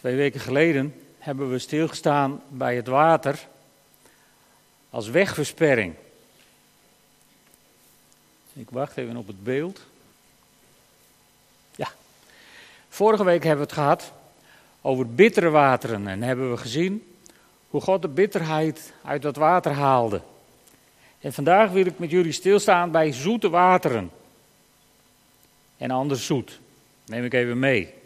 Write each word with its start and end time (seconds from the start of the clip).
Twee 0.00 0.16
weken 0.16 0.40
geleden 0.40 0.94
hebben 1.18 1.50
we 1.50 1.58
stilgestaan 1.58 2.42
bij 2.48 2.76
het 2.76 2.86
water 2.86 3.38
als 4.90 5.08
wegversperring. 5.08 5.94
Ik 8.52 8.70
wacht 8.70 8.96
even 8.96 9.16
op 9.16 9.26
het 9.26 9.44
beeld. 9.44 9.80
Ja. 11.76 11.88
Vorige 12.88 13.24
week 13.24 13.42
hebben 13.42 13.66
we 13.66 13.72
het 13.72 13.80
gehad 13.80 14.12
over 14.80 15.14
bittere 15.14 15.50
wateren 15.50 16.08
en 16.08 16.22
hebben 16.22 16.50
we 16.50 16.56
gezien 16.56 17.14
hoe 17.68 17.80
God 17.80 18.02
de 18.02 18.08
bitterheid 18.08 18.92
uit 19.04 19.22
dat 19.22 19.36
water 19.36 19.72
haalde. 19.72 20.20
En 21.18 21.32
vandaag 21.32 21.70
wil 21.70 21.86
ik 21.86 21.98
met 21.98 22.10
jullie 22.10 22.32
stilstaan 22.32 22.90
bij 22.90 23.12
zoete 23.12 23.48
wateren. 23.48 24.10
En 25.76 25.90
anders 25.90 26.26
zoet. 26.26 26.60
Neem 27.04 27.24
ik 27.24 27.32
even 27.32 27.58
mee 27.58 27.98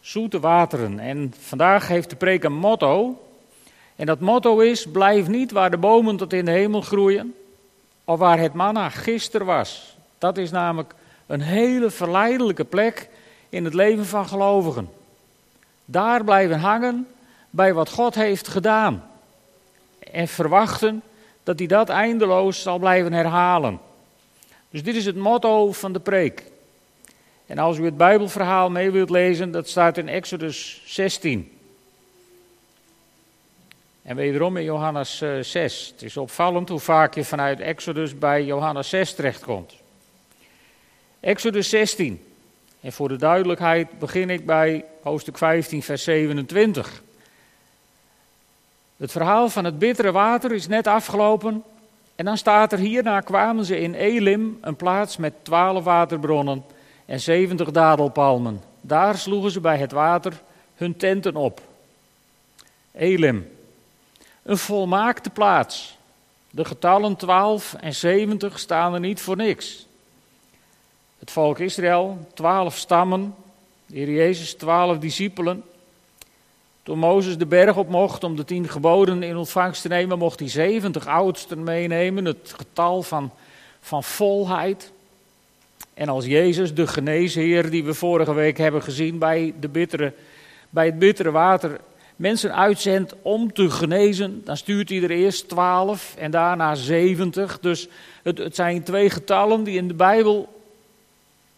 zoete 0.00 0.40
wateren. 0.40 0.98
En 0.98 1.34
vandaag 1.38 1.88
heeft 1.88 2.10
de 2.10 2.16
preek 2.16 2.44
een 2.44 2.56
motto. 2.56 3.22
En 3.96 4.06
dat 4.06 4.20
motto 4.20 4.58
is: 4.58 4.86
blijf 4.86 5.28
niet 5.28 5.50
waar 5.50 5.70
de 5.70 5.76
bomen 5.76 6.16
tot 6.16 6.32
in 6.32 6.44
de 6.44 6.50
hemel 6.50 6.80
groeien, 6.80 7.34
of 8.04 8.18
waar 8.18 8.38
het 8.38 8.54
manna 8.54 8.88
gisteren 8.88 9.46
was. 9.46 9.96
Dat 10.18 10.38
is 10.38 10.50
namelijk 10.50 10.94
een 11.26 11.40
hele 11.40 11.90
verleidelijke 11.90 12.64
plek 12.64 13.08
in 13.48 13.64
het 13.64 13.74
leven 13.74 14.06
van 14.06 14.28
gelovigen. 14.28 14.90
Daar 15.84 16.24
blijven 16.24 16.58
hangen 16.58 17.06
bij 17.50 17.74
wat 17.74 17.90
God 17.90 18.14
heeft 18.14 18.48
gedaan. 18.48 19.04
En 19.98 20.28
verwachten 20.28 21.02
dat 21.42 21.58
hij 21.58 21.68
dat 21.68 21.88
eindeloos 21.88 22.62
zal 22.62 22.78
blijven 22.78 23.12
herhalen. 23.12 23.80
Dus 24.70 24.82
dit 24.82 24.94
is 24.94 25.06
het 25.06 25.16
motto 25.16 25.72
van 25.72 25.92
de 25.92 26.00
preek. 26.00 26.44
En 27.50 27.58
als 27.58 27.78
u 27.78 27.84
het 27.84 27.96
Bijbelverhaal 27.96 28.70
mee 28.70 28.90
wilt 28.90 29.10
lezen, 29.10 29.50
dat 29.50 29.68
staat 29.68 29.96
in 29.96 30.08
Exodus 30.08 30.82
16. 30.84 31.58
En 34.02 34.16
wederom 34.16 34.56
in 34.56 34.64
Johannes 34.64 35.18
6. 35.40 35.52
Eh, 35.54 35.92
het 35.92 36.02
is 36.02 36.16
opvallend 36.16 36.68
hoe 36.68 36.78
vaak 36.78 37.14
je 37.14 37.24
vanuit 37.24 37.60
Exodus 37.60 38.18
bij 38.18 38.44
Johannes 38.44 38.88
6 38.88 39.14
terechtkomt. 39.14 39.74
Exodus 41.20 41.68
16. 41.68 42.24
En 42.80 42.92
voor 42.92 43.08
de 43.08 43.16
duidelijkheid 43.16 43.98
begin 43.98 44.30
ik 44.30 44.46
bij 44.46 44.84
hoofdstuk 45.02 45.38
15, 45.38 45.82
vers 45.82 46.02
27. 46.02 47.02
Het 48.96 49.10
verhaal 49.10 49.48
van 49.48 49.64
het 49.64 49.78
bittere 49.78 50.12
water 50.12 50.52
is 50.52 50.66
net 50.66 50.86
afgelopen. 50.86 51.64
En 52.14 52.24
dan 52.24 52.36
staat 52.36 52.72
er: 52.72 52.78
Hierna 52.78 53.20
kwamen 53.20 53.64
ze 53.64 53.80
in 53.80 53.94
Elim, 53.94 54.58
een 54.60 54.76
plaats 54.76 55.16
met 55.16 55.32
twaalf 55.42 55.84
waterbronnen 55.84 56.64
en 57.10 57.20
zeventig 57.20 57.70
dadelpalmen. 57.70 58.62
Daar 58.80 59.18
sloegen 59.18 59.50
ze 59.50 59.60
bij 59.60 59.78
het 59.78 59.92
water 59.92 60.42
hun 60.74 60.96
tenten 60.96 61.36
op. 61.36 61.60
Elim, 62.92 63.48
een 64.42 64.58
volmaakte 64.58 65.30
plaats. 65.30 65.96
De 66.50 66.64
getallen 66.64 67.16
12 67.16 67.74
en 67.74 67.94
70 67.94 68.58
staan 68.58 68.94
er 68.94 69.00
niet 69.00 69.20
voor 69.20 69.36
niks. 69.36 69.86
Het 71.18 71.30
volk 71.30 71.58
Israël, 71.58 72.28
twaalf 72.34 72.76
stammen, 72.76 73.34
de 73.86 73.96
Heer 73.96 74.10
Jezus, 74.10 74.54
twaalf 74.54 74.98
discipelen. 74.98 75.62
Toen 76.82 76.98
Mozes 76.98 77.38
de 77.38 77.46
berg 77.46 77.76
op 77.76 77.88
mocht 77.88 78.24
om 78.24 78.36
de 78.36 78.44
tien 78.44 78.68
geboden 78.68 79.22
in 79.22 79.36
ontvangst 79.36 79.82
te 79.82 79.88
nemen, 79.88 80.18
mocht 80.18 80.38
hij 80.38 80.48
70 80.48 81.06
oudsten 81.06 81.62
meenemen, 81.62 82.24
het 82.24 82.54
getal 82.56 83.02
van, 83.02 83.30
van 83.80 84.04
volheid. 84.04 84.92
En 85.94 86.08
als 86.08 86.24
Jezus, 86.24 86.74
de 86.74 86.86
geneesheer 86.86 87.70
die 87.70 87.84
we 87.84 87.94
vorige 87.94 88.32
week 88.32 88.58
hebben 88.58 88.82
gezien 88.82 89.18
bij, 89.18 89.54
de 89.60 89.68
bittere, 89.68 90.12
bij 90.70 90.86
het 90.86 90.98
bittere 90.98 91.30
water, 91.30 91.80
mensen 92.16 92.54
uitzendt 92.54 93.14
om 93.22 93.52
te 93.52 93.70
genezen, 93.70 94.44
dan 94.44 94.56
stuurt 94.56 94.88
hij 94.88 95.02
er 95.02 95.10
eerst 95.10 95.48
twaalf 95.48 96.14
en 96.18 96.30
daarna 96.30 96.74
zeventig. 96.74 97.58
Dus 97.60 97.88
het, 98.22 98.38
het 98.38 98.54
zijn 98.54 98.82
twee 98.82 99.10
getallen 99.10 99.64
die 99.64 99.76
in 99.76 99.88
de 99.88 99.94
Bijbel 99.94 100.60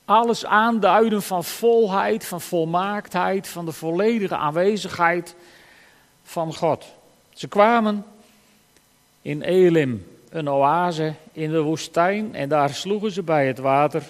alles 0.05 0.45
aanduiden 0.45 1.23
van 1.23 1.45
volheid, 1.45 2.25
van 2.25 2.41
volmaaktheid, 2.41 3.49
van 3.49 3.65
de 3.65 3.73
volledige 3.73 4.37
aanwezigheid 4.37 5.35
van 6.23 6.55
God. 6.55 6.85
Ze 7.33 7.49
kwamen 7.49 8.05
in 9.23 9.43
Elim, 9.43 10.07
een 10.33 10.51
oase 10.51 11.15
in 11.33 11.51
de 11.51 11.61
woestijn, 11.61 12.35
en 12.35 12.49
daar 12.49 12.71
sloegen 12.71 13.11
ze 13.11 13.23
bij 13.23 13.47
het 13.47 13.59
water 13.59 14.03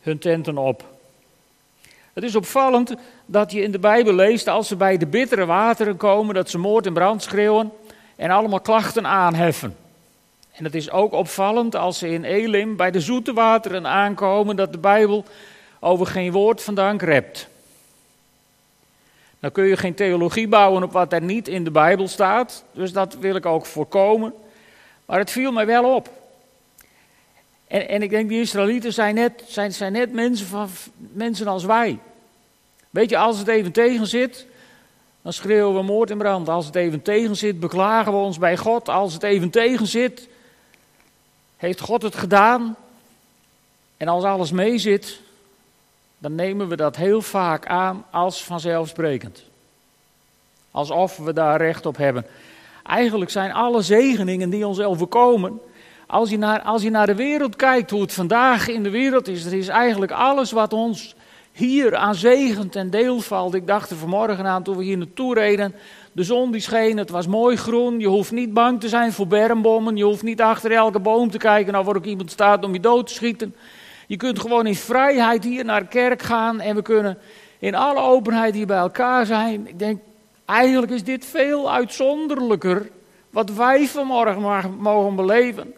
hun 0.00 0.18
tenten 0.18 0.58
op. 0.58 0.84
Het 2.12 2.24
is 2.24 2.36
opvallend 2.36 2.94
dat 3.26 3.52
je 3.52 3.62
in 3.62 3.72
de 3.72 3.78
Bijbel 3.78 4.12
leest, 4.12 4.48
als 4.48 4.68
ze 4.68 4.76
bij 4.76 4.96
de 4.96 5.06
bittere 5.06 5.46
wateren 5.46 5.96
komen, 5.96 6.34
dat 6.34 6.50
ze 6.50 6.58
moord 6.58 6.86
en 6.86 6.92
brand 6.92 7.22
schreeuwen 7.22 7.72
en 8.16 8.30
allemaal 8.30 8.60
klachten 8.60 9.06
aanheffen. 9.06 9.76
En 10.52 10.64
het 10.64 10.74
is 10.74 10.90
ook 10.90 11.12
opvallend 11.12 11.76
als 11.76 11.98
ze 11.98 12.08
in 12.08 12.24
Elim 12.24 12.76
bij 12.76 12.90
de 12.90 13.00
zoete 13.00 13.32
wateren 13.32 13.86
aankomen, 13.86 14.56
dat 14.56 14.72
de 14.72 14.78
Bijbel 14.78 15.24
over 15.80 16.06
geen 16.06 16.32
woord 16.32 16.62
van 16.62 16.74
dank 16.74 17.02
rept. 17.02 17.48
Dan 19.40 19.52
kun 19.52 19.64
je 19.64 19.76
geen 19.76 19.94
theologie 19.94 20.48
bouwen 20.48 20.82
op 20.82 20.92
wat 20.92 21.12
er 21.12 21.22
niet 21.22 21.48
in 21.48 21.64
de 21.64 21.70
Bijbel 21.70 22.08
staat, 22.08 22.64
dus 22.72 22.92
dat 22.92 23.14
wil 23.14 23.34
ik 23.34 23.46
ook 23.46 23.66
voorkomen. 23.66 24.34
Maar 25.04 25.18
het 25.18 25.30
viel 25.30 25.52
mij 25.52 25.66
wel 25.66 25.94
op. 25.94 26.10
En, 27.66 27.88
en 27.88 28.02
ik 28.02 28.10
denk, 28.10 28.28
die 28.28 28.40
Israëlieten 28.40 28.92
zijn 28.92 29.14
net, 29.14 29.42
zijn, 29.46 29.72
zijn 29.72 29.92
net 29.92 30.12
mensen, 30.12 30.46
van, 30.46 30.68
mensen 30.96 31.46
als 31.46 31.64
wij. 31.64 31.98
Weet 32.90 33.10
je, 33.10 33.18
als 33.18 33.38
het 33.38 33.48
even 33.48 33.72
tegen 33.72 34.06
zit, 34.06 34.46
dan 35.22 35.32
schreeuwen 35.32 35.74
we 35.74 35.82
moord 35.82 36.10
en 36.10 36.18
brand. 36.18 36.48
Als 36.48 36.66
het 36.66 36.74
even 36.74 37.02
tegen 37.02 37.36
zit, 37.36 37.60
beklagen 37.60 38.12
we 38.12 38.18
ons 38.18 38.38
bij 38.38 38.56
God. 38.56 38.88
Als 38.88 39.12
het 39.12 39.22
even 39.22 39.50
tegen 39.50 39.86
zit, 39.86 40.28
heeft 41.56 41.80
God 41.80 42.02
het 42.02 42.14
gedaan. 42.14 42.76
En 43.96 44.08
als 44.08 44.24
alles 44.24 44.50
mee 44.50 44.78
zit, 44.78 45.20
dan 46.18 46.34
nemen 46.34 46.68
we 46.68 46.76
dat 46.76 46.96
heel 46.96 47.22
vaak 47.22 47.66
aan 47.66 48.04
als 48.10 48.44
vanzelfsprekend. 48.44 49.42
Alsof 50.70 51.16
we 51.16 51.32
daar 51.32 51.60
recht 51.60 51.86
op 51.86 51.96
hebben. 51.96 52.26
Eigenlijk 52.86 53.30
zijn 53.30 53.52
alle 53.52 53.82
zegeningen 53.82 54.50
die 54.50 54.66
ons 54.66 54.80
overkomen, 54.80 55.60
als 56.06 56.30
je, 56.30 56.38
naar, 56.38 56.62
als 56.62 56.82
je 56.82 56.90
naar 56.90 57.06
de 57.06 57.14
wereld 57.14 57.56
kijkt, 57.56 57.90
hoe 57.90 58.00
het 58.00 58.12
vandaag 58.12 58.68
in 58.68 58.82
de 58.82 58.90
wereld 58.90 59.28
is, 59.28 59.44
er 59.44 59.54
is 59.54 59.68
eigenlijk 59.68 60.12
alles 60.12 60.52
wat 60.52 60.72
ons 60.72 61.14
hier 61.52 61.96
aan 61.96 62.14
zegen 62.14 62.68
ten 62.68 62.90
deel 62.90 63.20
valt. 63.20 63.54
Ik 63.54 63.66
dacht 63.66 63.90
er 63.90 63.96
vanmorgen 63.96 64.46
aan 64.46 64.62
toen 64.62 64.76
we 64.76 64.84
hier 64.84 64.98
naartoe 64.98 65.34
reden. 65.34 65.74
De 66.12 66.22
zon 66.22 66.50
die 66.50 66.60
scheen, 66.60 66.96
het 66.96 67.10
was 67.10 67.26
mooi 67.26 67.56
groen. 67.56 68.00
Je 68.00 68.06
hoeft 68.06 68.32
niet 68.32 68.52
bang 68.52 68.80
te 68.80 68.88
zijn 68.88 69.12
voor 69.12 69.26
bermbommen. 69.26 69.96
Je 69.96 70.04
hoeft 70.04 70.22
niet 70.22 70.40
achter 70.40 70.72
elke 70.72 70.98
boom 70.98 71.30
te 71.30 71.38
kijken 71.38 71.72
nou 71.72 71.84
waar 71.84 71.96
ook 71.96 72.04
iemand 72.04 72.30
staat 72.30 72.64
om 72.64 72.72
je 72.72 72.80
dood 72.80 73.06
te 73.06 73.14
schieten. 73.14 73.54
Je 74.06 74.16
kunt 74.16 74.38
gewoon 74.38 74.66
in 74.66 74.74
vrijheid 74.74 75.44
hier 75.44 75.64
naar 75.64 75.80
de 75.80 75.88
kerk 75.88 76.22
gaan 76.22 76.60
en 76.60 76.74
we 76.74 76.82
kunnen 76.82 77.18
in 77.58 77.74
alle 77.74 78.00
openheid 78.00 78.54
hier 78.54 78.66
bij 78.66 78.78
elkaar 78.78 79.26
zijn. 79.26 79.68
Ik 79.68 79.78
denk, 79.78 80.00
eigenlijk 80.44 80.92
is 80.92 81.04
dit 81.04 81.24
veel 81.24 81.72
uitzonderlijker 81.72 82.90
wat 83.30 83.50
wij 83.50 83.86
vanmorgen 83.86 84.70
mogen 84.78 85.16
beleven 85.16 85.74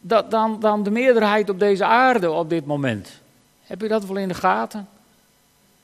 dan, 0.00 0.60
dan 0.60 0.82
de 0.82 0.90
meerderheid 0.90 1.50
op 1.50 1.58
deze 1.58 1.84
aarde 1.84 2.30
op 2.30 2.50
dit 2.50 2.66
moment. 2.66 3.10
Heb 3.62 3.80
je 3.80 3.88
dat 3.88 4.06
wel 4.06 4.16
in 4.16 4.28
de 4.28 4.34
gaten? 4.34 4.88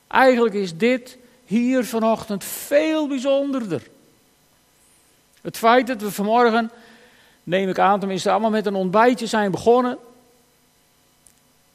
Eigenlijk 0.06 0.54
is 0.54 0.76
dit 0.76 1.18
hier 1.44 1.84
vanochtend 1.84 2.44
veel 2.44 3.08
bijzonderder. 3.08 3.82
Het 5.40 5.56
feit 5.56 5.86
dat 5.86 6.00
we 6.00 6.10
vanmorgen, 6.10 6.70
neem 7.42 7.68
ik 7.68 7.78
aan, 7.78 7.98
tenminste 7.98 8.30
allemaal 8.30 8.50
met 8.50 8.66
een 8.66 8.74
ontbijtje 8.74 9.26
zijn 9.26 9.50
begonnen. 9.50 9.98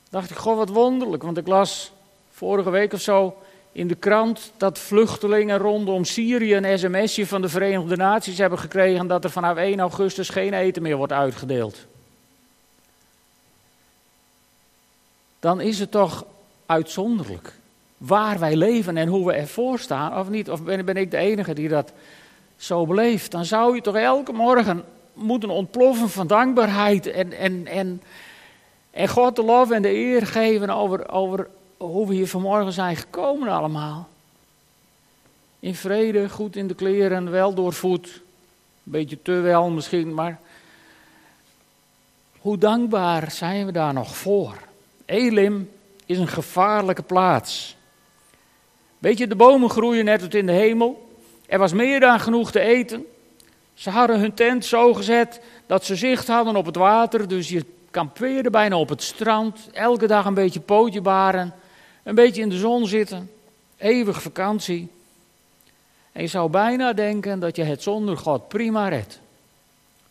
Dacht 0.10 0.30
ik, 0.30 0.38
goh, 0.38 0.58
wat 0.58 0.70
wonderlijk. 0.70 1.24
Want 1.24 1.38
ik 1.38 1.48
las 1.48 1.92
vorige 2.32 2.70
week 2.70 2.94
of 2.94 3.02
zo 3.02 3.38
in 3.78 3.88
de 3.88 3.96
krant 3.96 4.52
dat 4.58 4.80
vluchtelingen 4.80 5.58
rondom 5.58 6.06
Syrië 6.06 6.56
een 6.56 6.80
sms'je 6.80 7.28
van 7.28 7.42
de 7.42 7.50
Verenigde 7.50 7.96
Naties 7.96 8.38
hebben 8.38 8.60
gekregen 8.60 9.08
dat 9.08 9.24
er 9.24 9.30
vanaf 9.30 9.58
1 9.58 9.80
augustus 9.80 10.30
geen 10.30 10.54
eten 10.54 10.82
meer 10.82 10.96
wordt 10.96 11.14
uitgedeeld. 11.14 11.86
dan 15.40 15.62
is 15.62 15.80
het 15.80 15.92
toch 15.92 16.26
uitzonderlijk 16.66 17.54
waar 17.98 18.40
wij 18.40 18.56
leven 18.56 18.98
en 18.98 19.08
hoe 19.08 19.26
we 19.26 19.34
ervoor 19.34 19.80
staan, 19.80 20.20
of 20.20 20.30
niet? 20.30 20.50
Of 20.50 20.64
ben, 20.64 20.86
ben 20.86 20.98
ik 20.98 21.12
de 21.12 21.18
enige 21.18 21.54
die 21.54 21.70
dat 21.70 21.92
zo 22.56 22.86
beleeft? 22.86 23.32
Dan 23.32 23.46
zou 23.46 23.76
je 23.76 23.82
toch 23.82 23.96
elke 23.96 24.32
morgen 24.32 24.84
moeten 25.14 25.50
ontploffen 25.50 26.10
van 26.10 26.28
dankbaarheid 26.28 27.08
en, 27.08 27.34
en, 27.34 27.68
en, 27.68 28.02
en 28.92 29.08
God 29.08 29.36
de 29.36 29.44
lof 29.44 29.72
en 29.72 29.82
de 29.82 29.94
eer 29.94 30.28
geven 30.28 30.70
over, 30.70 31.10
over 31.10 31.48
hoe 31.78 32.08
we 32.08 32.14
hier 32.14 32.28
vanmorgen 32.28 32.74
zijn 32.74 32.96
gekomen 32.96 33.50
allemaal. 33.50 34.08
In 35.60 35.76
vrede, 35.76 36.30
goed 36.30 36.56
in 36.56 36.68
de 36.68 36.76
kleren, 36.76 37.32
wel 37.32 37.54
doorvoed. 37.54 38.06
Een 38.06 38.92
beetje 38.92 39.22
te 39.22 39.32
wel 39.32 39.70
misschien, 39.70 40.14
maar 40.14 40.40
hoe 42.40 42.58
dankbaar 42.58 43.32
zijn 43.32 43.66
we 43.66 43.72
daar 43.72 43.94
nog 43.94 44.18
voor? 44.18 44.54
Elim 45.06 45.70
is 46.06 46.18
een 46.18 46.28
gevaarlijke 46.28 47.04
plaats. 47.04 47.76
Weet 48.98 49.18
je, 49.18 49.28
de 49.28 49.36
bomen 49.36 49.70
groeien 49.70 50.06
net 50.06 50.20
tot 50.20 50.36
in 50.36 50.46
de 50.46 50.52
hemel. 50.52 51.10
Er 51.46 51.60
was 51.60 51.74
meer 51.74 52.00
dan 52.00 52.20
genoeg 52.20 52.52
te 52.52 52.60
eten. 52.60 53.06
Ze 53.74 53.90
hadden 53.90 54.20
hun 54.20 54.34
tent 54.34 54.66
zo 54.66 54.94
gezet 54.94 55.42
dat 55.66 55.86
ze 55.86 55.96
zicht 55.96 56.28
hadden 56.28 56.56
op 56.56 56.66
het 56.66 56.76
water. 56.76 57.28
Dus 57.28 57.50
je 57.50 57.66
kampeerde 57.92 58.50
bijna 58.50 58.78
op 58.78 58.90
het 58.90 59.04
strand. 59.04 59.70
Elke 59.72 60.08
dag 60.08 60.26
een 60.26 60.34
beetje 60.34 60.60
pootje 60.60 61.02
baren. 61.02 61.54
Een 62.08 62.16
beetje 62.16 62.42
in 62.42 62.50
de 62.50 62.58
zon 62.58 62.88
zitten. 62.88 63.32
Eeuwig 63.78 64.22
vakantie. 64.22 64.88
En 66.12 66.22
je 66.22 66.28
zou 66.28 66.50
bijna 66.50 66.94
denken 66.94 67.40
dat 67.40 67.56
je 67.56 67.64
het 67.64 67.84
zonder 67.84 68.18
God 68.18 68.48
prima 68.48 68.88
redt. 68.88 69.20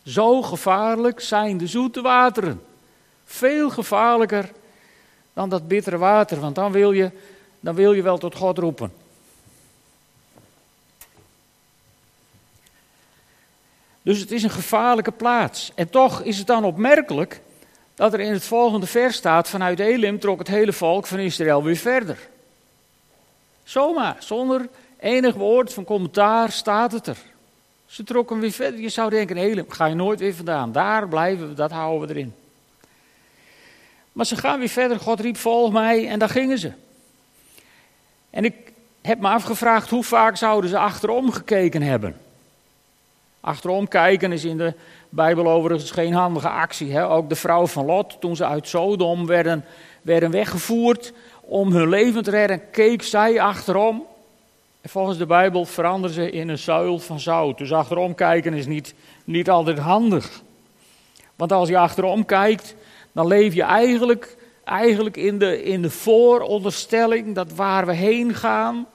Zo 0.03 0.41
gevaarlijk 0.41 1.19
zijn 1.19 1.57
de 1.57 1.67
zoete 1.67 2.01
wateren. 2.01 2.61
Veel 3.25 3.69
gevaarlijker 3.69 4.51
dan 5.33 5.49
dat 5.49 5.67
bittere 5.67 5.97
water, 5.97 6.39
want 6.39 6.55
dan 6.55 6.71
wil 6.71 6.91
je, 6.91 7.11
dan 7.59 7.75
wil 7.75 7.93
je 7.93 8.01
wel 8.01 8.17
tot 8.17 8.35
God 8.35 8.57
roepen. 8.57 8.93
Dus 14.01 14.19
het 14.19 14.31
is 14.31 14.43
een 14.43 14.49
gevaarlijke 14.49 15.11
plaats. 15.11 15.71
En 15.75 15.89
toch 15.89 16.21
is 16.21 16.37
het 16.37 16.47
dan 16.47 16.63
opmerkelijk 16.63 17.41
dat 17.97 18.13
er 18.13 18.19
in 18.19 18.31
het 18.31 18.43
volgende 18.43 18.85
vers 18.85 19.15
staat: 19.15 19.49
vanuit 19.49 19.79
Elim 19.79 20.19
trok 20.19 20.39
het 20.39 20.47
hele 20.47 20.73
volk 20.73 21.07
van 21.07 21.19
Israël 21.19 21.63
weer 21.63 21.75
verder. 21.75 22.17
Zomaar, 23.63 24.15
zonder 24.19 24.69
enig 24.99 25.35
woord 25.35 25.73
van 25.73 25.83
commentaar 25.83 26.51
staat 26.51 26.91
het 26.91 27.07
er. 27.07 27.17
Ze 27.85 28.03
trokken 28.03 28.39
weer 28.39 28.51
verder. 28.51 28.79
Je 28.79 28.89
zou 28.89 29.09
denken: 29.09 29.37
Elim, 29.37 29.65
ga 29.69 29.85
je 29.85 29.95
nooit 29.95 30.19
weer 30.19 30.35
vandaan. 30.35 30.71
Daar 30.71 31.07
blijven 31.07 31.47
we, 31.47 31.53
dat 31.53 31.71
houden 31.71 32.07
we 32.07 32.13
erin. 32.13 32.33
Maar 34.11 34.25
ze 34.25 34.35
gaan 34.35 34.59
weer 34.59 34.69
verder. 34.69 34.99
God 34.99 35.19
riep: 35.19 35.37
Volg 35.37 35.71
mij. 35.71 36.07
En 36.07 36.19
daar 36.19 36.29
gingen 36.29 36.59
ze. 36.59 36.71
En 38.29 38.45
ik 38.45 38.55
heb 39.01 39.19
me 39.19 39.27
afgevraagd 39.27 39.89
hoe 39.89 40.03
vaak 40.03 40.37
zouden 40.37 40.69
ze 40.69 40.77
achterom 40.77 41.31
gekeken 41.31 41.81
hebben. 41.81 42.17
Achterom 43.39 43.87
kijken 43.87 44.31
is 44.31 44.43
in 44.43 44.57
de 44.57 44.73
Bijbel 45.09 45.47
overigens 45.47 45.91
geen 45.91 46.13
handige 46.13 46.49
actie. 46.49 46.91
Hè? 46.91 47.09
Ook 47.09 47.29
de 47.29 47.35
vrouw 47.35 47.67
van 47.67 47.85
Lot, 47.85 48.17
toen 48.19 48.35
ze 48.35 48.45
uit 48.45 48.67
Sodom 48.67 49.25
werden, 49.25 49.65
werden 50.01 50.31
weggevoerd 50.31 51.13
om 51.41 51.71
hun 51.71 51.89
leven 51.89 52.23
te 52.23 52.31
redden, 52.31 52.69
keek 52.71 53.03
zij 53.03 53.41
achterom. 53.41 54.05
En 54.81 54.89
volgens 54.89 55.17
de 55.17 55.25
Bijbel 55.25 55.65
veranderen 55.65 56.15
ze 56.15 56.31
in 56.31 56.49
een 56.49 56.57
zuil 56.57 56.99
van 56.99 57.19
zout. 57.19 57.57
Dus 57.57 57.73
achterom 57.73 58.15
kijken 58.15 58.53
is 58.53 58.65
niet, 58.65 58.93
niet 59.23 59.49
altijd 59.49 59.79
handig. 59.79 60.41
Want 61.35 61.51
als 61.51 61.69
je 61.69 61.77
achterom 61.77 62.25
kijkt, 62.25 62.75
dan 63.11 63.27
leef 63.27 63.53
je 63.53 63.63
eigenlijk, 63.63 64.37
eigenlijk 64.63 65.17
in, 65.17 65.39
de, 65.39 65.63
in 65.63 65.81
de 65.81 65.89
vooronderstelling 65.89 67.35
dat 67.35 67.53
waar 67.53 67.85
we 67.85 67.93
heen 67.93 68.33
gaan, 68.33 68.87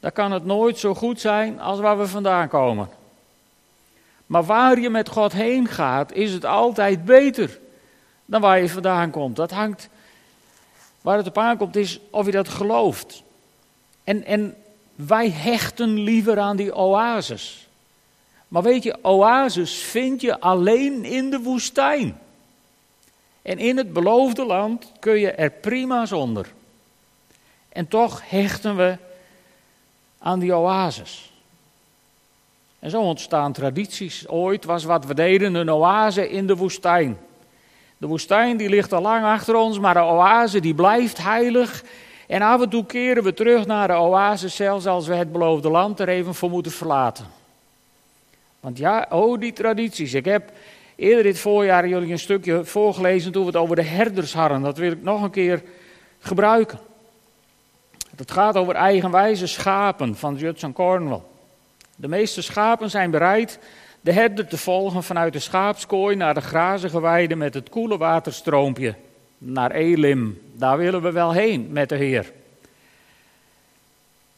dan 0.00 0.12
kan 0.12 0.32
het 0.32 0.44
nooit 0.44 0.78
zo 0.78 0.94
goed 0.94 1.20
zijn 1.20 1.60
als 1.60 1.80
waar 1.80 1.98
we 1.98 2.06
vandaan 2.06 2.48
komen. 2.48 2.88
Maar 4.26 4.44
waar 4.44 4.80
je 4.80 4.90
met 4.90 5.08
God 5.08 5.32
heen 5.32 5.68
gaat, 5.68 6.12
is 6.12 6.32
het 6.32 6.44
altijd 6.44 7.04
beter 7.04 7.60
dan 8.24 8.40
waar 8.40 8.60
je 8.60 8.68
vandaan 8.68 9.10
komt. 9.10 9.36
Dat 9.36 9.50
hangt, 9.50 9.88
waar 11.00 11.16
het 11.16 11.26
op 11.26 11.38
aankomt, 11.38 11.76
is 11.76 12.00
of 12.10 12.26
je 12.26 12.32
dat 12.32 12.48
gelooft. 12.48 13.22
En, 14.04 14.24
en 14.24 14.56
wij 14.94 15.30
hechten 15.30 15.98
liever 15.98 16.38
aan 16.38 16.56
die 16.56 16.76
oases. 16.76 17.68
Maar 18.48 18.62
weet 18.62 18.82
je, 18.82 18.98
oases 19.02 19.74
vind 19.74 20.20
je 20.20 20.40
alleen 20.40 21.04
in 21.04 21.30
de 21.30 21.40
woestijn. 21.40 22.18
En 23.42 23.58
in 23.58 23.76
het 23.76 23.92
beloofde 23.92 24.44
land 24.44 24.92
kun 24.98 25.18
je 25.18 25.30
er 25.30 25.50
prima 25.50 26.06
zonder. 26.06 26.52
En 27.68 27.88
toch 27.88 28.22
hechten 28.30 28.76
we 28.76 28.96
aan 30.18 30.38
die 30.38 30.56
oases. 30.56 31.32
En 32.84 32.90
zo 32.90 33.00
ontstaan 33.00 33.52
tradities. 33.52 34.28
Ooit 34.28 34.64
was 34.64 34.84
wat 34.84 35.04
we 35.04 35.14
deden 35.14 35.54
een 35.54 35.70
oase 35.70 36.30
in 36.30 36.46
de 36.46 36.56
woestijn. 36.56 37.18
De 37.96 38.06
woestijn 38.06 38.56
die 38.56 38.68
ligt 38.68 38.92
al 38.92 39.02
lang 39.02 39.24
achter 39.24 39.54
ons, 39.54 39.78
maar 39.78 39.94
de 39.94 40.00
oase 40.00 40.60
die 40.60 40.74
blijft 40.74 41.22
heilig. 41.22 41.84
En 42.26 42.42
af 42.42 42.62
en 42.62 42.68
toe 42.68 42.86
keren 42.86 43.22
we 43.22 43.34
terug 43.34 43.66
naar 43.66 43.88
de 43.88 43.94
oase, 43.94 44.48
zelfs 44.48 44.86
als 44.86 45.06
we 45.06 45.14
het 45.14 45.32
beloofde 45.32 45.70
land 45.70 46.00
er 46.00 46.08
even 46.08 46.34
voor 46.34 46.50
moeten 46.50 46.72
verlaten. 46.72 47.26
Want 48.60 48.78
ja, 48.78 49.06
oh 49.10 49.40
die 49.40 49.52
tradities. 49.52 50.14
Ik 50.14 50.24
heb 50.24 50.52
eerder 50.96 51.22
dit 51.22 51.38
voorjaar 51.38 51.88
jullie 51.88 52.12
een 52.12 52.18
stukje 52.18 52.64
voorgelezen 52.64 53.32
toen 53.32 53.42
we 53.42 53.48
het 53.48 53.56
over 53.56 53.76
de 53.76 53.82
herders 53.82 54.34
hadden. 54.34 54.62
Dat 54.62 54.78
wil 54.78 54.92
ik 54.92 55.02
nog 55.02 55.22
een 55.22 55.30
keer 55.30 55.62
gebruiken. 56.18 56.78
Het 58.16 58.30
gaat 58.30 58.56
over 58.56 58.74
eigenwijze 58.74 59.46
schapen 59.46 60.16
van 60.16 60.34
Judson 60.34 60.72
Cornwall. 60.72 61.22
De 61.96 62.08
meeste 62.08 62.42
schapen 62.42 62.90
zijn 62.90 63.10
bereid 63.10 63.58
de 64.00 64.12
herder 64.12 64.46
te 64.46 64.58
volgen 64.58 65.02
vanuit 65.02 65.32
de 65.32 65.38
schaapskooi 65.38 66.16
naar 66.16 66.34
de 66.34 66.40
grazige 66.40 67.00
weide 67.00 67.36
met 67.36 67.54
het 67.54 67.68
koele 67.68 67.96
waterstroompje. 67.96 68.94
Naar 69.38 69.70
Elim, 69.70 70.40
daar 70.52 70.78
willen 70.78 71.02
we 71.02 71.12
wel 71.12 71.32
heen 71.32 71.68
met 71.70 71.88
de 71.88 71.96
Heer. 71.96 72.32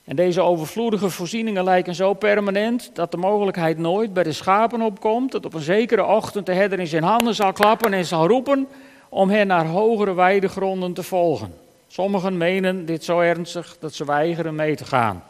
En 0.05 0.17
deze 0.17 0.41
overvloedige 0.41 1.11
voorzieningen 1.11 1.65
lijken 1.65 1.95
zo 1.95 2.15
permanent 2.15 2.91
dat 2.95 3.11
de 3.11 3.17
mogelijkheid 3.17 3.79
nooit 3.79 4.13
bij 4.13 4.23
de 4.23 4.33
schapen 4.33 4.83
opkomt 4.83 5.33
dat 5.33 5.45
op 5.45 5.55
een 5.55 5.61
zekere 5.61 6.05
ochtend 6.05 6.47
de 6.47 6.55
herder 6.55 6.79
in 6.79 6.87
zijn 6.87 7.03
handen 7.03 7.35
zal 7.35 7.53
klappen 7.53 7.93
en 7.93 8.05
zal 8.05 8.27
roepen 8.27 8.69
om 9.09 9.31
hen 9.31 9.47
naar 9.47 9.67
hogere 9.67 10.15
weidegronden 10.15 10.93
te 10.93 11.03
volgen. 11.03 11.55
Sommigen 11.87 12.37
menen 12.37 12.87
dit 12.87 13.05
zo 13.05 13.21
ernstig 13.21 13.77
dat 13.81 13.95
ze 13.95 14.05
weigeren 14.05 14.55
mee 14.55 14.77
te 14.77 14.85
gaan. 14.85 15.23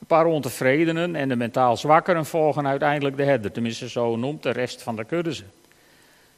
Een 0.00 0.06
paar 0.06 0.26
ontevredenen 0.26 1.16
en 1.16 1.28
de 1.28 1.36
mentaal 1.36 1.76
zwakkeren 1.76 2.26
volgen 2.26 2.66
uiteindelijk 2.66 3.16
de 3.16 3.24
herder, 3.24 3.52
tenminste 3.52 3.88
zo 3.88 4.16
noemt 4.16 4.42
de 4.42 4.50
rest 4.50 4.82
van 4.82 4.96
de 4.96 5.04
kudde 5.04 5.34
ze. 5.34 5.44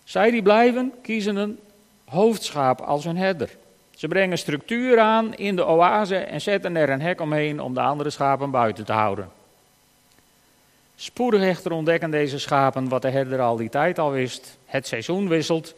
Zij 0.04 0.30
die 0.30 0.42
blijven, 0.42 0.92
kiezen 1.02 1.36
een 1.36 1.58
hoofdschaap 2.04 2.80
als 2.80 3.04
hun 3.04 3.16
herder. 3.16 3.50
Ze 3.90 4.08
brengen 4.08 4.38
structuur 4.38 4.98
aan 4.98 5.34
in 5.34 5.56
de 5.56 5.66
oase 5.66 6.16
en 6.16 6.40
zetten 6.40 6.76
er 6.76 6.90
een 6.90 7.00
hek 7.00 7.20
omheen 7.20 7.60
om 7.60 7.74
de 7.74 7.80
andere 7.80 8.10
schapen 8.10 8.50
buiten 8.50 8.84
te 8.84 8.92
houden. 8.92 9.28
Spoedig 10.96 11.42
echter 11.42 11.72
ontdekken 11.72 12.10
deze 12.10 12.38
schapen 12.38 12.88
wat 12.88 13.02
de 13.02 13.10
herder 13.10 13.40
al 13.40 13.56
die 13.56 13.68
tijd 13.68 13.98
al 13.98 14.10
wist. 14.10 14.58
Het 14.64 14.86
seizoen 14.86 15.28
wisselt, 15.28 15.74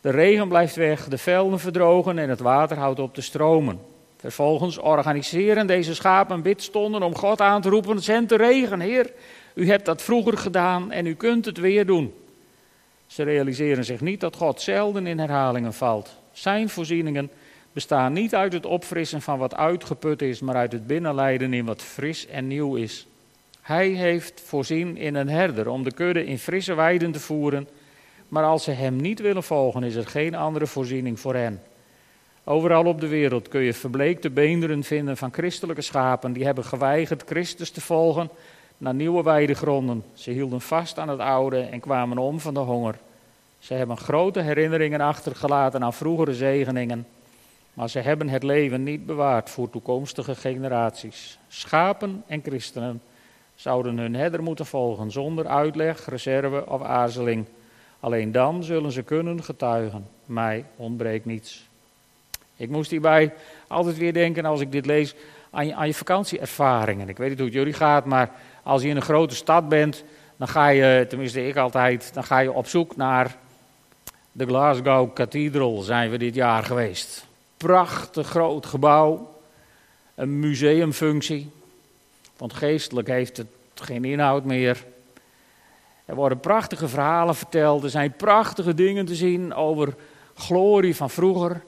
de 0.00 0.10
regen 0.10 0.48
blijft 0.48 0.76
weg, 0.76 1.08
de 1.08 1.18
velden 1.18 1.60
verdrogen 1.60 2.18
en 2.18 2.28
het 2.28 2.40
water 2.40 2.76
houdt 2.76 3.00
op 3.00 3.14
te 3.14 3.22
stromen. 3.22 3.80
Vervolgens 4.20 4.78
organiseren 4.78 5.66
deze 5.66 5.94
schapen 5.94 6.42
bidstonden 6.42 7.02
om 7.02 7.16
God 7.16 7.40
aan 7.40 7.60
te 7.60 7.68
roepen: 7.68 8.02
zend 8.02 8.28
de 8.28 8.36
regen, 8.36 8.80
Heer. 8.80 9.12
U 9.54 9.68
hebt 9.68 9.84
dat 9.84 10.02
vroeger 10.02 10.38
gedaan 10.38 10.92
en 10.92 11.06
u 11.06 11.14
kunt 11.14 11.44
het 11.44 11.58
weer 11.58 11.86
doen. 11.86 12.14
Ze 13.06 13.22
realiseren 13.22 13.84
zich 13.84 14.00
niet 14.00 14.20
dat 14.20 14.36
God 14.36 14.60
zelden 14.60 15.06
in 15.06 15.18
herhalingen 15.18 15.74
valt. 15.74 16.16
Zijn 16.32 16.68
voorzieningen 16.68 17.30
bestaan 17.72 18.12
niet 18.12 18.34
uit 18.34 18.52
het 18.52 18.66
opfrissen 18.66 19.22
van 19.22 19.38
wat 19.38 19.56
uitgeput 19.56 20.22
is, 20.22 20.40
maar 20.40 20.54
uit 20.54 20.72
het 20.72 20.86
binnenleiden 20.86 21.52
in 21.52 21.64
wat 21.64 21.82
fris 21.82 22.26
en 22.26 22.46
nieuw 22.46 22.74
is. 22.74 23.06
Hij 23.60 23.88
heeft 23.88 24.40
voorzien 24.44 24.96
in 24.96 25.14
een 25.14 25.28
herder 25.28 25.68
om 25.68 25.82
de 25.82 25.92
kudde 25.92 26.24
in 26.24 26.38
frisse 26.38 26.74
weiden 26.74 27.12
te 27.12 27.20
voeren, 27.20 27.68
maar 28.28 28.44
als 28.44 28.64
ze 28.64 28.70
hem 28.70 28.96
niet 28.96 29.20
willen 29.20 29.42
volgen, 29.42 29.82
is 29.82 29.94
er 29.94 30.06
geen 30.06 30.34
andere 30.34 30.66
voorziening 30.66 31.20
voor 31.20 31.34
hen. 31.34 31.60
Overal 32.50 32.84
op 32.84 33.00
de 33.00 33.08
wereld 33.08 33.48
kun 33.48 33.60
je 33.60 33.74
verbleekte 33.74 34.30
beenderen 34.30 34.82
vinden 34.82 35.16
van 35.16 35.32
christelijke 35.32 35.82
schapen 35.82 36.32
die 36.32 36.44
hebben 36.44 36.64
geweigerd 36.64 37.22
Christus 37.26 37.70
te 37.70 37.80
volgen 37.80 38.28
naar 38.78 38.94
nieuwe 38.94 39.22
weidegronden. 39.22 40.04
Ze 40.14 40.30
hielden 40.30 40.60
vast 40.60 40.98
aan 40.98 41.08
het 41.08 41.18
oude 41.18 41.60
en 41.60 41.80
kwamen 41.80 42.18
om 42.18 42.40
van 42.40 42.54
de 42.54 42.60
honger. 42.60 42.94
Ze 43.58 43.74
hebben 43.74 43.96
grote 43.96 44.40
herinneringen 44.40 45.00
achtergelaten 45.00 45.84
aan 45.84 45.92
vroegere 45.92 46.34
zegeningen, 46.34 47.06
maar 47.74 47.88
ze 47.88 47.98
hebben 47.98 48.28
het 48.28 48.42
leven 48.42 48.82
niet 48.82 49.06
bewaard 49.06 49.50
voor 49.50 49.70
toekomstige 49.70 50.34
generaties. 50.34 51.38
Schapen 51.48 52.22
en 52.26 52.42
christenen 52.42 53.02
zouden 53.54 53.98
hun 53.98 54.14
herder 54.14 54.42
moeten 54.42 54.66
volgen 54.66 55.10
zonder 55.10 55.46
uitleg, 55.46 56.06
reserve 56.08 56.64
of 56.66 56.82
aarzeling. 56.82 57.44
Alleen 58.00 58.32
dan 58.32 58.64
zullen 58.64 58.92
ze 58.92 59.02
kunnen 59.02 59.42
getuigen: 59.42 60.06
mij 60.24 60.64
ontbreekt 60.76 61.24
niets. 61.24 61.69
Ik 62.60 62.70
moest 62.70 62.90
hierbij 62.90 63.32
altijd 63.66 63.98
weer 63.98 64.12
denken 64.12 64.44
als 64.44 64.60
ik 64.60 64.72
dit 64.72 64.86
lees 64.86 65.14
aan 65.50 65.66
je, 65.66 65.74
aan 65.74 65.86
je 65.86 65.94
vakantieervaringen. 65.94 67.08
Ik 67.08 67.16
weet 67.16 67.28
niet 67.28 67.38
hoe 67.38 67.46
het 67.46 67.56
jullie 67.56 67.72
gaat, 67.72 68.04
maar 68.04 68.30
als 68.62 68.82
je 68.82 68.88
in 68.88 68.96
een 68.96 69.02
grote 69.02 69.34
stad 69.34 69.68
bent, 69.68 70.04
dan 70.36 70.48
ga 70.48 70.68
je, 70.68 71.06
tenminste 71.08 71.46
ik 71.46 71.56
altijd, 71.56 72.14
dan 72.14 72.24
ga 72.24 72.38
je 72.38 72.52
op 72.52 72.66
zoek 72.66 72.96
naar 72.96 73.36
de 74.32 74.46
Glasgow 74.46 75.12
Cathedral 75.14 75.80
zijn 75.80 76.10
we 76.10 76.18
dit 76.18 76.34
jaar 76.34 76.62
geweest. 76.62 77.26
Prachtig 77.56 78.28
groot 78.28 78.66
gebouw, 78.66 79.34
een 80.14 80.38
museumfunctie, 80.38 81.50
want 82.36 82.52
geestelijk 82.52 83.08
heeft 83.08 83.36
het 83.36 83.48
geen 83.74 84.04
inhoud 84.04 84.44
meer. 84.44 84.84
Er 86.04 86.14
worden 86.14 86.40
prachtige 86.40 86.88
verhalen 86.88 87.34
verteld, 87.34 87.84
er 87.84 87.90
zijn 87.90 88.12
prachtige 88.16 88.74
dingen 88.74 89.06
te 89.06 89.14
zien 89.14 89.54
over 89.54 89.94
glorie 90.34 90.96
van 90.96 91.10
vroeger. 91.10 91.62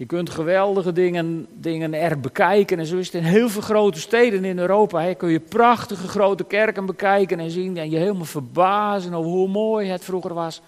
Je 0.00 0.06
kunt 0.06 0.30
geweldige 0.30 0.92
dingen, 0.92 1.46
dingen 1.52 1.94
er 1.94 2.20
bekijken. 2.20 2.78
En 2.78 2.86
zo 2.86 2.96
is 2.96 3.06
het 3.06 3.14
in 3.14 3.22
heel 3.22 3.48
veel 3.48 3.62
grote 3.62 4.00
steden 4.00 4.44
in 4.44 4.58
Europa. 4.58 5.02
Hè, 5.02 5.14
kun 5.14 5.28
je 5.28 5.40
prachtige 5.40 6.08
grote 6.08 6.44
kerken 6.44 6.86
bekijken 6.86 7.40
en 7.40 7.50
zien. 7.50 7.76
En 7.76 7.90
je 7.90 7.96
helemaal 7.96 8.24
verbazen 8.24 9.14
over 9.14 9.30
hoe 9.30 9.48
mooi 9.48 9.88
het 9.88 10.04
vroeger 10.04 10.34
was. 10.34 10.60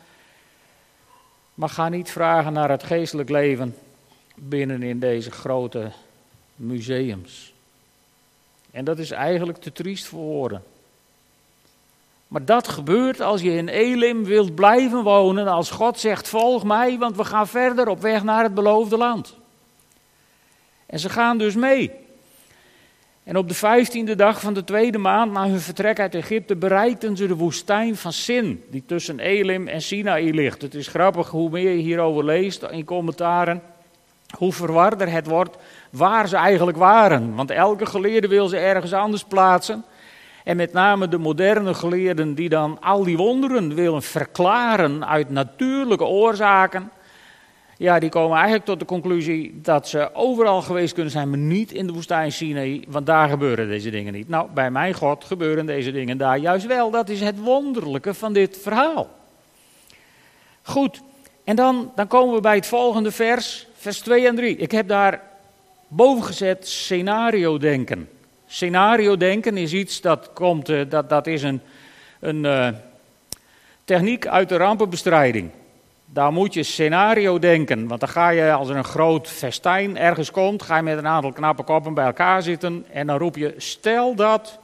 Maar 1.55 1.69
ga 1.69 1.89
niet 1.89 2.11
vragen 2.11 2.53
naar 2.53 2.71
het 2.71 2.83
geestelijk 2.83 3.29
leven 3.29 3.75
binnen 4.35 4.83
in 4.83 4.99
deze 4.99 5.31
grote 5.31 5.93
museums. 6.57 7.55
En 8.71 8.85
dat 8.85 8.99
is 8.99 9.11
eigenlijk 9.11 9.59
te 9.59 9.73
triest 9.73 10.07
voor 10.07 10.21
woorden. 10.21 10.63
Maar 12.33 12.45
dat 12.45 12.69
gebeurt 12.69 13.21
als 13.21 13.41
je 13.41 13.53
in 13.53 13.69
Elim 13.69 14.25
wilt 14.25 14.55
blijven 14.55 15.03
wonen, 15.03 15.49
als 15.49 15.71
God 15.71 15.99
zegt: 15.99 16.29
Volg 16.29 16.65
mij, 16.65 16.99
want 16.99 17.17
we 17.17 17.25
gaan 17.25 17.49
verder 17.49 17.89
op 17.89 18.01
weg 18.01 18.23
naar 18.23 18.43
het 18.43 18.55
beloofde 18.55 18.97
land. 18.97 19.37
En 20.87 20.99
ze 20.99 21.09
gaan 21.09 21.39
dus 21.39 21.55
mee. 21.55 21.91
En 23.25 23.37
op 23.37 23.49
de 23.49 23.55
vijftiende 23.55 24.15
dag 24.15 24.41
van 24.41 24.55
de 24.55 24.65
tweede 24.65 24.99
maand 24.99 25.33
na 25.33 25.49
hun 25.49 25.61
vertrek 25.61 26.01
uit 26.01 26.15
Egypte 26.15 26.57
bereikten 26.57 27.17
ze 27.17 27.27
de 27.27 27.37
woestijn 27.37 27.97
van 27.97 28.13
Sin, 28.13 28.65
die 28.71 28.83
tussen 28.87 29.19
Elim 29.19 29.69
en 29.69 29.83
Sinaï 29.83 30.31
ligt. 30.31 30.63
Het 30.63 30.75
is 30.75 30.89
grappig 30.89 31.29
hoe 31.29 31.51
meer 31.51 31.71
je 31.71 31.83
hierover 31.83 32.25
leest 32.25 32.63
in 32.63 32.85
commentaren, 32.85 33.63
hoe 34.37 34.53
verwarder 34.53 35.11
het 35.11 35.27
wordt 35.27 35.57
waar 35.91 36.29
ze 36.29 36.37
eigenlijk 36.37 36.77
waren. 36.77 37.35
Want 37.35 37.51
elke 37.51 37.87
geleerde 37.87 38.29
wil 38.29 38.49
ze 38.49 38.57
ergens 38.57 38.93
anders 38.93 39.25
plaatsen. 39.25 39.85
En 40.45 40.57
met 40.57 40.73
name 40.73 41.09
de 41.09 41.19
moderne 41.19 41.75
geleerden 41.75 42.35
die 42.35 42.49
dan 42.49 42.81
al 42.81 43.05
die 43.05 43.17
wonderen 43.17 43.75
willen 43.75 44.03
verklaren 44.03 45.07
uit 45.07 45.31
natuurlijke 45.31 46.05
oorzaken. 46.05 46.91
Ja, 47.77 47.99
die 47.99 48.11
komen 48.11 48.37
eigenlijk 48.37 48.65
tot 48.65 48.79
de 48.79 48.85
conclusie 48.85 49.61
dat 49.63 49.89
ze 49.89 50.11
overal 50.15 50.63
geweest 50.63 50.95
kunnen 50.95 51.13
zijn, 51.13 51.31
maar 51.31 51.39
niet 51.39 51.73
in 51.73 51.87
de 51.87 51.93
woestijn 51.93 52.33
Sinai, 52.33 52.85
want 52.89 53.07
daar 53.07 53.29
gebeuren 53.29 53.69
deze 53.69 53.91
dingen 53.91 54.13
niet. 54.13 54.29
Nou, 54.29 54.49
bij 54.55 54.71
mijn 54.71 54.95
God 54.95 55.25
gebeuren 55.25 55.67
deze 55.67 55.93
dingen 55.93 56.19
daar 56.19 56.39
juist 56.39 56.67
wel. 56.67 56.91
Dat 56.91 57.09
is 57.09 57.21
het 57.21 57.41
wonderlijke 57.41 58.15
van 58.15 58.33
dit 58.33 58.59
verhaal. 58.63 59.09
Goed, 60.63 61.03
en 61.45 61.57
dan, 61.57 61.93
dan 61.95 62.07
komen 62.07 62.35
we 62.35 62.41
bij 62.41 62.55
het 62.55 62.67
volgende 62.67 63.11
vers, 63.11 63.67
vers 63.75 63.99
2 63.99 64.27
en 64.27 64.35
3. 64.35 64.57
Ik 64.57 64.71
heb 64.71 64.89
daar 64.89 65.23
boven 65.89 66.25
gezet 66.25 66.69
scenario 66.69 67.59
denken. 67.59 68.09
Scenario 68.53 69.17
denken 69.17 69.57
is 69.57 69.73
iets 69.73 70.01
dat 70.01 70.31
komt, 70.33 70.69
eh, 70.69 70.81
dat, 70.89 71.09
dat 71.09 71.27
is 71.27 71.43
een, 71.43 71.61
een 72.21 72.45
uh, 72.45 72.69
techniek 73.85 74.27
uit 74.27 74.49
de 74.49 74.57
rampenbestrijding. 74.57 75.51
Daar 76.05 76.33
moet 76.33 76.55
je 76.55 76.63
scenario 76.63 77.39
denken, 77.39 77.89
want 77.89 78.01
dan 78.01 78.09
ga 78.09 78.29
je 78.29 78.53
als 78.53 78.69
er 78.69 78.77
een 78.77 78.85
groot 78.85 79.29
festijn 79.29 79.99
ergens 79.99 80.31
komt, 80.31 80.63
ga 80.63 80.77
je 80.77 80.83
met 80.83 80.99
een 80.99 81.07
aantal 81.07 81.33
knappe 81.33 81.63
koppen 81.63 81.95
bij 81.95 82.05
elkaar 82.05 82.43
zitten 82.43 82.85
en 82.91 83.07
dan 83.07 83.19
roep 83.19 83.37
je, 83.37 83.55
stel 83.57 84.15
dat 84.15 84.59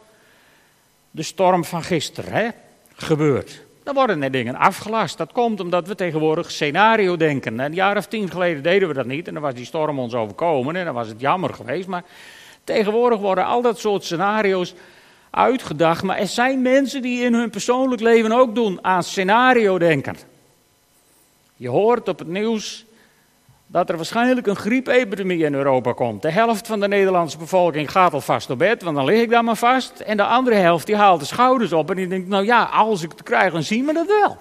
de 1.11 1.23
storm 1.23 1.65
van 1.65 1.83
gisteren 1.83 2.33
hè, 2.33 2.49
gebeurt. 2.95 3.63
Dan 3.83 3.95
worden 3.95 4.23
er 4.23 4.31
dingen 4.31 4.57
afgelast. 4.57 5.19
Dat 5.19 5.33
komt 5.33 5.61
omdat 5.61 5.89
we 5.89 5.95
tegenwoordig 5.95 6.51
scenario 6.51 7.17
denken. 7.17 7.59
Een 7.59 7.75
jaar 7.75 7.97
of 7.97 8.07
tien 8.07 8.31
geleden 8.31 8.63
deden 8.63 8.89
we 8.89 8.95
dat 8.95 9.07
niet 9.07 9.29
en 9.29 9.35
dan 9.35 9.43
was 9.43 9.55
die 9.55 9.65
storm 9.65 9.99
ons 9.99 10.15
overkomen 10.15 10.77
en 10.77 10.85
dan 10.85 10.95
was 10.95 11.09
het 11.09 11.21
jammer 11.21 11.55
geweest, 11.55 11.89
maar 11.89 12.05
Tegenwoordig 12.69 13.19
worden 13.19 13.45
al 13.45 13.63
dat 13.63 13.79
soort 13.79 14.05
scenario's 14.05 14.75
uitgedacht, 15.31 16.03
maar 16.03 16.19
er 16.19 16.27
zijn 16.27 16.63
mensen 16.63 17.03
die 17.03 17.25
in 17.25 17.35
hun 17.35 17.51
persoonlijk 17.51 18.01
leven 18.01 18.33
ook 18.33 18.55
doen 18.55 18.79
aan 18.83 19.03
scenario 19.03 19.79
denken. 19.79 20.17
Je 21.57 21.69
hoort 21.69 22.09
op 22.09 22.19
het 22.19 22.29
nieuws 22.29 22.85
dat 23.67 23.89
er 23.89 23.97
waarschijnlijk 23.97 24.47
een 24.47 24.57
griepepidemie 24.57 25.45
in 25.45 25.55
Europa 25.55 25.93
komt. 25.93 26.23
De 26.23 26.31
helft 26.31 26.67
van 26.67 26.81
de 26.81 26.89
Nederlandse 26.89 27.39
bevolking 27.39 27.91
gaat 27.91 28.13
alvast 28.13 28.51
op 28.51 28.59
bed, 28.59 28.83
want 28.83 28.97
dan 28.97 29.05
lig 29.05 29.23
ik 29.23 29.31
daar 29.31 29.45
maar 29.45 29.57
vast. 29.57 30.01
En 30.01 30.17
de 30.17 30.25
andere 30.25 30.57
helft 30.57 30.87
die 30.87 30.97
haalt 30.97 31.21
de 31.21 31.27
schouders 31.27 31.73
op 31.73 31.91
en 31.91 31.97
die 31.97 32.09
denkt, 32.09 32.29
nou 32.29 32.45
ja, 32.45 32.63
als 32.65 33.03
ik 33.03 33.11
het 33.11 33.23
krijg, 33.23 33.53
dan 33.53 33.63
zien 33.63 33.87
we 33.87 33.93
dat 33.93 34.07
wel. 34.07 34.37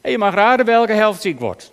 En 0.00 0.10
je 0.10 0.18
mag 0.18 0.34
raden 0.34 0.66
welke 0.66 0.92
helft 0.92 1.22
ziek 1.22 1.40
wordt. 1.40 1.72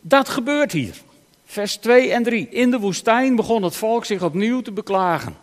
Dat 0.00 0.28
gebeurt 0.28 0.72
hier. 0.72 1.06
Vers 1.50 1.76
2 1.76 2.12
en 2.12 2.22
3. 2.22 2.48
In 2.48 2.70
de 2.70 2.78
woestijn 2.78 3.36
begon 3.36 3.62
het 3.62 3.76
volk 3.76 4.04
zich 4.04 4.22
opnieuw 4.22 4.60
te 4.60 4.72
beklagen. 4.72 5.36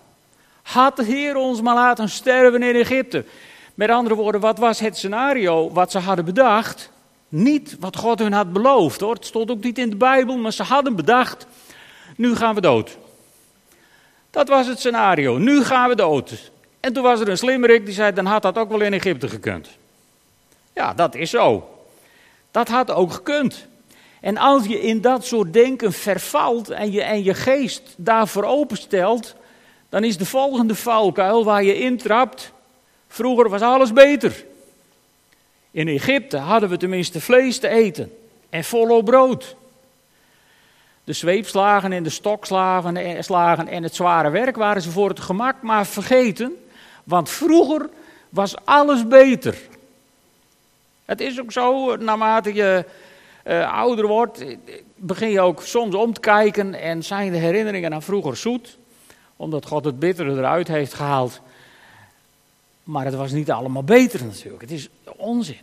Had 0.61 0.95
de 0.95 1.03
Heer 1.03 1.35
ons 1.35 1.61
maar 1.61 1.75
laten 1.75 2.09
sterven 2.09 2.63
in 2.63 2.75
Egypte? 2.75 3.25
Met 3.73 3.89
andere 3.89 4.15
woorden, 4.15 4.41
wat 4.41 4.57
was 4.57 4.79
het 4.79 4.97
scenario 4.97 5.71
wat 5.71 5.91
ze 5.91 5.99
hadden 5.99 6.25
bedacht? 6.25 6.91
Niet 7.29 7.75
wat 7.79 7.95
God 7.95 8.19
hun 8.19 8.33
had 8.33 8.53
beloofd 8.53 8.99
hoor. 8.99 9.13
Het 9.13 9.25
stond 9.25 9.51
ook 9.51 9.63
niet 9.63 9.77
in 9.77 9.89
de 9.89 9.95
Bijbel, 9.95 10.37
maar 10.37 10.53
ze 10.53 10.63
hadden 10.63 10.95
bedacht: 10.95 11.47
nu 12.15 12.35
gaan 12.35 12.55
we 12.55 12.61
dood. 12.61 12.97
Dat 14.29 14.47
was 14.47 14.67
het 14.67 14.79
scenario. 14.79 15.37
Nu 15.37 15.63
gaan 15.63 15.89
we 15.89 15.95
dood. 15.95 16.51
En 16.79 16.93
toen 16.93 17.03
was 17.03 17.19
er 17.19 17.29
een 17.29 17.37
slimmerik 17.37 17.85
die 17.85 17.93
zei: 17.93 18.13
dan 18.13 18.25
had 18.25 18.41
dat 18.41 18.57
ook 18.57 18.69
wel 18.69 18.81
in 18.81 18.93
Egypte 18.93 19.27
gekund. 19.27 19.69
Ja, 20.73 20.93
dat 20.93 21.15
is 21.15 21.29
zo. 21.29 21.69
Dat 22.51 22.67
had 22.67 22.91
ook 22.91 23.13
gekund. 23.13 23.67
En 24.25 24.37
als 24.37 24.65
je 24.65 24.81
in 24.81 25.01
dat 25.01 25.25
soort 25.25 25.53
denken 25.53 25.93
vervalt 25.93 26.69
en 26.69 26.91
je, 26.91 27.01
en 27.01 27.23
je 27.23 27.33
geest 27.33 27.93
daarvoor 27.97 28.43
openstelt, 28.43 29.35
dan 29.89 30.03
is 30.03 30.17
de 30.17 30.25
volgende 30.25 30.75
valkuil 30.75 31.43
waar 31.43 31.63
je 31.63 31.79
intrapt. 31.79 32.51
Vroeger 33.07 33.49
was 33.49 33.61
alles 33.61 33.93
beter. 33.93 34.45
In 35.71 35.87
Egypte 35.87 36.37
hadden 36.37 36.69
we 36.69 36.77
tenminste 36.77 37.21
vlees 37.21 37.59
te 37.59 37.67
eten 37.67 38.11
en 38.49 38.63
volop 38.63 39.05
brood. 39.05 39.55
De 41.03 41.13
zweepslagen 41.13 41.91
en 41.91 42.03
de 42.03 42.09
stokslagen 42.09 42.97
en 43.67 43.83
het 43.83 43.95
zware 43.95 44.29
werk 44.29 44.55
waren 44.55 44.81
ze 44.81 44.91
voor 44.91 45.09
het 45.09 45.19
gemak 45.19 45.61
maar 45.61 45.85
vergeten, 45.85 46.65
want 47.03 47.29
vroeger 47.29 47.89
was 48.29 48.55
alles 48.63 49.07
beter. 49.07 49.57
Het 51.05 51.21
is 51.21 51.39
ook 51.39 51.51
zo, 51.51 51.95
naarmate 51.95 52.53
je 52.53 52.85
uh, 53.47 53.73
ouder 53.73 54.07
wordt, 54.07 54.43
begin 54.95 55.29
je 55.29 55.41
ook 55.41 55.61
soms 55.61 55.95
om 55.95 56.13
te 56.13 56.19
kijken 56.19 56.73
en 56.73 57.03
zijn 57.03 57.31
de 57.31 57.37
herinneringen 57.37 57.93
aan 57.93 58.01
vroeger 58.01 58.37
zoet, 58.37 58.77
omdat 59.35 59.65
God 59.65 59.85
het 59.85 59.99
bittere 59.99 60.31
eruit 60.31 60.67
heeft 60.67 60.93
gehaald. 60.93 61.41
Maar 62.83 63.05
het 63.05 63.15
was 63.15 63.31
niet 63.31 63.51
allemaal 63.51 63.83
beter 63.83 64.23
natuurlijk. 64.23 64.61
Het 64.61 64.71
is 64.71 64.89
onzin. 65.15 65.59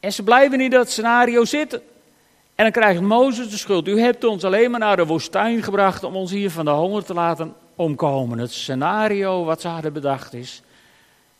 En 0.00 0.12
ze 0.12 0.22
blijven 0.22 0.60
in 0.60 0.70
dat 0.70 0.90
scenario 0.90 1.44
zitten. 1.44 1.82
En 2.54 2.64
dan 2.64 2.72
krijgt 2.72 3.00
Mozes 3.00 3.50
de 3.50 3.56
schuld. 3.56 3.88
U 3.88 4.00
hebt 4.00 4.24
ons 4.24 4.44
alleen 4.44 4.70
maar 4.70 4.80
naar 4.80 4.96
de 4.96 5.06
woestijn 5.06 5.62
gebracht 5.62 6.04
om 6.04 6.16
ons 6.16 6.30
hier 6.30 6.50
van 6.50 6.64
de 6.64 6.70
honger 6.70 7.04
te 7.04 7.14
laten 7.14 7.54
omkomen. 7.74 8.38
Het 8.38 8.52
scenario 8.52 9.44
wat 9.44 9.60
ze 9.60 9.68
hadden 9.68 9.92
bedacht 9.92 10.34
is: 10.34 10.62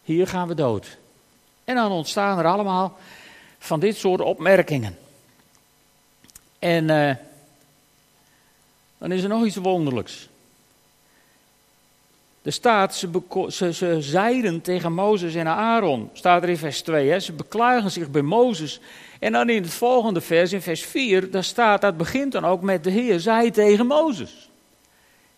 hier 0.03 0.27
gaan 0.27 0.49
we 0.49 0.55
dood. 0.55 0.99
En 1.65 1.75
dan 1.75 1.91
ontstaan 1.91 2.39
er 2.39 2.47
allemaal 2.47 2.97
van 3.59 3.81
dit 3.81 3.97
soort 3.97 4.21
opmerkingen. 4.21 4.99
En 6.59 6.89
uh, 6.89 7.15
dan 8.99 9.13
is 9.13 9.23
er 9.23 9.29
nog 9.29 9.45
iets 9.45 9.57
wonderlijks. 9.57 10.29
Er 12.43 12.53
staat, 12.53 12.95
ze, 12.95 13.09
ze, 13.49 13.73
ze 13.73 13.97
zeiden 14.01 14.61
tegen 14.61 14.93
Mozes 14.93 15.35
en 15.35 15.47
Aaron, 15.47 16.11
staat 16.13 16.43
er 16.43 16.49
in 16.49 16.57
vers 16.57 16.83
2, 16.83 17.11
hè, 17.11 17.21
ze 17.21 17.33
beklagen 17.33 17.91
zich 17.91 18.11
bij 18.11 18.23
Mozes. 18.23 18.81
En 19.19 19.33
dan 19.33 19.49
in 19.49 19.63
het 19.63 19.73
volgende 19.73 20.21
vers, 20.21 20.53
in 20.53 20.63
vers 20.63 20.83
4, 20.83 21.31
daar 21.31 21.45
staat, 21.45 21.81
dat 21.81 21.97
begint 21.97 22.33
dan 22.33 22.45
ook 22.45 22.63
met 22.63 22.85
de 22.85 22.91
Heer, 22.91 23.21
zei 23.21 23.51
tegen 23.51 23.87
Mozes. 23.87 24.49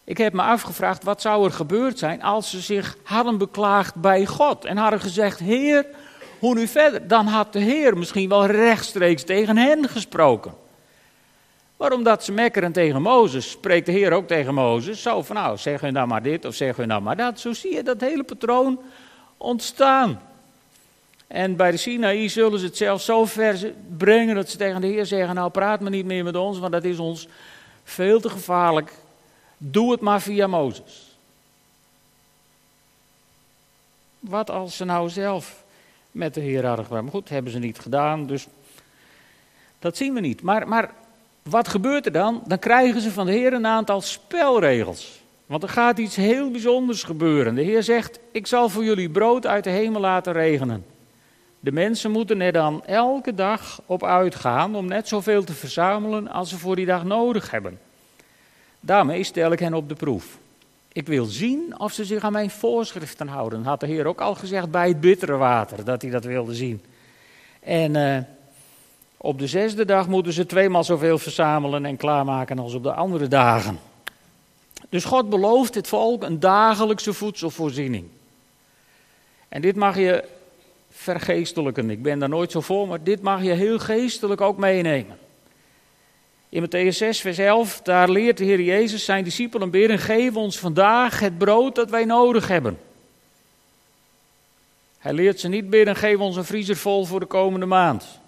Ik 0.05 0.19
heb 0.19 0.33
me 0.33 0.43
afgevraagd, 0.43 1.05
wat 1.05 1.21
zou 1.21 1.45
er 1.45 1.53
gebeurd 1.53 1.99
zijn 1.99 2.23
als 2.23 2.51
ze 2.51 2.61
zich 2.61 2.97
hadden 3.03 3.39
beklaagd 3.39 3.95
bij 3.95 4.27
God 4.27 4.65
en 4.65 4.77
hadden 4.77 5.01
gezegd, 5.01 5.39
Heer, 5.39 5.87
hoe 6.39 6.55
nu 6.55 6.67
verder? 6.67 7.09
Dan 7.09 7.27
had 7.27 7.53
de 7.53 7.61
Heer 7.61 7.97
misschien 7.97 8.29
wel 8.29 8.47
rechtstreeks 8.47 9.25
tegen 9.25 9.57
hen 9.57 9.89
gesproken. 9.89 10.55
Waarom 11.79 12.03
dat 12.03 12.25
ze 12.25 12.33
mekkeren 12.33 12.73
tegen 12.73 13.03
Mozes, 13.03 13.51
spreekt 13.51 13.87
de 13.87 13.93
Heer 13.93 14.13
ook 14.13 14.27
tegen 14.27 14.55
Mozes. 14.55 15.03
Zo 15.03 15.23
van 15.23 15.37
nou, 15.37 15.57
zeg 15.57 15.81
hun 15.81 15.93
nou 15.93 16.07
maar 16.07 16.23
dit 16.23 16.45
of 16.45 16.55
zeg 16.55 16.77
hun 16.77 16.89
nou 16.89 17.03
maar 17.03 17.17
dat. 17.17 17.41
Zo 17.41 17.53
zie 17.53 17.75
je 17.75 17.83
dat 17.83 18.01
hele 18.01 18.25
patroon 18.25 18.81
ontstaan. 19.37 20.21
En 21.27 21.57
bij 21.57 21.71
de 21.71 21.77
Sinaï 21.77 22.29
zullen 22.29 22.59
ze 22.59 22.67
het 22.67 22.77
zelfs 22.77 23.05
zo 23.05 23.25
ver 23.25 23.73
brengen 23.97 24.35
dat 24.35 24.49
ze 24.49 24.57
tegen 24.57 24.81
de 24.81 24.87
Heer 24.87 25.07
zeggen: 25.07 25.35
Nou, 25.35 25.51
praat 25.51 25.81
maar 25.81 25.91
niet 25.91 26.05
meer 26.05 26.25
met 26.25 26.37
ons, 26.37 26.59
want 26.59 26.73
dat 26.73 26.85
is 26.85 26.99
ons 26.99 27.29
veel 27.85 28.21
te 28.21 28.31
gevaarlijk. 28.31 28.93
Doe 29.59 29.91
het 29.91 30.01
maar 30.01 30.21
via 30.21 30.47
Mozes. 30.47 31.17
Wat 34.21 34.51
als 34.51 34.77
ze 34.77 34.85
nou 34.85 35.09
zelf 35.09 35.65
met 36.11 36.35
de 36.35 36.41
Heer 36.41 36.67
hadden 36.67 36.85
gedaan? 36.85 37.03
Maar 37.03 37.13
goed, 37.13 37.29
hebben 37.29 37.53
ze 37.53 37.59
niet 37.59 37.79
gedaan, 37.79 38.27
dus 38.27 38.47
dat 39.79 39.97
zien 39.97 40.15
we 40.15 40.21
niet. 40.21 40.43
Maar, 40.43 40.69
maar 40.69 40.91
wat 41.49 41.69
gebeurt 41.69 42.07
er 42.07 42.13
dan? 42.13 42.43
Dan 42.47 42.59
krijgen 42.59 43.01
ze 43.01 43.11
van 43.11 43.27
de 43.27 43.33
Heer 43.33 43.53
een 43.53 43.67
aantal 43.67 44.01
spelregels. 44.01 45.23
Want 45.47 45.63
er 45.63 45.69
gaat 45.69 45.99
iets 45.99 46.17
heel 46.17 46.51
bijzonders 46.51 47.03
gebeuren. 47.03 47.55
De 47.55 47.63
Heer 47.63 47.83
zegt: 47.83 48.19
Ik 48.33 48.47
zal 48.47 48.69
voor 48.69 48.85
jullie 48.85 49.11
brood 49.11 49.47
uit 49.47 49.65
de 49.65 49.71
hemel 49.71 50.01
laten 50.01 50.33
regenen. 50.33 50.85
De 51.61 51.73
mensen 51.73 52.11
moeten 52.11 52.41
er 52.41 52.53
dan 52.53 52.85
elke 52.87 53.35
dag 53.35 53.81
op 53.87 54.05
uitgaan 54.05 54.75
om 54.75 54.87
net 54.87 55.09
zoveel 55.09 55.45
te 55.45 55.53
verzamelen 55.53 56.29
als 56.29 56.49
ze 56.49 56.59
voor 56.59 56.77
die 56.77 56.87
dag 56.87 57.05
nodig 57.05 57.51
hebben. 57.51 57.79
Daarmee 58.81 59.25
stel 59.25 59.53
ik 59.53 59.59
hen 59.59 59.75
op 59.75 59.89
de 59.89 59.95
proef. 59.95 60.39
Ik 60.93 61.07
wil 61.07 61.25
zien 61.25 61.81
of 61.81 61.93
ze 61.93 62.05
zich 62.05 62.23
aan 62.23 62.33
mijn 62.33 62.51
voorschriften 62.51 63.29
houden. 63.29 63.65
Had 63.65 63.81
de 63.81 63.87
Heer 63.87 64.07
ook 64.07 64.21
al 64.21 64.35
gezegd 64.35 64.71
bij 64.71 64.89
het 64.89 65.01
bittere 65.01 65.37
water 65.37 65.85
dat 65.85 66.03
hij 66.03 66.11
dat 66.11 66.25
wilde 66.25 66.55
zien. 66.55 66.83
En 67.61 67.95
uh, 67.95 68.19
op 69.21 69.39
de 69.39 69.47
zesde 69.47 69.85
dag 69.85 70.09
moeten 70.09 70.33
ze 70.33 70.47
tweemaal 70.47 70.85
zoveel 70.85 71.19
verzamelen 71.19 71.85
en 71.85 71.97
klaarmaken 71.97 72.59
als 72.59 72.75
op 72.75 72.83
de 72.83 72.93
andere 72.93 73.29
dagen. 73.29 73.79
Dus 74.89 75.05
God 75.05 75.31
belooft 75.31 75.75
het 75.75 75.89
volk 75.89 76.23
een 76.23 76.41
dagelijkse 76.41 77.13
voedselvoorziening. 77.13 78.05
En 79.49 79.61
dit 79.61 79.77
mag 79.77 79.97
je 79.97 80.25
vergeestelijken. 80.91 81.91
Ik 81.91 82.03
ben 82.03 82.19
daar 82.19 82.29
nooit 82.29 82.51
zo 82.51 82.61
voor, 82.61 82.89
maar 82.89 83.03
dit 83.03 83.23
mag 83.23 83.43
je 83.43 83.53
heel 83.53 83.79
geestelijk 83.79 84.41
ook 84.41 84.57
meenemen. 84.57 85.19
In 86.49 86.67
Matthäus 86.67 86.97
6, 86.97 87.21
vers 87.21 87.39
11, 87.39 87.81
daar 87.83 88.11
leert 88.11 88.37
de 88.37 88.45
Heer 88.45 88.61
Jezus 88.61 89.05
zijn 89.05 89.25
discipelen 89.25 89.71
bidden, 89.71 89.99
geef 89.99 90.37
ons 90.37 90.59
vandaag 90.59 91.21
het 91.21 91.39
brood 91.39 91.75
dat 91.75 91.91
wij 91.91 92.05
nodig 92.05 92.49
hebben. 92.49 92.79
Hij 94.99 95.13
leert 95.13 95.41
ze 95.41 95.49
niet 95.49 95.71
bidden, 95.71 95.97
geef 95.97 96.19
ons 96.19 96.37
een 96.37 96.45
vriezer 96.45 96.77
vol 96.77 97.05
voor 97.05 97.21
de 97.21 97.27
komende 97.27 97.67
maand. 97.67 98.21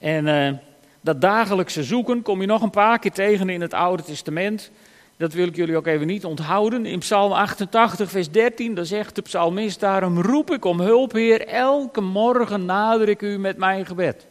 En 0.00 0.26
uh, 0.26 0.58
dat 1.00 1.20
dagelijkse 1.20 1.84
zoeken 1.84 2.22
kom 2.22 2.40
je 2.40 2.46
nog 2.46 2.62
een 2.62 2.70
paar 2.70 2.98
keer 2.98 3.12
tegen 3.12 3.48
in 3.48 3.60
het 3.60 3.74
Oude 3.74 4.02
Testament. 4.02 4.70
Dat 5.16 5.32
wil 5.32 5.46
ik 5.46 5.56
jullie 5.56 5.76
ook 5.76 5.86
even 5.86 6.06
niet 6.06 6.24
onthouden. 6.24 6.86
In 6.86 6.98
Psalm 6.98 7.32
88, 7.32 8.10
vers 8.10 8.30
13, 8.30 8.74
dan 8.74 8.86
zegt 8.86 9.14
de 9.14 9.22
psalmist: 9.22 9.80
Daarom 9.80 10.20
roep 10.20 10.50
ik 10.50 10.64
om 10.64 10.80
hulp, 10.80 11.12
Heer. 11.12 11.46
Elke 11.46 12.00
morgen 12.00 12.64
nader 12.64 13.08
ik 13.08 13.22
u 13.22 13.38
met 13.38 13.56
mijn 13.56 13.86
gebed. 13.86 14.26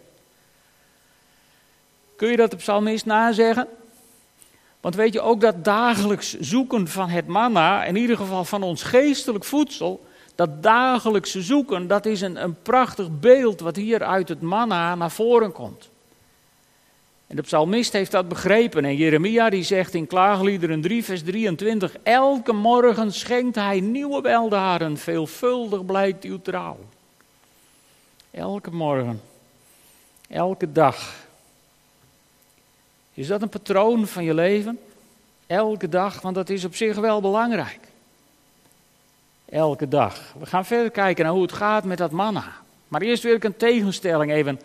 Kun 2.16 2.30
je 2.30 2.38
dat 2.38 2.52
de 2.52 2.58
psalmist 2.58 3.06
nazeggen? 3.06 3.68
Want 4.82 4.96
weet 4.96 5.14
je 5.14 5.22
ook 5.22 5.42
dat 5.42 5.64
dagelijks 5.64 6.40
zoeken 6.40 6.88
van 6.88 7.10
het 7.10 7.28
manna, 7.28 7.84
in 7.84 7.96
ieder 7.96 8.18
geval 8.18 8.46
van 8.46 8.64
ons 8.64 8.84
geestelijk 8.84 9.44
voedsel, 9.44 10.06
dat 10.40 10.64
dagelijkse 10.64 11.42
zoeken, 11.42 11.88
dat 11.88 12.06
is 12.06 12.22
een, 12.22 12.44
een 12.44 12.62
prachtig 12.62 13.20
beeld 13.20 13.60
wat 13.60 13.76
hier 13.76 14.04
uit 14.04 14.30
het 14.30 14.42
manna 14.42 14.96
naar 14.96 15.12
voren 15.12 15.52
komt. 15.52 15.90
En 17.28 17.36
de 17.36 17.42
psalmist 17.42 17.94
heeft 17.94 18.12
dat 18.12 18.28
begrepen. 18.28 18.86
En 18.86 18.96
Jeremia 18.96 19.50
die 19.50 19.64
zegt 19.64 19.94
in 19.94 20.08
Klaagliederen 20.08 20.82
3, 20.82 21.04
vers 21.04 21.24
23: 21.24 21.96
Elke 22.04 22.54
morgen 22.54 23.14
schenkt 23.14 23.56
hij 23.56 23.80
nieuwe 23.80 24.22
weldaren, 24.22 24.98
veelvuldig 24.98 25.86
blijkt 25.86 26.24
uw 26.24 26.42
trouw. 26.42 26.78
Elke 28.32 28.72
morgen, 28.72 29.22
elke 30.30 30.72
dag. 30.72 31.16
Is 33.14 33.28
dat 33.28 33.42
een 33.42 33.50
patroon 33.50 34.08
van 34.08 34.24
je 34.24 34.34
leven? 34.34 34.80
Elke 35.48 35.90
dag, 35.90 36.22
want 36.22 36.36
dat 36.36 36.50
is 36.50 36.66
op 36.66 36.76
zich 36.76 36.96
wel 36.96 37.22
belangrijk. 37.22 37.89
Elke 39.50 39.88
dag. 39.88 40.34
We 40.40 40.46
gaan 40.46 40.66
verder 40.66 40.92
kijken 40.92 41.24
naar 41.24 41.34
hoe 41.34 41.42
het 41.42 41.52
gaat 41.52 41.84
met 41.84 41.98
dat 41.98 42.12
manna. 42.12 42.44
Maar 42.88 43.02
eerst 43.02 43.24
wil 43.24 43.36
ik 43.36 43.44
een 43.44 43.58
tegenstelling 43.58 44.32
even 44.32 44.60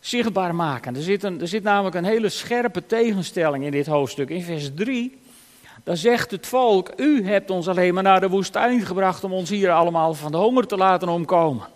zichtbaar 0.00 0.54
maken. 0.54 0.96
Er 0.96 1.02
zit, 1.02 1.22
een, 1.22 1.40
er 1.40 1.48
zit 1.48 1.62
namelijk 1.62 1.94
een 1.94 2.04
hele 2.04 2.28
scherpe 2.28 2.86
tegenstelling 2.86 3.64
in 3.64 3.70
dit 3.70 3.86
hoofdstuk. 3.86 4.28
In 4.28 4.42
vers 4.42 4.70
3, 4.74 5.18
dan 5.84 5.96
zegt 5.96 6.30
het 6.30 6.46
volk, 6.46 6.92
u 6.96 7.26
hebt 7.26 7.50
ons 7.50 7.68
alleen 7.68 7.94
maar 7.94 8.02
naar 8.02 8.20
de 8.20 8.28
woestijn 8.28 8.80
gebracht 8.80 9.24
om 9.24 9.32
ons 9.32 9.50
hier 9.50 9.70
allemaal 9.70 10.14
van 10.14 10.32
de 10.32 10.38
honger 10.38 10.66
te 10.66 10.76
laten 10.76 11.08
omkomen. 11.08 11.66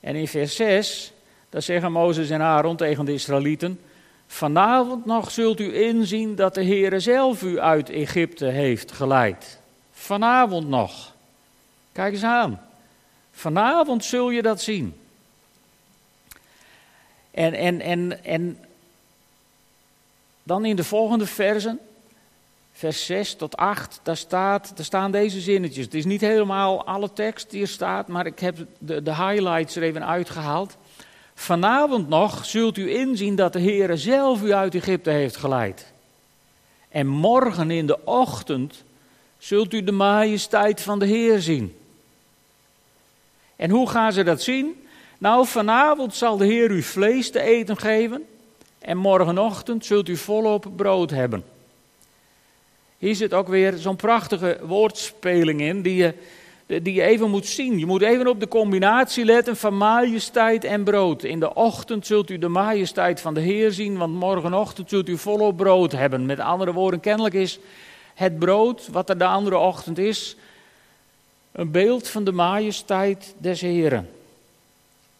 En 0.00 0.14
in 0.14 0.28
vers 0.28 0.56
6, 0.56 1.12
dan 1.48 1.62
zeggen 1.62 1.92
Mozes 1.92 2.30
en 2.30 2.40
Aaron 2.40 2.76
tegen 2.76 3.04
de 3.04 3.12
Israëlieten, 3.12 3.80
vanavond 4.26 5.06
nog 5.06 5.30
zult 5.30 5.60
u 5.60 5.74
inzien 5.84 6.34
dat 6.34 6.54
de 6.54 6.64
Heere 6.64 7.00
zelf 7.00 7.42
u 7.42 7.60
uit 7.60 7.90
Egypte 7.90 8.46
heeft 8.46 8.92
geleid. 8.92 9.62
Vanavond 10.04 10.68
nog. 10.68 11.12
Kijk 11.92 12.12
eens 12.12 12.22
aan. 12.22 12.60
Vanavond 13.32 14.04
zul 14.04 14.30
je 14.30 14.42
dat 14.42 14.60
zien. 14.60 15.00
En, 17.30 17.54
en, 17.54 17.80
en, 17.80 18.24
en 18.24 18.58
dan 20.42 20.64
in 20.64 20.76
de 20.76 20.84
volgende 20.84 21.26
versen, 21.26 21.80
vers 22.72 23.06
6 23.06 23.34
tot 23.34 23.56
8, 23.56 24.00
daar, 24.02 24.16
staat, 24.16 24.76
daar 24.76 24.84
staan 24.84 25.10
deze 25.10 25.40
zinnetjes. 25.40 25.84
Het 25.84 25.94
is 25.94 26.04
niet 26.04 26.20
helemaal 26.20 26.86
alle 26.86 27.12
tekst 27.12 27.50
die 27.50 27.62
er 27.62 27.68
staat, 27.68 28.08
maar 28.08 28.26
ik 28.26 28.38
heb 28.38 28.56
de, 28.78 29.02
de 29.02 29.14
highlights 29.14 29.76
er 29.76 29.82
even 29.82 30.06
uitgehaald. 30.06 30.76
Vanavond 31.34 32.08
nog 32.08 32.44
zult 32.44 32.76
u 32.76 32.90
inzien 32.90 33.36
dat 33.36 33.52
de 33.52 33.60
Heer 33.60 33.96
zelf 33.96 34.42
u 34.42 34.52
uit 34.52 34.74
Egypte 34.74 35.10
heeft 35.10 35.36
geleid. 35.36 35.92
En 36.88 37.06
morgen 37.06 37.70
in 37.70 37.86
de 37.86 38.04
ochtend 38.04 38.84
zult 39.44 39.72
u 39.72 39.84
de 39.84 39.92
majesteit 39.92 40.80
van 40.80 40.98
de 40.98 41.06
Heer 41.06 41.40
zien. 41.40 41.74
En 43.56 43.70
hoe 43.70 43.88
gaan 43.88 44.12
ze 44.12 44.22
dat 44.22 44.42
zien? 44.42 44.86
Nou, 45.18 45.46
vanavond 45.46 46.14
zal 46.14 46.36
de 46.36 46.46
Heer 46.46 46.70
u 46.70 46.82
vlees 46.82 47.30
te 47.30 47.40
eten 47.40 47.76
geven 47.76 48.24
en 48.78 48.96
morgenochtend 48.96 49.84
zult 49.84 50.08
u 50.08 50.16
volop 50.16 50.66
brood 50.76 51.10
hebben. 51.10 51.44
Hier 52.98 53.14
zit 53.14 53.34
ook 53.34 53.48
weer 53.48 53.72
zo'n 53.76 53.96
prachtige 53.96 54.58
woordspeling 54.62 55.60
in 55.60 55.82
die 55.82 55.96
je, 55.96 56.14
die 56.66 56.94
je 56.94 57.02
even 57.02 57.30
moet 57.30 57.46
zien. 57.46 57.78
Je 57.78 57.86
moet 57.86 58.02
even 58.02 58.26
op 58.26 58.40
de 58.40 58.48
combinatie 58.48 59.24
letten 59.24 59.56
van 59.56 59.76
majesteit 59.76 60.64
en 60.64 60.84
brood. 60.84 61.24
In 61.24 61.40
de 61.40 61.54
ochtend 61.54 62.06
zult 62.06 62.30
u 62.30 62.38
de 62.38 62.48
majesteit 62.48 63.20
van 63.20 63.34
de 63.34 63.40
Heer 63.40 63.72
zien, 63.72 63.96
want 63.96 64.14
morgenochtend 64.14 64.88
zult 64.88 65.08
u 65.08 65.18
volop 65.18 65.56
brood 65.56 65.92
hebben. 65.92 66.26
Met 66.26 66.40
andere 66.40 66.72
woorden, 66.72 67.00
kennelijk 67.00 67.34
is 67.34 67.58
het 68.14 68.38
brood 68.38 68.88
wat 68.88 69.08
er 69.08 69.18
de 69.18 69.26
andere 69.26 69.58
ochtend 69.58 69.98
is, 69.98 70.36
een 71.52 71.70
beeld 71.70 72.08
van 72.08 72.24
de 72.24 72.32
majesteit 72.32 73.34
des 73.38 73.60
Heeren. 73.60 74.10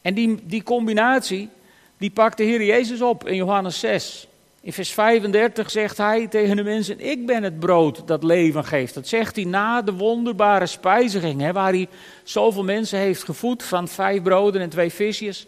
En 0.02 0.14
die, 0.14 0.40
die 0.42 0.62
combinatie, 0.62 1.48
die 1.96 2.10
pakt 2.10 2.36
de 2.36 2.44
Heer 2.44 2.64
Jezus 2.64 3.00
op 3.00 3.28
in 3.28 3.36
Johannes 3.36 3.78
6. 3.78 4.28
In 4.60 4.72
vers 4.72 4.92
35 4.92 5.70
zegt 5.70 5.96
hij 5.96 6.26
tegen 6.26 6.56
de 6.56 6.62
mensen: 6.62 7.00
Ik 7.00 7.26
ben 7.26 7.42
het 7.42 7.58
brood 7.58 8.06
dat 8.06 8.22
leven 8.22 8.64
geeft. 8.64 8.94
Dat 8.94 9.08
zegt 9.08 9.36
hij 9.36 9.44
na 9.44 9.82
de 9.82 9.92
wonderbare 9.92 10.66
spijziging, 10.66 11.40
hè, 11.40 11.52
waar 11.52 11.72
hij 11.72 11.88
zoveel 12.22 12.64
mensen 12.64 12.98
heeft 12.98 13.24
gevoed 13.24 13.62
van 13.62 13.88
vijf 13.88 14.22
broden 14.22 14.60
en 14.60 14.68
twee 14.68 14.92
visjes. 14.92 15.46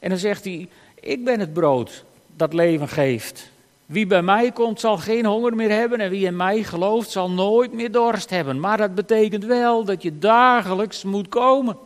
En 0.00 0.08
dan 0.08 0.18
zegt 0.18 0.44
hij: 0.44 0.68
Ik 1.00 1.24
ben 1.24 1.40
het 1.40 1.52
brood 1.52 2.04
dat 2.36 2.52
leven 2.52 2.88
geeft. 2.88 3.52
Wie 3.86 4.06
bij 4.06 4.22
mij 4.22 4.52
komt 4.52 4.80
zal 4.80 4.98
geen 4.98 5.24
honger 5.24 5.56
meer 5.56 5.70
hebben 5.70 6.00
en 6.00 6.10
wie 6.10 6.26
in 6.26 6.36
mij 6.36 6.62
gelooft 6.62 7.10
zal 7.10 7.30
nooit 7.30 7.72
meer 7.72 7.92
dorst 7.92 8.30
hebben. 8.30 8.60
Maar 8.60 8.76
dat 8.76 8.94
betekent 8.94 9.44
wel 9.44 9.84
dat 9.84 10.02
je 10.02 10.18
dagelijks 10.18 11.02
moet 11.02 11.28
komen. 11.28 11.76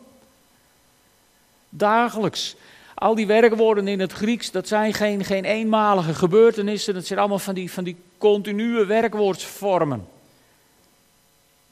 Dagelijks. 1.68 2.56
Al 2.94 3.14
die 3.14 3.26
werkwoorden 3.26 3.88
in 3.88 4.00
het 4.00 4.12
Grieks, 4.12 4.50
dat 4.50 4.68
zijn 4.68 4.94
geen, 4.94 5.24
geen 5.24 5.44
eenmalige 5.44 6.14
gebeurtenissen. 6.14 6.94
Dat 6.94 7.06
zijn 7.06 7.18
allemaal 7.18 7.38
van 7.38 7.54
die, 7.54 7.72
van 7.72 7.84
die 7.84 7.96
continue 8.18 8.84
werkwoordsvormen. 8.84 10.06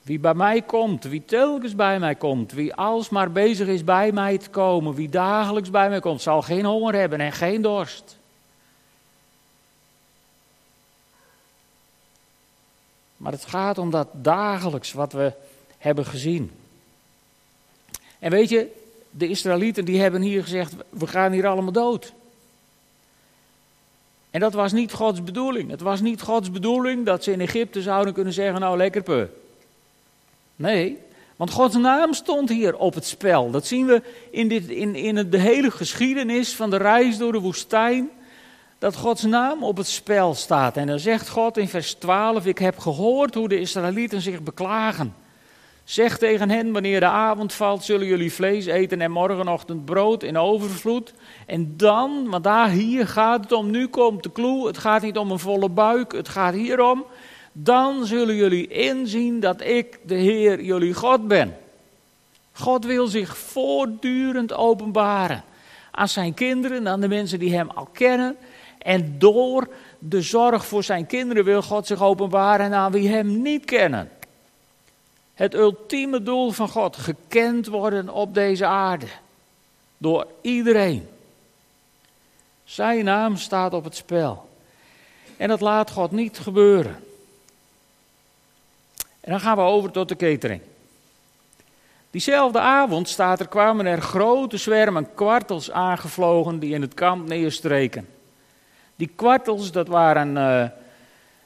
Wie 0.02 0.18
bij 0.18 0.34
mij 0.34 0.62
komt, 0.62 1.04
wie 1.04 1.24
telkens 1.24 1.74
bij 1.74 1.98
mij 1.98 2.14
komt, 2.14 2.52
wie 2.52 2.74
alsmaar 2.74 3.32
bezig 3.32 3.68
is 3.68 3.84
bij 3.84 4.12
mij 4.12 4.38
te 4.38 4.50
komen, 4.50 4.94
wie 4.94 5.08
dagelijks 5.08 5.70
bij 5.70 5.88
mij 5.88 6.00
komt, 6.00 6.22
zal 6.22 6.42
geen 6.42 6.64
honger 6.64 6.94
hebben 6.94 7.20
en 7.20 7.32
geen 7.32 7.62
dorst. 7.62 8.18
Maar 13.26 13.34
het 13.34 13.44
gaat 13.44 13.78
om 13.78 13.90
dat 13.90 14.08
dagelijks 14.12 14.92
wat 14.92 15.12
we 15.12 15.32
hebben 15.78 16.06
gezien. 16.06 16.50
En 18.18 18.30
weet 18.30 18.48
je, 18.48 18.68
de 19.10 19.28
Israëlieten 19.28 19.84
die 19.84 20.00
hebben 20.00 20.20
hier 20.20 20.42
gezegd, 20.42 20.74
we 20.88 21.06
gaan 21.06 21.32
hier 21.32 21.46
allemaal 21.46 21.72
dood. 21.72 22.12
En 24.30 24.40
dat 24.40 24.52
was 24.52 24.72
niet 24.72 24.92
Gods 24.92 25.24
bedoeling. 25.24 25.70
Het 25.70 25.80
was 25.80 26.00
niet 26.00 26.22
Gods 26.22 26.50
bedoeling 26.50 27.06
dat 27.06 27.24
ze 27.24 27.32
in 27.32 27.40
Egypte 27.40 27.82
zouden 27.82 28.14
kunnen 28.14 28.32
zeggen, 28.32 28.60
nou 28.60 28.76
lekker 28.76 29.02
pe. 29.02 29.28
Nee, 30.56 30.98
want 31.36 31.50
Gods 31.50 31.76
naam 31.76 32.12
stond 32.12 32.48
hier 32.48 32.76
op 32.76 32.94
het 32.94 33.06
spel. 33.06 33.50
Dat 33.50 33.66
zien 33.66 33.86
we 33.86 34.02
in, 34.30 34.48
dit, 34.48 34.68
in, 34.68 34.94
in 34.94 35.30
de 35.30 35.38
hele 35.38 35.70
geschiedenis 35.70 36.54
van 36.54 36.70
de 36.70 36.76
reis 36.76 37.18
door 37.18 37.32
de 37.32 37.40
woestijn. 37.40 38.10
Dat 38.86 38.96
Gods 38.96 39.22
naam 39.22 39.64
op 39.64 39.76
het 39.76 39.86
spel 39.86 40.34
staat. 40.34 40.76
En 40.76 40.86
dan 40.86 40.98
zegt 40.98 41.28
God 41.28 41.56
in 41.56 41.68
vers 41.68 41.94
12: 41.94 42.46
Ik 42.46 42.58
heb 42.58 42.78
gehoord 42.78 43.34
hoe 43.34 43.48
de 43.48 43.60
Israëlieten 43.60 44.20
zich 44.20 44.42
beklagen. 44.42 45.14
Zeg 45.84 46.18
tegen 46.18 46.50
hen, 46.50 46.72
wanneer 46.72 47.00
de 47.00 47.06
avond 47.06 47.52
valt, 47.52 47.84
zullen 47.84 48.06
jullie 48.06 48.32
vlees 48.32 48.66
eten 48.66 49.00
en 49.00 49.10
morgenochtend 49.10 49.84
brood 49.84 50.22
in 50.22 50.38
overvloed. 50.38 51.14
En 51.46 51.76
dan, 51.76 52.28
want 52.30 52.44
daar 52.44 52.68
hier 52.68 53.06
gaat 53.06 53.40
het 53.40 53.52
om, 53.52 53.70
nu 53.70 53.86
komt 53.86 54.22
de 54.22 54.32
clue, 54.32 54.66
het 54.66 54.78
gaat 54.78 55.02
niet 55.02 55.18
om 55.18 55.30
een 55.30 55.38
volle 55.38 55.68
buik, 55.68 56.12
het 56.12 56.28
gaat 56.28 56.54
hierom. 56.54 57.04
Dan 57.52 58.04
zullen 58.04 58.34
jullie 58.34 58.66
inzien 58.68 59.40
dat 59.40 59.60
ik 59.60 59.98
de 60.02 60.14
Heer 60.14 60.62
jullie 60.62 60.94
God 60.94 61.28
ben. 61.28 61.56
God 62.52 62.84
wil 62.84 63.06
zich 63.06 63.36
voortdurend 63.36 64.52
openbaren 64.52 65.44
aan 65.90 66.08
zijn 66.08 66.34
kinderen, 66.34 66.88
aan 66.88 67.00
de 67.00 67.08
mensen 67.08 67.38
die 67.38 67.54
hem 67.54 67.70
al 67.70 67.88
kennen. 67.92 68.36
En 68.86 69.18
door 69.18 69.68
de 69.98 70.22
zorg 70.22 70.66
voor 70.66 70.84
zijn 70.84 71.06
kinderen 71.06 71.44
wil 71.44 71.62
God 71.62 71.86
zich 71.86 72.02
openbaren 72.02 72.74
aan 72.74 72.92
wie 72.92 73.08
hem 73.08 73.42
niet 73.42 73.64
kennen. 73.64 74.10
Het 75.34 75.54
ultieme 75.54 76.22
doel 76.22 76.50
van 76.50 76.68
God, 76.68 76.96
gekend 76.96 77.66
worden 77.66 78.08
op 78.08 78.34
deze 78.34 78.66
aarde. 78.66 79.06
Door 79.98 80.26
iedereen. 80.40 81.08
Zijn 82.64 83.04
naam 83.04 83.36
staat 83.36 83.72
op 83.72 83.84
het 83.84 83.96
spel. 83.96 84.48
En 85.36 85.48
dat 85.48 85.60
laat 85.60 85.90
God 85.90 86.10
niet 86.10 86.38
gebeuren. 86.38 87.04
En 89.20 89.30
dan 89.30 89.40
gaan 89.40 89.56
we 89.56 89.62
over 89.62 89.90
tot 89.90 90.08
de 90.08 90.16
catering. 90.16 90.60
Diezelfde 92.10 92.60
avond 92.60 93.08
staat 93.08 93.40
er, 93.40 93.48
kwamen 93.48 93.86
er 93.86 94.02
grote 94.02 94.56
zwermen 94.56 95.14
kwartels 95.14 95.70
aangevlogen 95.70 96.58
die 96.58 96.74
in 96.74 96.82
het 96.82 96.94
kamp 96.94 97.28
neerstreken. 97.28 98.14
Die 98.96 99.10
kwartels, 99.16 99.72
dat 99.72 99.88
waren 99.88 100.36
uh, 100.36 100.64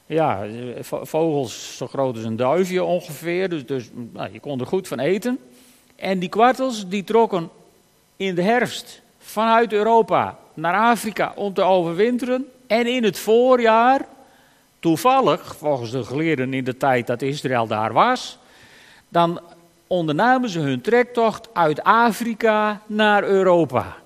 ja, 0.05 0.45
vogels 0.81 1.77
zo 1.77 1.87
groot 1.87 2.15
als 2.15 2.23
een 2.23 2.35
duifje 2.35 2.83
ongeveer, 2.83 3.49
dus, 3.49 3.65
dus 3.65 3.89
nou, 3.93 4.29
je 4.31 4.39
kon 4.39 4.59
er 4.59 4.65
goed 4.65 4.87
van 4.87 4.99
eten. 4.99 5.39
En 5.95 6.19
die 6.19 6.29
kwartels 6.29 6.87
die 6.87 7.03
trokken 7.03 7.49
in 8.15 8.35
de 8.35 8.41
herfst 8.41 9.01
vanuit 9.17 9.73
Europa 9.73 10.37
naar 10.53 10.75
Afrika 10.75 11.33
om 11.35 11.53
te 11.53 11.61
overwinteren. 11.61 12.45
En 12.67 12.87
in 12.87 13.03
het 13.03 13.19
voorjaar, 13.19 14.05
toevallig, 14.79 15.55
volgens 15.55 15.91
de 15.91 16.03
geleerden 16.03 16.53
in 16.53 16.63
de 16.63 16.77
tijd 16.77 17.07
dat 17.07 17.21
Israël 17.21 17.67
daar 17.67 17.93
was, 17.93 18.37
dan 19.09 19.39
ondernamen 19.87 20.49
ze 20.49 20.59
hun 20.59 20.81
trektocht 20.81 21.49
uit 21.53 21.83
Afrika 21.83 22.81
naar 22.85 23.23
Europa. 23.23 24.00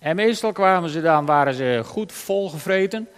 En 0.00 0.16
meestal 0.16 0.52
kwamen 0.52 0.90
ze 0.90 1.00
dan, 1.00 1.26
waren 1.26 1.54
ze 1.54 1.82
goed 1.84 2.12
volgevreten 2.12 3.08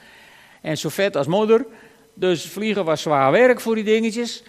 en 0.61 0.79
zo 0.79 0.89
vet 0.89 1.17
als 1.17 1.27
modder. 1.27 1.67
Dus 2.15 2.47
vliegen 2.47 2.85
was 2.85 3.03
zwaar 3.03 3.33
werk 3.33 3.61
voor 3.61 3.75
die 3.75 3.85
dingetjes. 3.85 4.43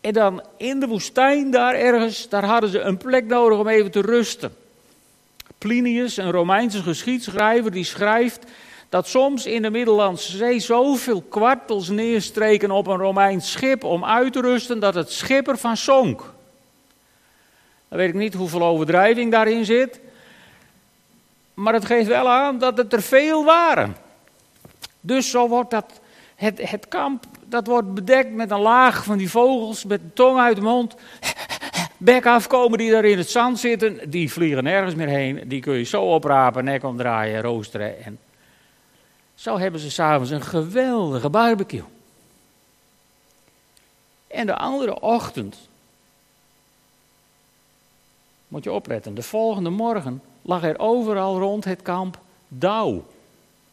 En 0.00 0.12
dan 0.12 0.42
in 0.56 0.80
de 0.80 0.86
woestijn 0.86 1.50
daar 1.50 1.74
ergens, 1.74 2.28
daar 2.28 2.44
hadden 2.44 2.70
ze 2.70 2.80
een 2.80 2.96
plek 2.96 3.26
nodig 3.26 3.58
om 3.58 3.68
even 3.68 3.90
te 3.90 4.00
rusten. 4.00 4.54
Plinius, 5.58 6.16
een 6.16 6.30
Romeinse 6.30 6.82
geschiedschrijver, 6.82 7.70
die 7.70 7.84
schrijft 7.84 8.44
dat 8.88 9.08
soms 9.08 9.46
in 9.46 9.62
de 9.62 9.70
Middellandse 9.70 10.36
Zee 10.36 10.58
zoveel 10.58 11.22
kwartels 11.22 11.88
neerstreken 11.88 12.70
op 12.70 12.86
een 12.86 12.98
Romeins 12.98 13.50
schip 13.50 13.84
om 13.84 14.04
uit 14.04 14.32
te 14.32 14.40
rusten 14.40 14.80
dat 14.80 14.94
het 14.94 15.12
schip 15.12 15.48
ervan 15.48 15.76
zonk. 15.76 16.20
Dan 17.88 17.98
weet 17.98 18.08
ik 18.08 18.14
niet 18.14 18.34
hoeveel 18.34 18.62
overdrijving 18.62 19.30
daarin 19.30 19.64
zit. 19.64 20.00
Maar 21.56 21.72
het 21.72 21.84
geeft 21.84 22.08
wel 22.08 22.28
aan 22.28 22.58
dat 22.58 22.76
het 22.76 22.92
er 22.92 23.02
veel 23.02 23.44
waren. 23.44 23.96
Dus 25.00 25.30
zo 25.30 25.48
wordt 25.48 25.70
dat, 25.70 26.00
het, 26.34 26.70
het 26.70 26.88
kamp, 26.88 27.24
dat 27.44 27.66
wordt 27.66 27.94
bedekt 27.94 28.32
met 28.32 28.50
een 28.50 28.60
laag 28.60 29.04
van 29.04 29.18
die 29.18 29.30
vogels 29.30 29.84
met 29.84 30.00
de 30.00 30.12
tong 30.12 30.38
uit 30.38 30.56
de 30.56 30.62
mond. 30.62 30.94
Bek 31.96 32.26
afkomen 32.26 32.78
die 32.78 32.90
daar 32.90 33.04
in 33.04 33.18
het 33.18 33.30
zand 33.30 33.58
zitten, 33.58 34.10
die 34.10 34.32
vliegen 34.32 34.64
nergens 34.64 34.94
meer 34.94 35.08
heen. 35.08 35.48
Die 35.48 35.60
kun 35.60 35.74
je 35.74 35.84
zo 35.84 36.02
oprapen, 36.02 36.64
nek 36.64 36.84
omdraaien, 36.84 37.42
roosteren. 37.42 38.04
En 38.04 38.18
zo 39.34 39.58
hebben 39.58 39.80
ze 39.80 39.90
s'avonds 39.90 40.30
een 40.30 40.42
geweldige 40.42 41.30
barbecue. 41.30 41.84
En 44.26 44.46
de 44.46 44.56
andere 44.56 45.00
ochtend 45.00 45.68
moet 48.48 48.64
je 48.64 48.72
opletten. 48.72 49.14
De 49.14 49.22
volgende 49.22 49.70
morgen 49.70 50.22
lag 50.46 50.62
er 50.62 50.78
overal 50.78 51.38
rond 51.38 51.64
het 51.64 51.82
kamp 51.82 52.18
dauw. 52.48 53.04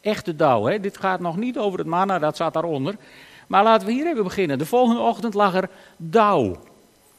Echte 0.00 0.36
dauw, 0.36 0.64
hè? 0.64 0.80
dit 0.80 0.98
gaat 0.98 1.20
nog 1.20 1.36
niet 1.36 1.58
over 1.58 1.78
het 1.78 1.88
manna, 1.88 2.18
dat 2.18 2.36
zat 2.36 2.52
daaronder. 2.52 2.94
Maar 3.46 3.62
laten 3.62 3.86
we 3.86 3.92
hier 3.92 4.06
even 4.06 4.22
beginnen. 4.22 4.58
De 4.58 4.66
volgende 4.66 5.00
ochtend 5.00 5.34
lag 5.34 5.54
er 5.54 5.68
dauw. 5.96 6.56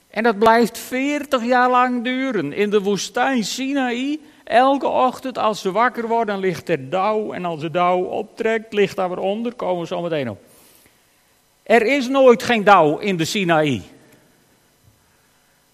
En 0.09 0.23
dat 0.23 0.39
blijft 0.39 0.77
40 0.77 1.45
jaar 1.45 1.69
lang 1.69 2.03
duren. 2.03 2.53
In 2.53 2.69
de 2.69 2.81
woestijn 2.81 3.43
Sinaï, 3.43 4.19
elke 4.43 4.87
ochtend 4.87 5.37
als 5.37 5.61
ze 5.61 5.71
wakker 5.71 6.07
worden, 6.07 6.39
ligt 6.39 6.69
er 6.69 6.89
dauw. 6.89 7.33
En 7.33 7.45
als 7.45 7.59
de 7.59 7.71
dauw 7.71 8.03
optrekt, 8.03 8.73
ligt 8.73 8.95
daar 8.95 9.09
weer 9.09 9.19
onder, 9.19 9.53
komen 9.53 9.81
we 9.81 9.87
zo 9.87 10.01
meteen 10.01 10.29
op. 10.29 10.39
Er 11.63 11.81
is 11.81 12.07
nooit 12.07 12.43
geen 12.43 12.63
dauw 12.63 12.97
in 12.97 13.17
de 13.17 13.25
Sinaï. 13.25 13.81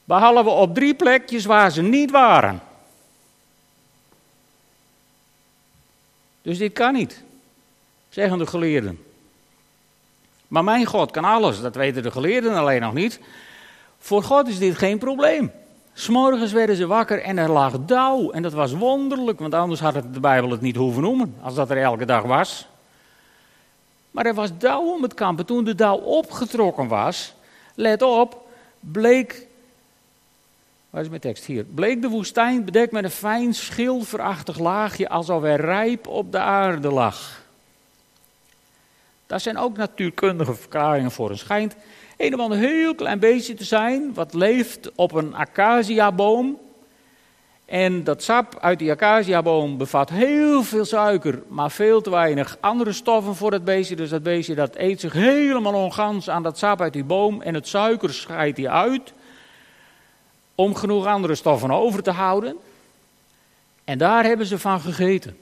Behalve 0.04 0.50
op 0.50 0.76
drie 0.76 0.94
plekjes 0.94 1.46
waar 1.46 1.72
ze 1.72 1.82
niet 1.82 2.12
waren. 2.12 2.62
Dus 6.42 6.58
dit 6.58 6.74
kan 6.74 6.94
niet, 6.94 7.24
zeggen 8.10 8.38
de 8.38 8.48
geleerden. 8.48 9.00
Maar 10.48 10.64
mijn 10.64 10.86
God 10.86 11.12
kan 11.12 11.24
alles, 11.24 11.62
dat 11.62 11.76
weten 11.76 12.04
de 12.04 12.12
geleerden 12.12 12.56
alleen 12.56 12.82
nog 12.82 12.94
niet. 12.94 13.20
Voor 14.00 14.24
God 14.24 14.48
is 14.48 14.60
dit 14.60 14.78
geen 14.78 14.98
probleem. 14.98 15.52
S'morgens 15.94 16.52
werden 16.52 16.76
ze 16.76 16.88
wakker 16.88 17.22
en 17.22 17.38
er 17.38 17.52
lag 17.52 17.86
dauw. 17.86 18.32
En 18.32 18.42
dat 18.42 18.54
was 18.54 18.74
wonderlijk, 18.74 19.40
want 19.40 19.54
anders 19.54 19.80
had 19.80 19.94
de 19.94 20.20
Bijbel 20.20 20.50
het 20.50 20.62
niet 20.62 20.76
hoeven 20.76 21.02
noemen, 21.02 21.36
als 21.42 21.56
dat 21.56 21.70
er 21.70 21.82
elke 21.82 22.06
dag 22.06 22.24
was. 22.24 22.68
Maar 24.12 24.26
er 24.26 24.34
was 24.34 24.58
dauw 24.58 24.94
om 24.94 25.04
het 25.04 25.14
kamp. 25.14 25.40
En 25.40 25.46
toen 25.46 25.64
de 25.64 25.76
dauw 25.76 25.98
opgetrokken 25.98 26.88
was, 26.88 27.34
let 27.76 28.02
op, 28.02 28.48
bleek 28.80 29.48
Waar 30.92 31.02
is 31.02 31.10
mijn 31.10 31.22
tekst? 31.22 31.46
Hier. 31.46 31.64
Bleek 31.64 32.02
de 32.02 32.08
woestijn 32.08 32.66
bedekt 32.66 32.92
met 32.92 33.04
een 33.04 33.10
fijn 33.10 33.54
schilverachtig 33.54 34.60
laagje, 34.60 35.10
alsof 35.10 35.44
er 35.44 35.62
rijp 35.62 36.08
op 36.08 36.32
de 36.32 36.40
aarde 36.40 36.92
lag. 36.92 37.42
Daar 39.28 39.40
zijn 39.40 39.58
ook 39.58 39.78
natuurkundige 39.78 40.54
verklaringen 40.54 41.12
voor. 41.12 41.30
Het 41.30 41.40
schijnt 41.40 41.76
een 42.18 42.34
of 42.34 42.40
ander 42.40 42.58
heel 42.58 42.96
klein 42.96 43.20
beetje 43.20 43.54
te 43.54 43.64
zijn, 43.64 44.14
wat 44.14 44.34
leeft 44.34 44.92
op 44.96 45.14
een 45.14 45.36
acaciaboom. 45.36 46.60
En 47.66 48.04
dat 48.04 48.24
sap 48.24 48.58
uit 48.60 48.80
die 48.80 48.92
acaciaboom 48.92 49.78
bevat 49.78 50.10
heel 50.10 50.64
veel 50.64 50.86
suiker, 50.86 51.44
maar 51.48 51.72
veel 51.72 52.02
te 52.02 52.10
weinig 52.10 52.58
andere 52.60 52.92
stoffen 52.92 53.36
voor 53.36 53.52
het 53.52 53.64
beestje. 53.64 53.96
Dus 53.96 54.10
dat 54.10 54.24
beestje 54.24 54.56
dat 54.56 54.76
eet 54.76 55.00
zich 55.00 55.14
helemaal 55.14 55.74
ongans 55.74 56.30
aan 56.30 56.44
dat 56.44 56.58
sap 56.58 56.82
uit 56.82 56.94
die 56.94 57.04
boom 57.04 57.42
en 57.42 57.54
het 57.54 57.68
suiker 57.68 58.14
scheidt 58.14 58.58
hij 58.58 58.70
uit 58.70 59.14
om 60.62 60.76
genoeg 60.76 61.06
andere 61.06 61.36
stoffen 61.36 61.72
over 61.72 62.04
te 62.04 62.12
houden. 62.12 62.56
En 63.84 63.98
daar 63.98 64.24
hebben 64.24 64.46
ze 64.46 64.60
van 64.60 64.80
gegeten. 64.80 65.38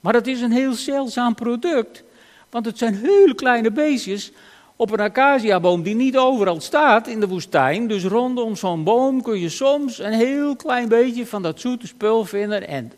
Maar 0.00 0.12
dat 0.12 0.26
is 0.26 0.40
een 0.40 0.52
heel 0.52 0.72
zeldzaam 0.72 1.34
product, 1.34 2.02
want 2.50 2.66
het 2.66 2.78
zijn 2.78 2.94
hele 2.94 3.34
kleine 3.34 3.70
beestjes 3.70 4.32
op 4.76 4.90
een 4.90 5.00
acaciaboom 5.00 5.82
die 5.82 5.94
niet 5.94 6.16
overal 6.16 6.60
staat 6.60 7.06
in 7.06 7.20
de 7.20 7.28
woestijn. 7.28 7.88
Dus 7.88 8.04
rondom 8.04 8.56
zo'n 8.56 8.84
boom 8.84 9.22
kun 9.22 9.40
je 9.40 9.48
soms 9.48 9.98
een 9.98 10.12
heel 10.12 10.56
klein 10.56 10.88
beetje 10.88 11.26
van 11.26 11.42
dat 11.42 11.60
zoete 11.60 11.86
spul 11.86 12.24
vinden. 12.24 12.68
En 12.68 12.92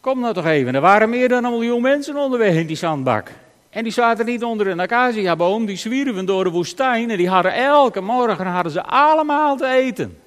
kom 0.00 0.20
nou 0.20 0.34
toch 0.34 0.46
even, 0.46 0.74
er 0.74 0.80
waren 0.80 1.10
meer 1.10 1.28
dan 1.28 1.44
een 1.44 1.50
miljoen 1.50 1.82
mensen 1.82 2.16
onderweg 2.16 2.54
in 2.54 2.66
die 2.66 2.76
zandbak. 2.76 3.30
En 3.70 3.82
die 3.82 3.92
zaten 3.92 4.26
niet 4.26 4.44
onder 4.44 4.66
een 4.66 4.80
acaciaboom, 4.80 5.66
die 5.66 5.76
zwierven 5.76 6.26
door 6.26 6.44
de 6.44 6.50
woestijn 6.50 7.10
en 7.10 7.16
die 7.16 7.28
hadden 7.28 7.54
elke 7.54 8.00
morgen 8.00 8.46
hadden 8.46 8.72
ze 8.72 8.82
allemaal 8.82 9.56
te 9.56 9.66
eten. 9.66 10.19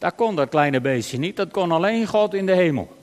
Dat 0.00 0.14
kon 0.14 0.36
dat 0.36 0.48
kleine 0.48 0.80
beestje 0.80 1.18
niet, 1.18 1.36
dat 1.36 1.50
kon 1.50 1.72
alleen 1.72 2.06
God 2.06 2.34
in 2.34 2.46
de 2.46 2.52
hemel. 2.52 2.96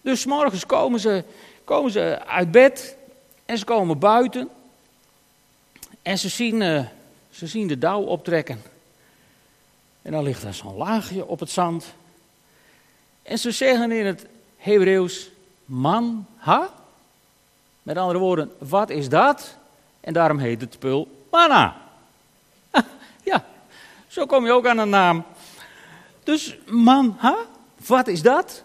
Dus 0.00 0.24
morgens 0.24 0.66
komen 0.66 1.00
ze, 1.00 1.24
komen 1.64 1.90
ze 1.90 2.26
uit 2.26 2.50
bed 2.50 2.96
en 3.44 3.58
ze 3.58 3.64
komen 3.64 3.98
buiten 3.98 4.48
en 6.02 6.18
ze 6.18 6.28
zien, 6.28 6.60
uh, 6.60 6.84
ze 7.30 7.46
zien 7.46 7.66
de 7.66 7.78
dauw 7.78 8.02
optrekken. 8.02 8.62
En 10.02 10.12
dan 10.12 10.22
ligt 10.22 10.42
er 10.42 10.54
zo'n 10.54 10.76
laagje 10.76 11.26
op 11.26 11.40
het 11.40 11.50
zand. 11.50 11.94
En 13.22 13.38
ze 13.38 13.50
zeggen 13.50 13.92
in 13.92 14.06
het 14.06 14.26
Hebreeuws, 14.56 15.30
man, 15.64 16.26
ha? 16.36 16.70
Met 17.82 17.96
andere 17.96 18.18
woorden, 18.18 18.52
wat 18.58 18.90
is 18.90 19.08
dat? 19.08 19.56
En 20.00 20.12
daarom 20.12 20.38
heet 20.38 20.60
het 20.60 20.72
spul 20.72 21.26
manna. 21.30 21.83
Zo 24.14 24.26
kom 24.26 24.44
je 24.44 24.52
ook 24.52 24.66
aan 24.66 24.78
een 24.78 24.88
naam. 24.88 25.24
Dus 26.22 26.56
man, 26.66 27.16
ha? 27.18 27.36
Wat 27.86 28.06
is 28.06 28.22
dat? 28.22 28.64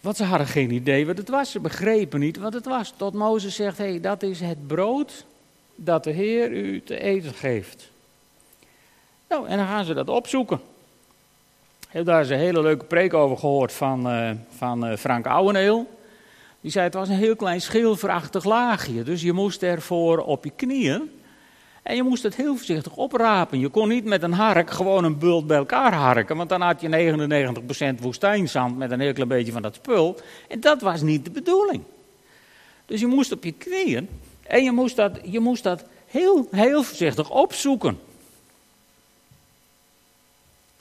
Want 0.00 0.16
ze 0.16 0.24
hadden 0.24 0.46
geen 0.46 0.70
idee 0.70 1.06
wat 1.06 1.16
het 1.16 1.28
was. 1.28 1.50
Ze 1.50 1.60
begrepen 1.60 2.20
niet 2.20 2.38
wat 2.38 2.52
het 2.52 2.64
was. 2.64 2.92
Tot 2.96 3.14
Mozes 3.14 3.54
zegt: 3.54 3.78
hey, 3.78 4.00
dat 4.00 4.22
is 4.22 4.40
het 4.40 4.66
brood 4.66 5.24
dat 5.74 6.04
de 6.04 6.10
Heer 6.10 6.50
u 6.50 6.82
te 6.82 7.00
eten 7.00 7.34
geeft. 7.34 7.90
Nou, 9.28 9.48
en 9.48 9.56
dan 9.56 9.66
gaan 9.66 9.84
ze 9.84 9.94
dat 9.94 10.08
opzoeken. 10.08 10.60
Ik 11.80 11.88
heb 11.88 12.04
daar 12.04 12.20
eens 12.20 12.28
een 12.28 12.38
hele 12.38 12.62
leuke 12.62 12.84
preek 12.84 13.14
over 13.14 13.38
gehoord 13.38 13.72
van, 13.72 14.12
uh, 14.12 14.30
van 14.56 14.90
uh, 14.90 14.96
Frank 14.96 15.26
Ouweneel. 15.26 15.98
Die 16.60 16.70
zei: 16.70 16.84
het 16.84 16.94
was 16.94 17.08
een 17.08 17.14
heel 17.14 17.36
klein 17.36 17.60
schilverachtig 17.60 18.44
laagje. 18.44 19.02
Dus 19.02 19.22
je 19.22 19.32
moest 19.32 19.62
ervoor 19.62 20.18
op 20.18 20.44
je 20.44 20.52
knieën. 20.56 21.10
En 21.86 21.96
je 21.96 22.02
moest 22.02 22.22
het 22.22 22.36
heel 22.36 22.56
voorzichtig 22.56 22.96
oprapen. 22.96 23.58
Je 23.58 23.68
kon 23.68 23.88
niet 23.88 24.04
met 24.04 24.22
een 24.22 24.32
hark 24.32 24.70
gewoon 24.70 25.04
een 25.04 25.18
bult 25.18 25.46
bij 25.46 25.56
elkaar 25.56 25.94
harken, 25.94 26.36
want 26.36 26.48
dan 26.48 26.60
had 26.60 26.80
je 26.80 27.94
99% 27.98 28.00
woestijnzand 28.00 28.76
met 28.76 28.90
een 28.90 29.00
heel 29.00 29.12
klein 29.12 29.28
beetje 29.28 29.52
van 29.52 29.62
dat 29.62 29.74
spul. 29.74 30.20
En 30.48 30.60
dat 30.60 30.80
was 30.80 31.02
niet 31.02 31.24
de 31.24 31.30
bedoeling. 31.30 31.82
Dus 32.86 33.00
je 33.00 33.06
moest 33.06 33.32
op 33.32 33.44
je 33.44 33.52
knieën 33.52 34.08
en 34.42 34.64
je 34.64 34.70
moest 34.70 34.96
dat, 34.96 35.18
je 35.24 35.40
moest 35.40 35.62
dat 35.62 35.84
heel, 36.06 36.48
heel 36.50 36.82
voorzichtig 36.82 37.30
opzoeken. 37.30 38.00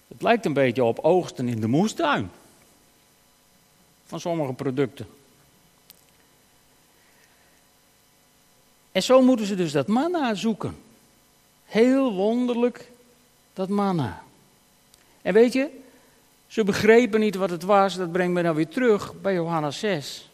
Het 0.07 0.21
lijkt 0.21 0.45
een 0.45 0.53
beetje 0.53 0.83
op 0.83 0.99
oogsten 0.99 1.47
in 1.47 1.61
de 1.61 1.67
moestuin. 1.67 2.31
Van 4.05 4.19
sommige 4.19 4.53
producten. 4.53 5.07
En 8.91 9.03
zo 9.03 9.21
moeten 9.21 9.45
ze 9.45 9.55
dus 9.55 9.71
dat 9.71 9.87
manna 9.87 10.33
zoeken. 10.33 10.83
Heel 11.65 12.13
wonderlijk, 12.13 12.91
dat 13.53 13.69
manna. 13.69 14.23
En 15.21 15.33
weet 15.33 15.53
je, 15.53 15.69
ze 16.47 16.63
begrepen 16.63 17.19
niet 17.19 17.35
wat 17.35 17.49
het 17.49 17.63
was. 17.63 17.95
Dat 17.95 18.11
brengt 18.11 18.33
me 18.33 18.43
dan 18.43 18.55
weer 18.55 18.67
terug 18.67 19.21
bij 19.21 19.33
Johannes 19.33 19.79
6. 19.79 20.29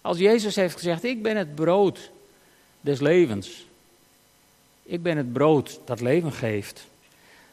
Als 0.00 0.18
Jezus 0.18 0.56
heeft 0.56 0.74
gezegd: 0.74 1.04
Ik 1.04 1.22
ben 1.22 1.36
het 1.36 1.54
brood 1.54 2.10
des 2.80 3.00
levens. 3.00 3.66
Ik 4.82 5.02
ben 5.02 5.16
het 5.16 5.32
brood 5.32 5.80
dat 5.84 6.00
leven 6.00 6.32
geeft. 6.32 6.86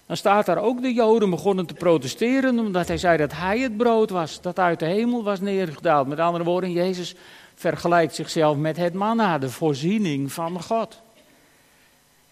Dan 0.06 0.18
staat 0.18 0.46
daar 0.46 0.58
ook 0.58 0.82
de 0.82 0.94
Joden 0.94 1.30
begonnen 1.30 1.66
te 1.66 1.74
protesteren 1.74 2.60
omdat 2.60 2.88
hij 2.88 2.98
zei 2.98 3.18
dat 3.18 3.34
hij 3.34 3.60
het 3.60 3.78
brood 3.78 4.10
was 4.10 4.42
dat 4.42 4.60
uit 4.60 4.80
de 4.80 4.86
hemel 4.86 5.24
was 5.24 5.40
neergedaald. 5.40 6.08
Met 6.08 6.20
andere 6.20 6.44
woorden, 6.44 6.72
Jezus 6.72 7.16
vergelijkt 7.56 8.16
zichzelf 8.16 8.58
met 8.58 8.78
het 8.78 8.94
manna, 8.94 9.38
de 9.38 9.50
voorziening 9.50 10.32
van 10.32 10.64
God. 10.64 11.02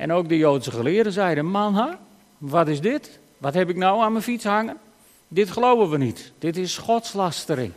En 0.03 0.11
ook 0.11 0.29
de 0.29 0.37
Joodse 0.37 0.71
geleerden 0.71 1.13
zeiden: 1.13 1.45
Manna, 1.45 1.99
wat 2.37 2.67
is 2.67 2.81
dit? 2.81 3.19
Wat 3.37 3.53
heb 3.53 3.69
ik 3.69 3.75
nou 3.75 4.01
aan 4.01 4.11
mijn 4.11 4.23
fiets 4.23 4.43
hangen? 4.43 4.77
Dit 5.27 5.51
geloven 5.51 5.89
we 5.89 5.97
niet. 5.97 6.31
Dit 6.39 6.57
is 6.57 6.77
godslastering. 6.77 7.73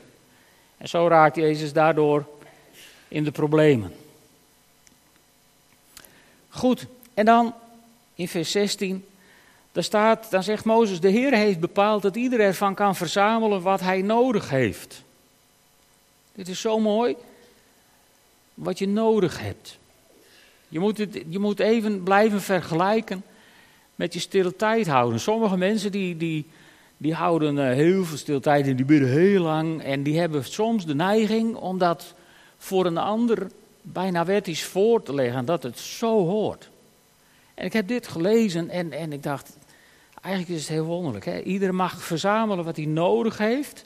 En 0.76 0.88
zo 0.88 1.08
raakt 1.08 1.36
Jezus 1.36 1.72
daardoor 1.72 2.26
in 3.08 3.24
de 3.24 3.30
problemen. 3.30 3.92
Goed, 6.48 6.86
en 7.14 7.24
dan 7.24 7.54
in 8.14 8.28
vers 8.28 8.50
16, 8.50 9.04
daar 9.72 9.84
staat, 9.84 10.30
dan 10.30 10.42
zegt 10.42 10.64
Mozes, 10.64 11.00
de 11.00 11.10
Heer 11.10 11.32
heeft 11.32 11.60
bepaald 11.60 12.02
dat 12.02 12.16
ieder 12.16 12.40
ervan 12.40 12.74
kan 12.74 12.96
verzamelen 12.96 13.62
wat 13.62 13.80
hij 13.80 14.02
nodig 14.02 14.50
heeft. 14.50 15.02
Dit 16.32 16.48
is 16.48 16.60
zo 16.60 16.78
mooi, 16.78 17.16
wat 18.54 18.78
je 18.78 18.88
nodig 18.88 19.40
hebt. 19.40 19.78
Je 20.68 20.78
moet, 20.78 20.98
het, 20.98 21.22
je 21.28 21.38
moet 21.38 21.60
even 21.60 22.02
blijven 22.02 22.40
vergelijken 22.40 23.22
met 23.94 24.14
je 24.14 24.20
stille 24.20 24.56
tijd 24.56 24.86
houden. 24.86 25.20
Sommige 25.20 25.56
mensen 25.56 25.92
die, 25.92 26.16
die, 26.16 26.46
die 26.96 27.14
houden 27.14 27.58
eh, 27.58 27.74
heel 27.74 28.04
veel 28.04 28.16
stille 28.16 28.40
tijd 28.40 28.66
en 28.66 28.76
die 28.76 28.84
bidden 28.84 29.08
heel 29.08 29.42
lang. 29.42 29.82
En 29.82 30.02
die 30.02 30.18
hebben 30.18 30.44
soms 30.44 30.86
de 30.86 30.94
neiging 30.94 31.54
om 31.54 31.78
dat 31.78 32.14
voor 32.58 32.86
een 32.86 32.98
ander 32.98 33.50
bijna 33.82 34.24
wettisch 34.24 34.64
voor 34.64 35.02
te 35.02 35.14
leggen. 35.14 35.44
Dat 35.44 35.62
het 35.62 35.78
zo 35.78 36.26
hoort. 36.26 36.70
En 37.54 37.64
ik 37.64 37.72
heb 37.72 37.88
dit 37.88 38.08
gelezen 38.08 38.70
en, 38.70 38.92
en 38.92 39.12
ik 39.12 39.22
dacht, 39.22 39.56
eigenlijk 40.22 40.54
is 40.54 40.60
het 40.60 40.72
heel 40.72 40.84
wonderlijk. 40.84 41.24
Hè? 41.24 41.40
Ieder 41.40 41.74
mag 41.74 42.02
verzamelen 42.02 42.64
wat 42.64 42.76
hij 42.76 42.86
nodig 42.86 43.38
heeft. 43.38 43.84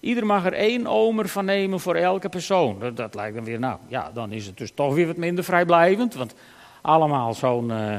Ieder 0.00 0.26
mag 0.26 0.44
er 0.44 0.52
één 0.52 0.86
omer 0.86 1.28
van 1.28 1.44
nemen 1.44 1.80
voor 1.80 1.94
elke 1.94 2.28
persoon. 2.28 2.78
Dat, 2.78 2.96
dat, 2.96 3.14
lijkt 3.14 3.34
dan 3.34 3.44
weer, 3.44 3.58
nou 3.58 3.78
ja, 3.88 4.10
dan 4.14 4.32
is 4.32 4.46
het 4.46 4.56
dus 4.56 4.72
toch 4.74 4.94
weer 4.94 5.06
wat 5.06 5.16
minder 5.16 5.44
vrijblijvend. 5.44 6.14
Want 6.14 6.34
allemaal 6.80 7.34
zo'n, 7.34 7.70
uh, 7.70 7.96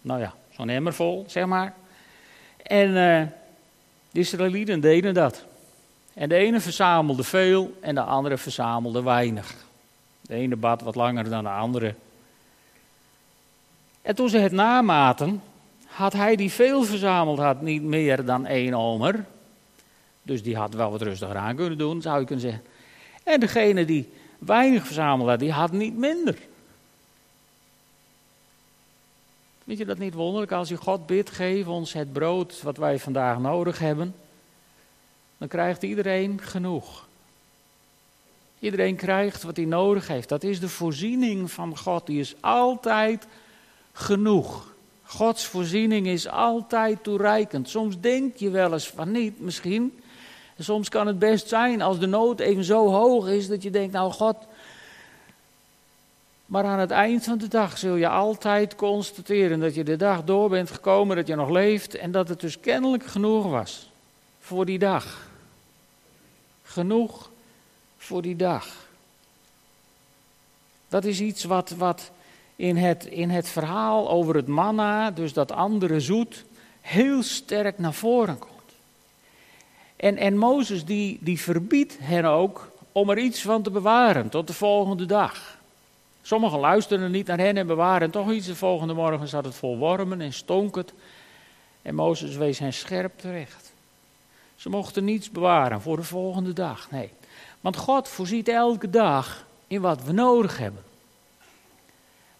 nou 0.00 0.20
ja, 0.20 0.34
zo'n 0.50 0.68
emmer 0.68 0.94
vol, 0.94 1.24
zeg 1.26 1.46
maar. 1.46 1.74
En 2.62 2.88
uh, 2.88 3.22
de 4.10 4.20
Israëlieten 4.20 4.80
deden 4.80 5.14
dat. 5.14 5.44
En 6.14 6.28
de 6.28 6.34
ene 6.34 6.60
verzamelde 6.60 7.24
veel 7.24 7.72
en 7.80 7.94
de 7.94 8.00
andere 8.00 8.38
verzamelde 8.38 9.02
weinig. 9.02 9.54
De 10.20 10.34
ene 10.34 10.56
bad 10.56 10.82
wat 10.82 10.94
langer 10.94 11.30
dan 11.30 11.44
de 11.44 11.50
andere. 11.50 11.94
En 14.02 14.14
toen 14.14 14.28
ze 14.28 14.38
het 14.38 14.52
namaten, 14.52 15.42
had 15.86 16.12
hij 16.12 16.36
die 16.36 16.50
veel 16.50 16.82
verzameld 16.82 17.38
had 17.38 17.60
niet 17.60 17.82
meer 17.82 18.24
dan 18.24 18.46
één 18.46 18.74
omer. 18.74 19.24
Dus 20.28 20.42
die 20.42 20.56
had 20.56 20.74
wel 20.74 20.90
wat 20.90 21.02
rustiger 21.02 21.36
aan 21.36 21.56
kunnen 21.56 21.78
doen, 21.78 22.02
zou 22.02 22.20
je 22.20 22.26
kunnen 22.26 22.44
zeggen. 22.44 22.62
En 23.22 23.40
degene 23.40 23.84
die 23.84 24.08
weinig 24.38 24.84
verzameld 24.84 25.28
had, 25.28 25.38
die 25.38 25.52
had 25.52 25.72
niet 25.72 25.96
minder. 25.96 26.38
Vind 29.64 29.78
je 29.78 29.84
dat 29.84 29.98
niet 29.98 30.14
wonderlijk? 30.14 30.52
Als 30.52 30.68
je 30.68 30.76
God 30.76 31.06
bidt, 31.06 31.30
geef 31.30 31.66
ons 31.66 31.92
het 31.92 32.12
brood 32.12 32.62
wat 32.62 32.76
wij 32.76 32.98
vandaag 32.98 33.38
nodig 33.38 33.78
hebben. 33.78 34.14
Dan 35.38 35.48
krijgt 35.48 35.82
iedereen 35.82 36.40
genoeg. 36.40 37.06
Iedereen 38.58 38.96
krijgt 38.96 39.42
wat 39.42 39.56
hij 39.56 39.64
nodig 39.64 40.08
heeft. 40.08 40.28
Dat 40.28 40.42
is 40.42 40.60
de 40.60 40.68
voorziening 40.68 41.50
van 41.50 41.78
God. 41.78 42.06
Die 42.06 42.20
is 42.20 42.34
altijd 42.40 43.26
genoeg. 43.92 44.74
Gods 45.02 45.46
voorziening 45.46 46.06
is 46.06 46.28
altijd 46.28 47.02
toereikend. 47.02 47.68
Soms 47.68 48.00
denk 48.00 48.36
je 48.36 48.50
wel 48.50 48.72
eens 48.72 48.88
van 48.88 49.10
niet, 49.10 49.40
misschien. 49.40 50.00
Soms 50.58 50.88
kan 50.88 51.06
het 51.06 51.18
best 51.18 51.48
zijn 51.48 51.82
als 51.82 51.98
de 51.98 52.06
nood 52.06 52.40
even 52.40 52.64
zo 52.64 52.88
hoog 52.90 53.28
is 53.28 53.48
dat 53.48 53.62
je 53.62 53.70
denkt, 53.70 53.92
nou 53.92 54.12
God. 54.12 54.36
Maar 56.46 56.64
aan 56.64 56.78
het 56.78 56.90
eind 56.90 57.24
van 57.24 57.38
de 57.38 57.48
dag 57.48 57.78
zul 57.78 57.94
je 57.94 58.08
altijd 58.08 58.74
constateren 58.74 59.60
dat 59.60 59.74
je 59.74 59.84
de 59.84 59.96
dag 59.96 60.24
door 60.24 60.48
bent 60.48 60.70
gekomen, 60.70 61.16
dat 61.16 61.26
je 61.26 61.34
nog 61.34 61.50
leeft 61.50 61.94
en 61.94 62.10
dat 62.10 62.28
het 62.28 62.40
dus 62.40 62.60
kennelijk 62.60 63.06
genoeg 63.06 63.44
was 63.44 63.90
voor 64.40 64.64
die 64.64 64.78
dag. 64.78 65.28
Genoeg 66.62 67.30
voor 67.96 68.22
die 68.22 68.36
dag. 68.36 68.66
Dat 70.88 71.04
is 71.04 71.20
iets 71.20 71.44
wat, 71.44 71.70
wat 71.70 72.10
in 72.56 72.76
het, 72.76 73.04
in 73.04 73.30
het 73.30 73.48
verhaal 73.48 74.10
over 74.10 74.34
het 74.34 74.46
manna, 74.46 75.10
dus 75.10 75.32
dat 75.32 75.52
andere 75.52 76.00
zoet, 76.00 76.44
heel 76.80 77.22
sterk 77.22 77.78
naar 77.78 77.94
voren 77.94 78.38
komt. 78.38 78.57
En, 79.98 80.16
en 80.16 80.36
Mozes 80.36 80.84
die, 80.84 81.18
die 81.20 81.40
verbiedt 81.40 81.96
hen 82.00 82.24
ook 82.24 82.70
om 82.92 83.10
er 83.10 83.18
iets 83.18 83.42
van 83.42 83.62
te 83.62 83.70
bewaren 83.70 84.28
tot 84.28 84.46
de 84.46 84.52
volgende 84.52 85.06
dag. 85.06 85.58
Sommigen 86.22 86.58
luisteren 86.58 87.10
niet 87.10 87.26
naar 87.26 87.38
hen 87.38 87.56
en 87.56 87.66
bewaren 87.66 88.10
toch 88.10 88.30
iets. 88.30 88.46
De 88.46 88.56
volgende 88.56 88.94
morgen 88.94 89.28
zat 89.28 89.44
het 89.44 89.54
vol 89.54 89.78
wormen 89.78 90.20
en 90.20 90.32
stonk 90.32 90.74
het. 90.74 90.92
En 91.82 91.94
Mozes 91.94 92.36
wees 92.36 92.58
hen 92.58 92.72
scherp 92.72 93.18
terecht. 93.18 93.72
Ze 94.56 94.68
mochten 94.68 95.04
niets 95.04 95.30
bewaren 95.30 95.80
voor 95.80 95.96
de 95.96 96.02
volgende 96.02 96.52
dag. 96.52 96.90
Nee. 96.90 97.10
Want 97.60 97.76
God 97.76 98.08
voorziet 98.08 98.48
elke 98.48 98.90
dag 98.90 99.46
in 99.66 99.80
wat 99.80 100.02
we 100.02 100.12
nodig 100.12 100.58
hebben. 100.58 100.82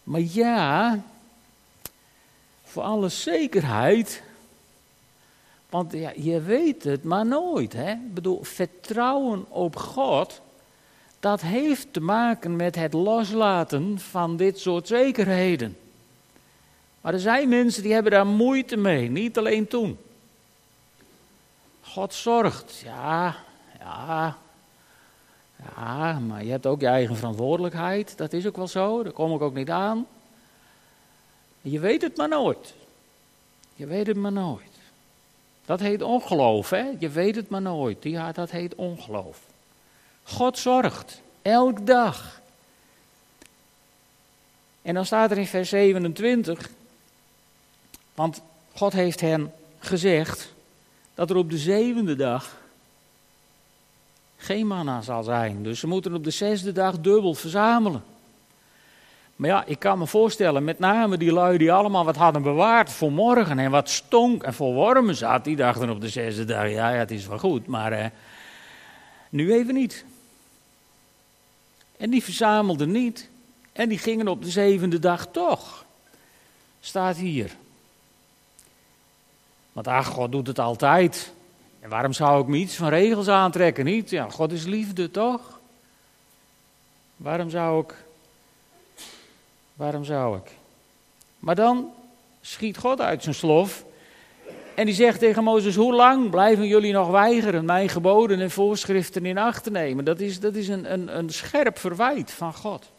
Maar 0.03 0.21
ja, 0.21 0.99
voor 2.63 2.83
alle 2.83 3.09
zekerheid, 3.09 4.23
want 5.69 5.93
ja, 5.93 6.11
je 6.15 6.41
weet 6.41 6.83
het 6.83 7.03
maar 7.03 7.25
nooit. 7.25 7.73
Hè? 7.73 7.91
Ik 7.91 8.13
bedoel, 8.13 8.43
vertrouwen 8.43 9.45
op 9.49 9.75
God, 9.75 10.41
dat 11.19 11.41
heeft 11.41 11.93
te 11.93 11.99
maken 11.99 12.55
met 12.55 12.75
het 12.75 12.93
loslaten 12.93 13.99
van 13.99 14.37
dit 14.37 14.59
soort 14.59 14.87
zekerheden. 14.87 15.77
Maar 17.01 17.13
er 17.13 17.19
zijn 17.19 17.49
mensen 17.49 17.83
die 17.83 17.93
hebben 17.93 18.11
daar 18.11 18.27
moeite 18.27 18.77
mee, 18.77 19.09
niet 19.09 19.37
alleen 19.37 19.67
toen. 19.67 19.97
God 21.81 22.13
zorgt, 22.13 22.81
ja, 22.85 23.35
ja, 23.79 24.37
ja, 25.75 26.19
maar 26.19 26.43
je 26.43 26.51
hebt 26.51 26.65
ook 26.65 26.81
je 26.81 26.87
eigen 26.87 27.15
verantwoordelijkheid. 27.15 28.17
Dat 28.17 28.33
is 28.33 28.47
ook 28.47 28.55
wel 28.55 28.67
zo, 28.67 29.03
daar 29.03 29.11
kom 29.11 29.33
ik 29.33 29.41
ook 29.41 29.53
niet 29.53 29.69
aan. 29.69 30.07
Je 31.61 31.79
weet 31.79 32.01
het 32.01 32.17
maar 32.17 32.29
nooit. 32.29 32.73
Je 33.75 33.85
weet 33.85 34.07
het 34.07 34.17
maar 34.17 34.31
nooit. 34.31 34.68
Dat 35.69 35.79
heet 35.79 36.01
ongeloof, 36.01 36.69
hè? 36.69 36.91
Je 36.99 37.09
weet 37.09 37.35
het 37.35 37.49
maar 37.49 37.61
nooit. 37.61 38.03
Ja, 38.03 38.31
dat 38.31 38.51
heet 38.51 38.75
ongeloof. 38.75 39.39
God 40.23 40.57
zorgt, 40.57 41.21
elke 41.41 41.83
dag. 41.83 42.41
En 44.81 44.93
dan 44.93 45.05
staat 45.05 45.31
er 45.31 45.37
in 45.37 45.47
vers 45.47 45.69
27, 45.69 46.69
want 48.13 48.41
God 48.75 48.93
heeft 48.93 49.21
hen 49.21 49.53
gezegd 49.79 50.53
dat 51.13 51.29
er 51.29 51.35
op 51.35 51.49
de 51.49 51.57
zevende 51.57 52.15
dag 52.15 52.57
geen 54.37 54.67
manna 54.67 55.01
zal 55.01 55.23
zijn. 55.23 55.63
Dus 55.63 55.79
ze 55.79 55.87
moeten 55.87 56.13
op 56.13 56.23
de 56.23 56.31
zesde 56.31 56.71
dag 56.71 56.99
dubbel 56.99 57.33
verzamelen. 57.33 58.03
Maar 59.39 59.49
ja, 59.49 59.65
ik 59.65 59.79
kan 59.79 59.97
me 59.97 60.07
voorstellen, 60.07 60.63
met 60.63 60.79
name 60.79 61.17
die 61.17 61.31
lui 61.31 61.57
die 61.57 61.71
allemaal 61.71 62.05
wat 62.05 62.15
hadden 62.15 62.41
bewaard 62.41 62.91
voor 62.91 63.11
morgen 63.11 63.59
en 63.59 63.71
wat 63.71 63.89
stonk 63.89 64.43
en 64.43 64.53
voor 64.53 64.73
wormen 64.73 65.15
zat, 65.15 65.43
die 65.43 65.55
dachten 65.55 65.89
op 65.89 66.01
de 66.01 66.09
zesde 66.09 66.45
dag, 66.45 66.69
ja, 66.69 66.89
ja 66.89 66.97
het 66.97 67.11
is 67.11 67.27
wel 67.27 67.37
goed, 67.39 67.67
maar 67.67 67.91
eh, 67.91 68.05
nu 69.29 69.53
even 69.53 69.73
niet. 69.73 70.05
En 71.97 72.09
die 72.09 72.23
verzamelden 72.23 72.91
niet. 72.91 73.29
En 73.71 73.89
die 73.89 73.97
gingen 73.97 74.27
op 74.27 74.43
de 74.43 74.49
zevende 74.49 74.99
dag 74.99 75.27
toch. 75.31 75.85
Staat 76.79 77.17
hier. 77.17 77.51
Want 79.71 79.87
ach, 79.87 80.07
God 80.07 80.31
doet 80.31 80.47
het 80.47 80.59
altijd. 80.59 81.33
En 81.79 81.89
waarom 81.89 82.13
zou 82.13 82.41
ik 82.41 82.47
me 82.47 82.57
iets 82.57 82.75
van 82.75 82.89
regels 82.89 83.27
aantrekken? 83.27 83.85
Niet? 83.85 84.09
Ja, 84.09 84.29
God 84.29 84.51
is 84.51 84.65
liefde, 84.65 85.11
toch? 85.11 85.59
Waarom 87.15 87.49
zou 87.49 87.83
ik. 87.83 88.07
Waarom 89.79 90.03
zou 90.03 90.37
ik? 90.37 90.51
Maar 91.37 91.55
dan 91.55 91.89
schiet 92.41 92.77
God 92.77 93.01
uit 93.01 93.23
zijn 93.23 93.35
slof. 93.35 93.85
En 94.75 94.85
die 94.85 94.95
zegt 94.95 95.19
tegen 95.19 95.43
Mozes: 95.43 95.75
Hoe 95.75 95.93
lang 95.93 96.29
blijven 96.29 96.67
jullie 96.67 96.93
nog 96.93 97.09
weigeren 97.09 97.65
mijn 97.65 97.89
geboden 97.89 98.39
en 98.39 98.51
voorschriften 98.51 99.25
in 99.25 99.37
acht 99.37 99.63
te 99.63 99.71
nemen? 99.71 100.05
Dat 100.05 100.19
is, 100.19 100.39
dat 100.39 100.55
is 100.55 100.67
een, 100.67 100.93
een, 100.93 101.17
een 101.17 101.29
scherp 101.29 101.77
verwijt 101.77 102.31
van 102.31 102.53
God. 102.53 102.91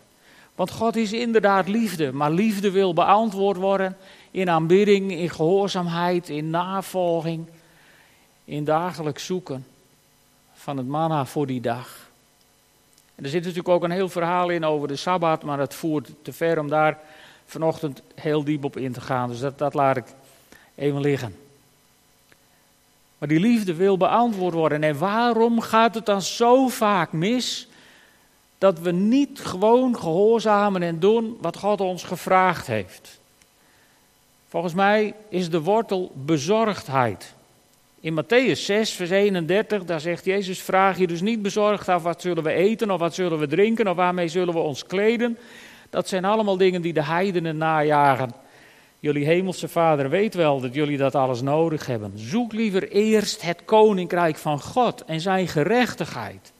Want 0.54 0.70
God 0.70 0.96
is 0.96 1.12
inderdaad 1.12 1.68
liefde, 1.68 2.12
maar 2.12 2.30
liefde 2.30 2.70
wil 2.70 2.92
beantwoord 2.92 3.56
worden 3.56 3.96
in 4.30 4.50
aanbidding, 4.50 5.12
in 5.12 5.30
gehoorzaamheid, 5.30 6.28
in 6.28 6.50
navolging, 6.50 7.46
in 8.44 8.64
dagelijks 8.64 9.26
zoeken 9.26 9.66
van 10.52 10.76
het 10.76 10.86
manna 10.86 11.26
voor 11.26 11.46
die 11.46 11.60
dag. 11.60 12.09
En 13.20 13.26
er 13.26 13.32
zit 13.32 13.42
natuurlijk 13.42 13.68
ook 13.68 13.82
een 13.82 13.90
heel 13.90 14.08
verhaal 14.08 14.48
in 14.48 14.64
over 14.64 14.88
de 14.88 14.96
Sabbat, 14.96 15.42
maar 15.42 15.58
het 15.58 15.74
voert 15.74 16.10
te 16.22 16.32
ver 16.32 16.58
om 16.58 16.68
daar 16.68 16.98
vanochtend 17.46 18.02
heel 18.14 18.44
diep 18.44 18.64
op 18.64 18.76
in 18.76 18.92
te 18.92 19.00
gaan. 19.00 19.28
Dus 19.28 19.40
dat, 19.40 19.58
dat 19.58 19.74
laat 19.74 19.96
ik 19.96 20.04
even 20.74 21.00
liggen. 21.00 21.36
Maar 23.18 23.28
die 23.28 23.40
liefde 23.40 23.74
wil 23.74 23.96
beantwoord 23.96 24.54
worden. 24.54 24.82
En 24.82 24.98
waarom 24.98 25.60
gaat 25.60 25.94
het 25.94 26.06
dan 26.06 26.22
zo 26.22 26.68
vaak 26.68 27.12
mis 27.12 27.68
dat 28.58 28.78
we 28.78 28.90
niet 28.90 29.40
gewoon 29.40 29.98
gehoorzamen 29.98 30.82
en 30.82 30.98
doen 30.98 31.36
wat 31.40 31.56
God 31.56 31.80
ons 31.80 32.02
gevraagd 32.02 32.66
heeft? 32.66 33.20
Volgens 34.48 34.74
mij 34.74 35.14
is 35.28 35.50
de 35.50 35.60
wortel 35.60 36.12
bezorgdheid. 36.14 37.34
In 38.02 38.14
Matthäus 38.14 38.64
6, 38.64 38.92
vers 38.92 39.10
31, 39.10 39.84
daar 39.84 40.00
zegt 40.00 40.24
Jezus: 40.24 40.62
Vraag 40.62 40.98
je 40.98 41.06
dus 41.06 41.20
niet 41.20 41.42
bezorgd 41.42 41.88
af 41.88 42.02
wat 42.02 42.20
zullen 42.20 42.42
we 42.42 42.52
eten, 42.52 42.90
of 42.90 42.98
wat 42.98 43.14
zullen 43.14 43.38
we 43.38 43.46
drinken, 43.46 43.88
of 43.88 43.96
waarmee 43.96 44.28
zullen 44.28 44.54
we 44.54 44.60
ons 44.60 44.86
kleden. 44.86 45.38
Dat 45.90 46.08
zijn 46.08 46.24
allemaal 46.24 46.56
dingen 46.56 46.82
die 46.82 46.92
de 46.92 47.04
heidenen 47.04 47.56
najagen. 47.56 48.32
Jullie 48.98 49.24
hemelse 49.24 49.68
vader 49.68 50.10
weet 50.10 50.34
wel 50.34 50.60
dat 50.60 50.74
jullie 50.74 50.96
dat 50.96 51.14
alles 51.14 51.40
nodig 51.40 51.86
hebben. 51.86 52.12
Zoek 52.14 52.52
liever 52.52 52.90
eerst 52.90 53.42
het 53.42 53.64
koninkrijk 53.64 54.36
van 54.36 54.60
God 54.60 55.04
en 55.04 55.20
zijn 55.20 55.48
gerechtigheid. 55.48 56.52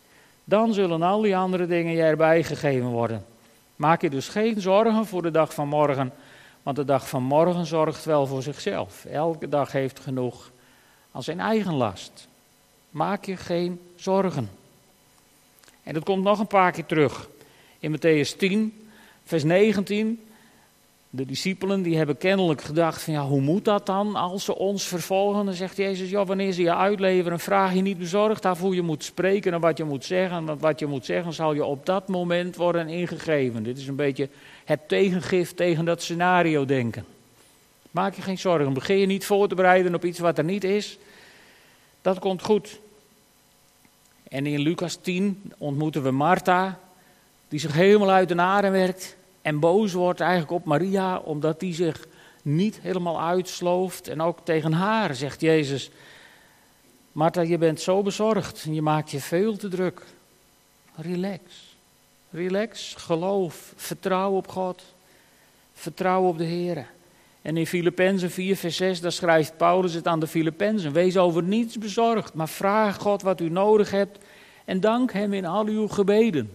Dan 0.44 0.74
zullen 0.74 1.02
al 1.02 1.20
die 1.20 1.36
andere 1.36 1.66
dingen 1.66 1.92
je 1.92 2.02
erbij 2.02 2.42
gegeven 2.42 2.88
worden. 2.88 3.24
Maak 3.76 4.02
je 4.02 4.10
dus 4.10 4.28
geen 4.28 4.60
zorgen 4.60 5.06
voor 5.06 5.22
de 5.22 5.30
dag 5.30 5.54
van 5.54 5.68
morgen, 5.68 6.12
want 6.62 6.76
de 6.76 6.84
dag 6.84 7.08
van 7.08 7.22
morgen 7.22 7.66
zorgt 7.66 8.04
wel 8.04 8.26
voor 8.26 8.42
zichzelf. 8.42 9.04
Elke 9.04 9.48
dag 9.48 9.72
heeft 9.72 10.00
genoeg 10.00 10.50
aan 11.12 11.22
zijn 11.22 11.40
eigen 11.40 11.74
last. 11.74 12.28
Maak 12.90 13.24
je 13.24 13.36
geen 13.36 13.80
zorgen. 13.96 14.50
En 15.82 15.94
dat 15.94 16.04
komt 16.04 16.24
nog 16.24 16.38
een 16.38 16.46
paar 16.46 16.72
keer 16.72 16.86
terug. 16.86 17.28
In 17.78 17.96
Matthäus 17.96 18.36
10, 18.36 18.88
vers 19.24 19.44
19. 19.44 20.20
De 21.12 21.26
discipelen 21.26 21.82
die 21.82 21.96
hebben 21.96 22.16
kennelijk 22.16 22.62
gedacht 22.62 23.02
van 23.02 23.12
ja, 23.12 23.24
hoe 23.24 23.40
moet 23.40 23.64
dat 23.64 23.86
dan 23.86 24.14
als 24.14 24.44
ze 24.44 24.56
ons 24.56 24.84
vervolgen? 24.84 25.44
Dan 25.44 25.54
zegt 25.54 25.76
Jezus, 25.76 26.10
ja, 26.10 26.24
wanneer 26.24 26.52
ze 26.52 26.62
je 26.62 26.74
uitleveren, 26.74 27.40
vraag 27.40 27.74
je 27.74 27.80
niet 27.80 27.98
bezorgd 27.98 28.44
af 28.44 28.60
hoe 28.60 28.74
je 28.74 28.82
moet 28.82 29.04
spreken 29.04 29.52
en 29.52 29.60
wat 29.60 29.78
je 29.78 29.84
moet 29.84 30.04
zeggen. 30.04 30.44
Want 30.44 30.60
wat 30.60 30.78
je 30.78 30.86
moet 30.86 31.04
zeggen 31.04 31.32
zal 31.32 31.54
je 31.54 31.64
op 31.64 31.86
dat 31.86 32.08
moment 32.08 32.56
worden 32.56 32.88
ingegeven. 32.88 33.62
Dit 33.62 33.78
is 33.78 33.86
een 33.86 33.96
beetje 33.96 34.28
het 34.64 34.88
tegengif 34.88 35.54
tegen 35.54 35.84
dat 35.84 36.02
scenario 36.02 36.64
denken. 36.64 37.04
Maak 37.90 38.14
je 38.14 38.22
geen 38.22 38.38
zorgen, 38.38 38.72
begin 38.72 38.98
je 38.98 39.06
niet 39.06 39.26
voor 39.26 39.48
te 39.48 39.54
bereiden 39.54 39.94
op 39.94 40.04
iets 40.04 40.18
wat 40.18 40.38
er 40.38 40.44
niet 40.44 40.64
is. 40.64 40.98
Dat 42.02 42.18
komt 42.18 42.42
goed. 42.42 42.80
En 44.28 44.46
in 44.46 44.60
Lucas 44.60 44.96
10 44.96 45.52
ontmoeten 45.58 46.02
we 46.02 46.10
Martha, 46.10 46.78
die 47.48 47.60
zich 47.60 47.72
helemaal 47.72 48.10
uit 48.10 48.28
de 48.28 48.34
naren 48.34 48.72
werkt. 48.72 49.16
En 49.42 49.60
boos 49.60 49.92
wordt 49.92 50.20
eigenlijk 50.20 50.50
op 50.52 50.64
Maria, 50.64 51.18
omdat 51.18 51.60
die 51.60 51.74
zich 51.74 52.06
niet 52.42 52.80
helemaal 52.80 53.20
uitslooft. 53.20 54.08
En 54.08 54.20
ook 54.22 54.38
tegen 54.44 54.72
haar 54.72 55.14
zegt 55.14 55.40
Jezus: 55.40 55.90
Martha, 57.12 57.40
je 57.40 57.58
bent 57.58 57.80
zo 57.80 58.02
bezorgd 58.02 58.64
en 58.64 58.74
je 58.74 58.82
maakt 58.82 59.10
je 59.10 59.20
veel 59.20 59.56
te 59.56 59.68
druk. 59.68 60.02
Relax. 60.94 61.40
Relax, 62.30 62.94
geloof, 62.94 63.72
vertrouw 63.76 64.32
op 64.32 64.48
God. 64.48 64.82
Vertrouw 65.72 66.22
op 66.22 66.38
de 66.38 66.44
Heer. 66.44 66.86
En 67.42 67.56
in 67.56 67.66
Filippenzen 67.66 68.30
4, 68.30 68.56
vers 68.56 68.76
6, 68.76 69.00
daar 69.00 69.12
schrijft 69.12 69.56
Paulus 69.56 69.94
het 69.94 70.06
aan 70.06 70.20
de 70.20 70.26
Filippenzen. 70.26 70.92
Wees 70.92 71.16
over 71.16 71.42
niets 71.42 71.78
bezorgd, 71.78 72.34
maar 72.34 72.48
vraag 72.48 72.96
God 72.96 73.22
wat 73.22 73.40
u 73.40 73.48
nodig 73.48 73.90
hebt 73.90 74.18
en 74.64 74.80
dank 74.80 75.12
Hem 75.12 75.32
in 75.32 75.46
al 75.46 75.66
uw 75.66 75.88
gebeden. 75.88 76.50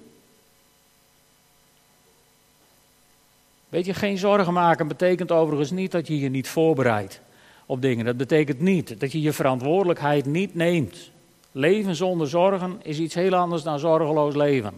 Weet 3.69 3.85
je, 3.85 3.93
geen 3.93 4.17
zorgen 4.17 4.53
maken 4.53 4.87
betekent 4.87 5.31
overigens 5.31 5.71
niet 5.71 5.91
dat 5.91 6.07
je 6.07 6.19
je 6.19 6.29
niet 6.29 6.47
voorbereidt 6.47 7.19
op 7.65 7.81
dingen. 7.81 8.05
Dat 8.05 8.17
betekent 8.17 8.59
niet 8.59 8.99
dat 8.99 9.11
je 9.11 9.21
je 9.21 9.33
verantwoordelijkheid 9.33 10.25
niet 10.25 10.55
neemt. 10.55 11.11
Leven 11.51 11.95
zonder 11.95 12.27
zorgen 12.27 12.79
is 12.83 12.99
iets 12.99 13.13
heel 13.13 13.35
anders 13.35 13.63
dan 13.63 13.79
zorgeloos 13.79 14.35
leven. 14.35 14.73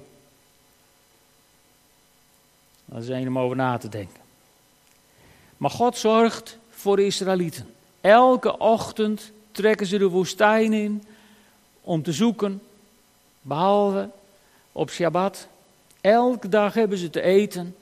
Dat 2.86 3.04
is 3.04 3.10
één 3.10 3.28
om 3.28 3.40
over 3.40 3.56
na 3.56 3.78
te 3.78 3.90
denken. 3.90 4.27
Maar 5.58 5.70
God 5.72 5.98
zorgt 5.98 6.58
voor 6.70 6.96
de 6.96 7.06
Israëlieten. 7.06 7.74
Elke 8.02 8.58
ochtend 8.58 9.32
trekken 9.52 9.88
ze 9.88 9.98
de 9.98 10.08
woestijn 10.08 10.74
in 10.74 11.04
om 11.82 12.04
te 12.04 12.12
zoeken, 12.12 12.62
behalve 13.42 14.10
op 14.72 14.90
Shabbat. 14.90 15.48
Elke 16.02 16.50
dag 16.50 16.74
hebben 16.74 16.98
ze 16.98 17.10
te 17.10 17.22
eten. 17.22 17.76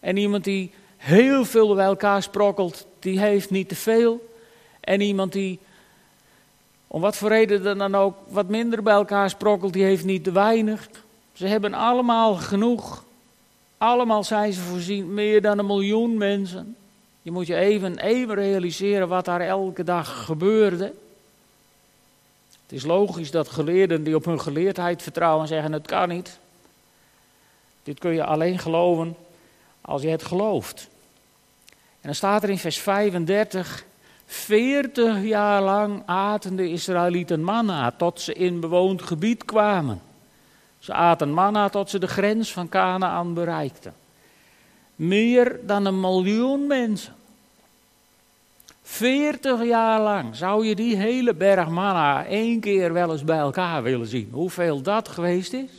En 0.00 0.16
iemand 0.16 0.44
die 0.44 0.70
heel 0.96 1.44
veel 1.44 1.74
bij 1.74 1.84
elkaar 1.84 2.22
sprokkelt, 2.22 2.86
die 2.98 3.20
heeft 3.20 3.50
niet 3.50 3.68
te 3.68 3.74
veel. 3.74 4.28
En 4.80 5.00
iemand 5.00 5.32
die, 5.32 5.58
om 6.86 7.00
wat 7.00 7.16
voor 7.16 7.28
reden 7.28 7.78
dan 7.78 7.94
ook, 7.94 8.14
wat 8.28 8.48
minder 8.48 8.82
bij 8.82 8.94
elkaar 8.94 9.30
sprokkelt, 9.30 9.72
die 9.72 9.84
heeft 9.84 10.04
niet 10.04 10.24
te 10.24 10.32
weinig. 10.32 10.88
Ze 11.32 11.46
hebben 11.46 11.74
allemaal 11.74 12.34
genoeg. 12.34 13.04
Allemaal 13.78 14.24
zijn 14.24 14.52
ze 14.52 14.60
voorzien, 14.60 15.14
meer 15.14 15.42
dan 15.42 15.58
een 15.58 15.66
miljoen 15.66 16.16
mensen. 16.16 16.76
Je 17.28 17.34
moet 17.34 17.46
je 17.46 17.56
even, 17.56 17.98
even 17.98 18.34
realiseren 18.34 19.08
wat 19.08 19.24
daar 19.24 19.40
elke 19.40 19.84
dag 19.84 20.24
gebeurde. 20.24 20.84
Het 22.62 22.72
is 22.72 22.84
logisch 22.84 23.30
dat 23.30 23.48
geleerden 23.48 24.04
die 24.04 24.14
op 24.14 24.24
hun 24.24 24.40
geleerdheid 24.40 25.02
vertrouwen 25.02 25.48
zeggen: 25.48 25.72
het 25.72 25.86
kan 25.86 26.08
niet. 26.08 26.38
Dit 27.82 27.98
kun 27.98 28.12
je 28.12 28.24
alleen 28.24 28.58
geloven 28.58 29.16
als 29.80 30.02
je 30.02 30.08
het 30.08 30.24
gelooft. 30.24 30.88
En 31.70 32.00
dan 32.00 32.14
staat 32.14 32.42
er 32.42 32.50
in 32.50 32.58
vers 32.58 32.78
35: 32.78 33.84
40 34.26 35.22
jaar 35.22 35.62
lang 35.62 36.02
aten 36.06 36.56
de 36.56 36.70
Israëlieten 36.70 37.42
manna 37.42 37.90
tot 37.90 38.20
ze 38.20 38.32
in 38.32 38.60
bewoond 38.60 39.02
gebied 39.02 39.44
kwamen. 39.44 40.00
Ze 40.78 40.92
aten 40.92 41.32
manna 41.32 41.68
tot 41.68 41.90
ze 41.90 41.98
de 41.98 42.08
grens 42.08 42.52
van 42.52 42.68
Canaan 42.68 43.34
bereikten. 43.34 43.94
Meer 44.98 45.60
dan 45.66 45.84
een 45.84 46.00
miljoen 46.00 46.66
mensen. 46.66 47.14
40 48.82 49.64
jaar 49.64 50.00
lang 50.00 50.36
zou 50.36 50.66
je 50.66 50.74
die 50.74 50.96
hele 50.96 51.34
berg 51.34 51.68
manna 51.68 52.26
één 52.26 52.60
keer 52.60 52.92
wel 52.92 53.12
eens 53.12 53.24
bij 53.24 53.38
elkaar 53.38 53.82
willen 53.82 54.06
zien. 54.06 54.28
Hoeveel 54.32 54.82
dat 54.82 55.08
geweest 55.08 55.52
is? 55.52 55.70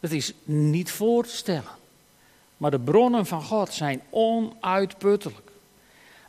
Dat 0.00 0.10
is 0.10 0.32
niet 0.44 0.90
voor 0.90 1.24
te 1.24 1.36
stellen. 1.36 1.70
Maar 2.56 2.70
de 2.70 2.78
bronnen 2.78 3.26
van 3.26 3.42
God 3.42 3.72
zijn 3.72 4.00
onuitputtelijk. 4.10 5.50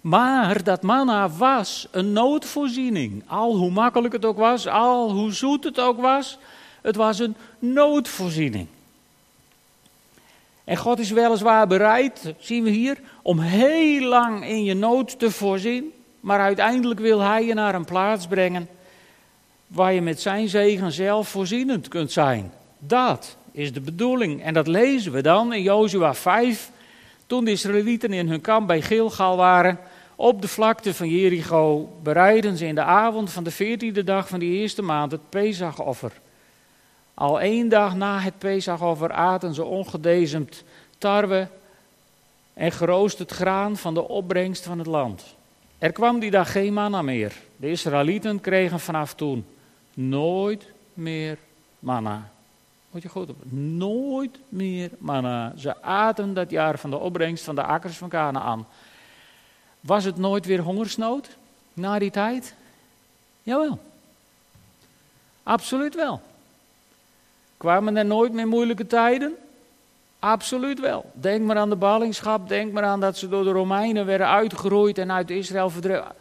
Maar 0.01 0.63
dat 0.63 0.81
manna 0.81 1.29
was 1.29 1.87
een 1.91 2.13
noodvoorziening. 2.13 3.23
Al 3.27 3.55
hoe 3.55 3.71
makkelijk 3.71 4.13
het 4.13 4.25
ook 4.25 4.37
was, 4.37 4.67
al 4.67 5.11
hoe 5.11 5.31
zoet 5.31 5.63
het 5.63 5.79
ook 5.79 6.01
was, 6.01 6.37
het 6.81 6.95
was 6.95 7.19
een 7.19 7.35
noodvoorziening. 7.59 8.67
En 10.63 10.77
God 10.77 10.99
is 10.99 11.11
weliswaar 11.11 11.67
bereid, 11.67 12.33
zien 12.37 12.63
we 12.63 12.69
hier, 12.69 12.97
om 13.21 13.39
heel 13.39 14.07
lang 14.07 14.47
in 14.47 14.63
je 14.63 14.73
nood 14.73 15.19
te 15.19 15.31
voorzien. 15.31 15.91
Maar 16.19 16.39
uiteindelijk 16.39 16.99
wil 16.99 17.19
Hij 17.19 17.45
je 17.45 17.53
naar 17.53 17.75
een 17.75 17.85
plaats 17.85 18.27
brengen 18.27 18.67
waar 19.67 19.93
je 19.93 20.01
met 20.01 20.21
Zijn 20.21 20.49
zegen 20.49 20.91
zelf 20.91 21.27
voorzienend 21.27 21.87
kunt 21.87 22.11
zijn. 22.11 22.51
Dat 22.79 23.37
is 23.51 23.73
de 23.73 23.81
bedoeling. 23.81 24.43
En 24.43 24.53
dat 24.53 24.67
lezen 24.67 25.11
we 25.11 25.21
dan 25.21 25.53
in 25.53 25.61
Jozua 25.61 26.13
5, 26.13 26.71
toen 27.25 27.45
de 27.45 27.51
Israëlieten 27.51 28.13
in 28.13 28.29
hun 28.29 28.41
kamp 28.41 28.67
bij 28.67 28.81
Gilgal 28.81 29.37
waren. 29.37 29.79
Op 30.15 30.41
de 30.41 30.47
vlakte 30.47 30.93
van 30.93 31.09
Jericho 31.09 31.89
bereiden 32.03 32.57
ze 32.57 32.65
in 32.65 32.75
de 32.75 32.83
avond 32.83 33.31
van 33.31 33.43
de 33.43 33.51
veertiende 33.51 34.03
dag 34.03 34.27
van 34.27 34.39
die 34.39 34.59
eerste 34.59 34.81
maand 34.81 35.11
het 35.11 35.29
Pesachoffer. 35.29 36.11
Al 37.13 37.41
één 37.41 37.69
dag 37.69 37.95
na 37.95 38.19
het 38.19 38.37
Pesachoffer 38.37 39.11
aten 39.11 39.53
ze 39.53 39.63
ongedezemd 39.63 40.63
tarwe 40.97 41.47
en 42.53 42.71
geroosterd 42.71 43.31
graan 43.31 43.77
van 43.77 43.93
de 43.93 44.07
opbrengst 44.07 44.63
van 44.63 44.77
het 44.77 44.87
land. 44.87 45.35
Er 45.77 45.91
kwam 45.91 46.19
die 46.19 46.31
dag 46.31 46.51
geen 46.51 46.73
manna 46.73 47.01
meer. 47.01 47.33
De 47.55 47.69
Israëlieten 47.71 48.41
kregen 48.41 48.79
vanaf 48.79 49.13
toen 49.13 49.45
nooit 49.93 50.67
meer 50.93 51.37
manna. 51.79 52.31
Moet 52.91 53.01
je 53.01 53.09
goed 53.09 53.29
op. 53.29 53.37
Nooit 53.51 54.39
meer 54.49 54.91
manna. 54.97 55.53
Ze 55.57 55.81
aten 55.81 56.33
dat 56.33 56.49
jaar 56.49 56.79
van 56.79 56.89
de 56.89 56.99
opbrengst 56.99 57.43
van 57.43 57.55
de 57.55 57.63
akkers 57.63 57.97
van 57.97 58.09
Canaan. 58.09 58.67
Was 59.79 60.03
het 60.03 60.17
nooit 60.17 60.45
weer 60.45 60.61
hongersnood 60.61 61.37
na 61.73 61.99
die 61.99 62.11
tijd? 62.11 62.55
Jawel. 63.43 63.79
Absoluut 65.43 65.95
wel. 65.95 66.21
Kwamen 67.63 67.97
er 67.97 68.05
nooit 68.05 68.33
meer 68.33 68.47
moeilijke 68.47 68.87
tijden? 68.87 69.35
Absoluut 70.19 70.79
wel. 70.79 71.11
Denk 71.13 71.43
maar 71.43 71.57
aan 71.57 71.69
de 71.69 71.75
ballingschap, 71.75 72.47
denk 72.47 72.71
maar 72.71 72.83
aan 72.83 72.99
dat 72.99 73.17
ze 73.17 73.29
door 73.29 73.43
de 73.43 73.51
Romeinen 73.51 74.05
werden 74.05 74.27
uitgeroeid 74.27 74.97
en 74.97 75.11
uit 75.11 75.29
Israël 75.29 75.69
verdreven. 75.69 76.11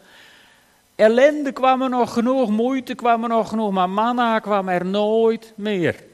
Ellende 0.95 1.53
kwam 1.53 1.82
er 1.82 1.88
nog 1.88 2.12
genoeg, 2.12 2.51
moeite 2.51 2.95
kwam 2.95 3.22
er 3.22 3.28
nog 3.28 3.49
genoeg, 3.49 3.70
maar 3.70 3.90
manna 3.90 4.38
kwam 4.38 4.68
er 4.68 4.84
nooit 4.84 5.53
meer. 5.55 6.05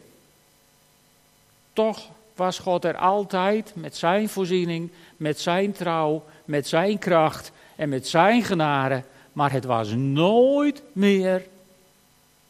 Toch 1.72 2.08
was 2.34 2.58
God 2.58 2.84
er 2.84 2.96
altijd 2.96 3.72
met 3.74 3.96
zijn 3.96 4.28
voorziening, 4.28 4.90
met 5.16 5.40
zijn 5.40 5.72
trouw, 5.72 6.24
met 6.44 6.68
zijn 6.68 6.98
kracht 6.98 7.52
en 7.76 7.88
met 7.88 8.08
zijn 8.08 8.42
genade. 8.42 9.02
Maar 9.32 9.52
het 9.52 9.64
was 9.64 9.90
nooit 9.90 10.82
meer 10.92 11.46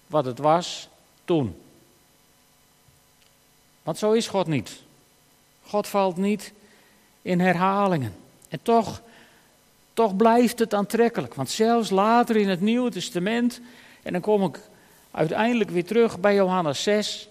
wat 0.07 0.25
het 0.25 0.39
was 0.39 0.89
toen. 1.25 1.57
Want 3.89 4.01
zo 4.01 4.13
is 4.13 4.29
God 4.29 4.47
niet. 4.47 4.83
God 5.63 5.87
valt 5.87 6.17
niet 6.17 6.53
in 7.23 7.41
herhalingen. 7.41 8.15
En 8.49 8.59
toch, 8.63 9.03
toch 9.93 10.17
blijft 10.17 10.59
het 10.59 10.75
aantrekkelijk. 10.75 11.35
Want 11.35 11.51
zelfs 11.51 11.91
later 11.91 12.37
in 12.37 12.49
het 12.49 12.61
Nieuwe 12.61 12.91
Testament, 12.91 13.61
en 14.03 14.13
dan 14.13 14.21
kom 14.21 14.45
ik 14.45 14.61
uiteindelijk 15.11 15.71
weer 15.71 15.85
terug 15.85 16.21
bij 16.21 16.35
Johannes 16.35 16.83
6, 16.83 17.29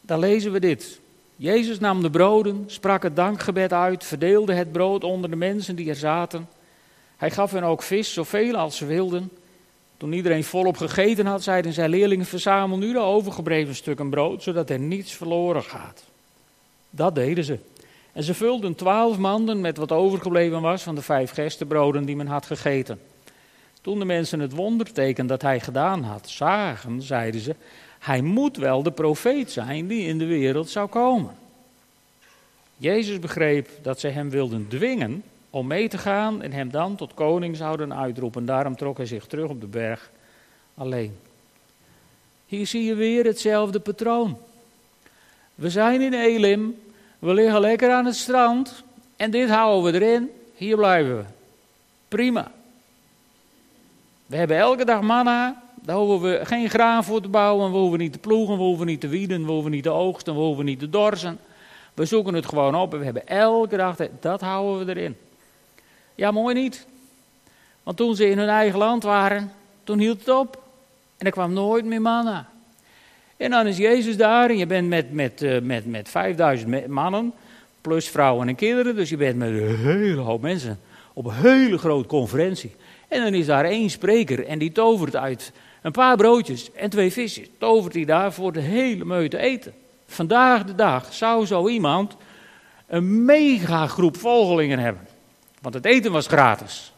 daar 0.00 0.18
lezen 0.18 0.52
we 0.52 0.60
dit. 0.60 1.00
Jezus 1.36 1.78
nam 1.78 2.02
de 2.02 2.10
broden, 2.10 2.64
sprak 2.66 3.02
het 3.02 3.16
dankgebed 3.16 3.72
uit, 3.72 4.04
verdeelde 4.04 4.54
het 4.54 4.72
brood 4.72 5.04
onder 5.04 5.30
de 5.30 5.36
mensen 5.36 5.76
die 5.76 5.88
er 5.88 5.96
zaten. 5.96 6.48
Hij 7.16 7.30
gaf 7.30 7.50
hen 7.50 7.62
ook 7.62 7.82
vis, 7.82 8.12
zoveel 8.12 8.56
als 8.56 8.76
ze 8.76 8.86
wilden. 8.86 9.30
Toen 9.96 10.12
iedereen 10.12 10.44
volop 10.44 10.76
gegeten 10.76 11.26
had, 11.26 11.42
zeiden 11.42 11.72
zijn 11.72 11.90
leerlingen: 11.90 12.26
Verzamel 12.26 12.78
nu 12.78 12.92
de 12.92 12.98
overgebleven 12.98 13.74
stukken 13.74 14.10
brood, 14.10 14.42
zodat 14.42 14.70
er 14.70 14.78
niets 14.78 15.12
verloren 15.12 15.62
gaat. 15.62 16.04
Dat 16.90 17.14
deden 17.14 17.44
ze. 17.44 17.58
En 18.12 18.22
ze 18.22 18.34
vulden 18.34 18.74
twaalf 18.74 19.18
manden 19.18 19.60
met 19.60 19.76
wat 19.76 19.92
overgebleven 19.92 20.60
was 20.60 20.82
van 20.82 20.94
de 20.94 21.02
vijf 21.02 21.30
gerstebroden 21.30 22.04
die 22.04 22.16
men 22.16 22.26
had 22.26 22.46
gegeten. 22.46 23.00
Toen 23.80 23.98
de 23.98 24.04
mensen 24.04 24.40
het 24.40 24.52
wonderteken 24.52 25.26
dat 25.26 25.42
hij 25.42 25.60
gedaan 25.60 26.02
had 26.02 26.28
zagen, 26.28 27.02
zeiden 27.02 27.40
ze: 27.40 27.54
Hij 27.98 28.20
moet 28.20 28.56
wel 28.56 28.82
de 28.82 28.92
profeet 28.92 29.50
zijn 29.50 29.86
die 29.86 30.06
in 30.06 30.18
de 30.18 30.26
wereld 30.26 30.70
zou 30.70 30.88
komen. 30.88 31.34
Jezus 32.76 33.18
begreep 33.18 33.68
dat 33.82 34.00
ze 34.00 34.08
hem 34.08 34.30
wilden 34.30 34.68
dwingen 34.68 35.22
om 35.56 35.66
mee 35.66 35.88
te 35.88 35.98
gaan 35.98 36.42
en 36.42 36.52
hem 36.52 36.70
dan 36.70 36.96
tot 36.96 37.14
koning 37.14 37.56
zouden 37.56 37.94
uitroepen. 37.94 38.44
Daarom 38.44 38.76
trok 38.76 38.96
hij 38.96 39.06
zich 39.06 39.26
terug 39.26 39.48
op 39.48 39.60
de 39.60 39.66
berg 39.66 40.10
alleen. 40.74 41.16
Hier 42.46 42.66
zie 42.66 42.84
je 42.84 42.94
weer 42.94 43.24
hetzelfde 43.24 43.80
patroon. 43.80 44.38
We 45.54 45.70
zijn 45.70 46.00
in 46.00 46.12
Elim, 46.12 46.78
we 47.18 47.34
liggen 47.34 47.60
lekker 47.60 47.90
aan 47.92 48.04
het 48.04 48.16
strand 48.16 48.82
en 49.16 49.30
dit 49.30 49.48
houden 49.48 49.92
we 49.92 50.00
erin, 50.00 50.30
hier 50.54 50.76
blijven 50.76 51.16
we. 51.16 51.24
Prima. 52.08 52.50
We 54.26 54.36
hebben 54.36 54.56
elke 54.56 54.84
dag 54.84 55.00
manna, 55.00 55.62
daar 55.74 55.96
hoeven 55.96 56.30
we 56.30 56.46
geen 56.46 56.70
graan 56.70 57.04
voor 57.04 57.20
te 57.20 57.28
bouwen, 57.28 57.72
we 57.72 57.78
hoeven 57.78 57.98
niet 57.98 58.12
te 58.12 58.18
ploegen, 58.18 58.56
we 58.56 58.62
hoeven 58.62 58.86
niet 58.86 59.00
te 59.00 59.08
wieden, 59.08 59.44
we 59.44 59.52
hoeven 59.52 59.70
niet 59.70 59.82
te 59.82 59.90
oogsten, 59.90 60.34
we 60.34 60.40
hoeven 60.40 60.64
niet 60.64 60.78
te 60.78 60.90
dorsen. 60.90 61.38
We 61.94 62.04
zoeken 62.04 62.34
het 62.34 62.46
gewoon 62.46 62.74
op 62.74 62.92
en 62.92 62.98
we 62.98 63.04
hebben 63.04 63.26
elke 63.26 63.76
dag, 63.76 63.96
dat 64.20 64.40
houden 64.40 64.86
we 64.86 64.96
erin. 64.96 65.16
Ja, 66.16 66.30
mooi 66.30 66.54
niet. 66.54 66.86
Want 67.82 67.96
toen 67.96 68.16
ze 68.16 68.30
in 68.30 68.38
hun 68.38 68.48
eigen 68.48 68.78
land 68.78 69.02
waren, 69.02 69.52
toen 69.84 69.98
hield 69.98 70.18
het 70.18 70.28
op. 70.28 70.62
En 71.18 71.26
er 71.26 71.32
kwam 71.32 71.52
nooit 71.52 71.84
meer 71.84 72.00
manna. 72.00 72.48
En 73.36 73.50
dan 73.50 73.66
is 73.66 73.76
Jezus 73.76 74.16
daar 74.16 74.50
en 74.50 74.56
je 74.56 74.66
bent 74.66 74.88
met, 74.88 75.12
met, 75.12 75.42
uh, 75.42 75.60
met, 75.60 75.86
met 75.86 76.08
5000 76.08 76.86
mannen, 76.86 77.32
plus 77.80 78.08
vrouwen 78.08 78.48
en 78.48 78.54
kinderen. 78.54 78.96
Dus 78.96 79.08
je 79.08 79.16
bent 79.16 79.36
met 79.36 79.48
een 79.48 79.76
hele 79.76 80.20
hoop 80.20 80.40
mensen 80.42 80.80
op 81.12 81.24
een 81.24 81.34
hele 81.34 81.78
grote 81.78 82.08
conferentie. 82.08 82.74
En 83.08 83.22
dan 83.22 83.34
is 83.34 83.46
daar 83.46 83.64
één 83.64 83.90
spreker 83.90 84.46
en 84.46 84.58
die 84.58 84.72
tovert 84.72 85.16
uit 85.16 85.52
een 85.82 85.92
paar 85.92 86.16
broodjes 86.16 86.72
en 86.72 86.90
twee 86.90 87.12
visjes. 87.12 87.48
Tovert 87.58 87.94
hij 87.94 88.04
daar 88.04 88.32
voor 88.32 88.52
de 88.52 88.60
hele 88.60 89.04
meute 89.04 89.38
eten. 89.38 89.72
Vandaag 90.06 90.64
de 90.64 90.74
dag 90.74 91.12
zou 91.12 91.46
zo 91.46 91.68
iemand 91.68 92.16
een 92.86 93.24
mega 93.24 93.86
groep 93.86 94.16
volgelingen 94.16 94.78
hebben. 94.78 95.05
Want 95.66 95.78
het 95.78 95.86
eten 95.86 96.12
was 96.12 96.26
gratis. 96.26 96.92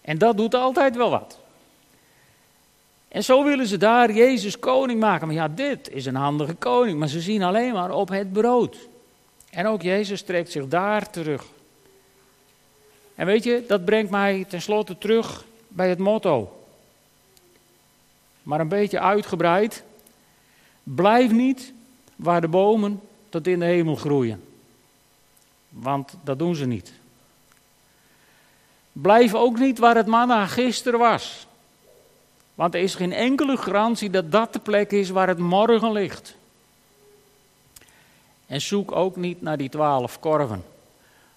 En 0.00 0.18
dat 0.18 0.36
doet 0.36 0.54
altijd 0.54 0.96
wel 0.96 1.10
wat. 1.10 1.38
En 3.08 3.24
zo 3.24 3.44
willen 3.44 3.66
ze 3.66 3.76
daar 3.76 4.12
Jezus 4.12 4.58
koning 4.58 5.00
maken. 5.00 5.26
Maar 5.26 5.36
ja, 5.36 5.48
dit 5.48 5.90
is 5.90 6.06
een 6.06 6.14
handige 6.14 6.54
koning. 6.54 6.98
Maar 6.98 7.08
ze 7.08 7.20
zien 7.20 7.42
alleen 7.42 7.72
maar 7.72 7.90
op 7.90 8.08
het 8.08 8.32
brood. 8.32 8.76
En 9.50 9.66
ook 9.66 9.82
Jezus 9.82 10.22
trekt 10.22 10.50
zich 10.50 10.68
daar 10.68 11.10
terug. 11.10 11.44
En 13.14 13.26
weet 13.26 13.44
je, 13.44 13.64
dat 13.68 13.84
brengt 13.84 14.10
mij 14.10 14.44
tenslotte 14.48 14.98
terug 14.98 15.44
bij 15.68 15.88
het 15.88 15.98
motto. 15.98 16.62
Maar 18.42 18.60
een 18.60 18.68
beetje 18.68 19.00
uitgebreid. 19.00 19.82
Blijf 20.82 21.30
niet 21.30 21.72
waar 22.16 22.40
de 22.40 22.48
bomen 22.48 23.00
tot 23.28 23.46
in 23.46 23.58
de 23.58 23.64
hemel 23.64 23.96
groeien. 23.96 24.48
Want 25.70 26.14
dat 26.24 26.38
doen 26.38 26.54
ze 26.54 26.66
niet. 26.66 26.92
Blijf 28.92 29.34
ook 29.34 29.58
niet 29.58 29.78
waar 29.78 29.96
het 29.96 30.06
manna 30.06 30.46
gisteren 30.46 30.98
was. 30.98 31.46
Want 32.54 32.74
er 32.74 32.80
is 32.80 32.94
geen 32.94 33.12
enkele 33.12 33.56
garantie 33.56 34.10
dat 34.10 34.32
dat 34.32 34.52
de 34.52 34.58
plek 34.58 34.90
is 34.90 35.10
waar 35.10 35.28
het 35.28 35.38
morgen 35.38 35.92
ligt. 35.92 36.34
En 38.46 38.60
zoek 38.60 38.92
ook 38.92 39.16
niet 39.16 39.42
naar 39.42 39.56
die 39.56 39.68
twaalf 39.68 40.20
korven 40.20 40.64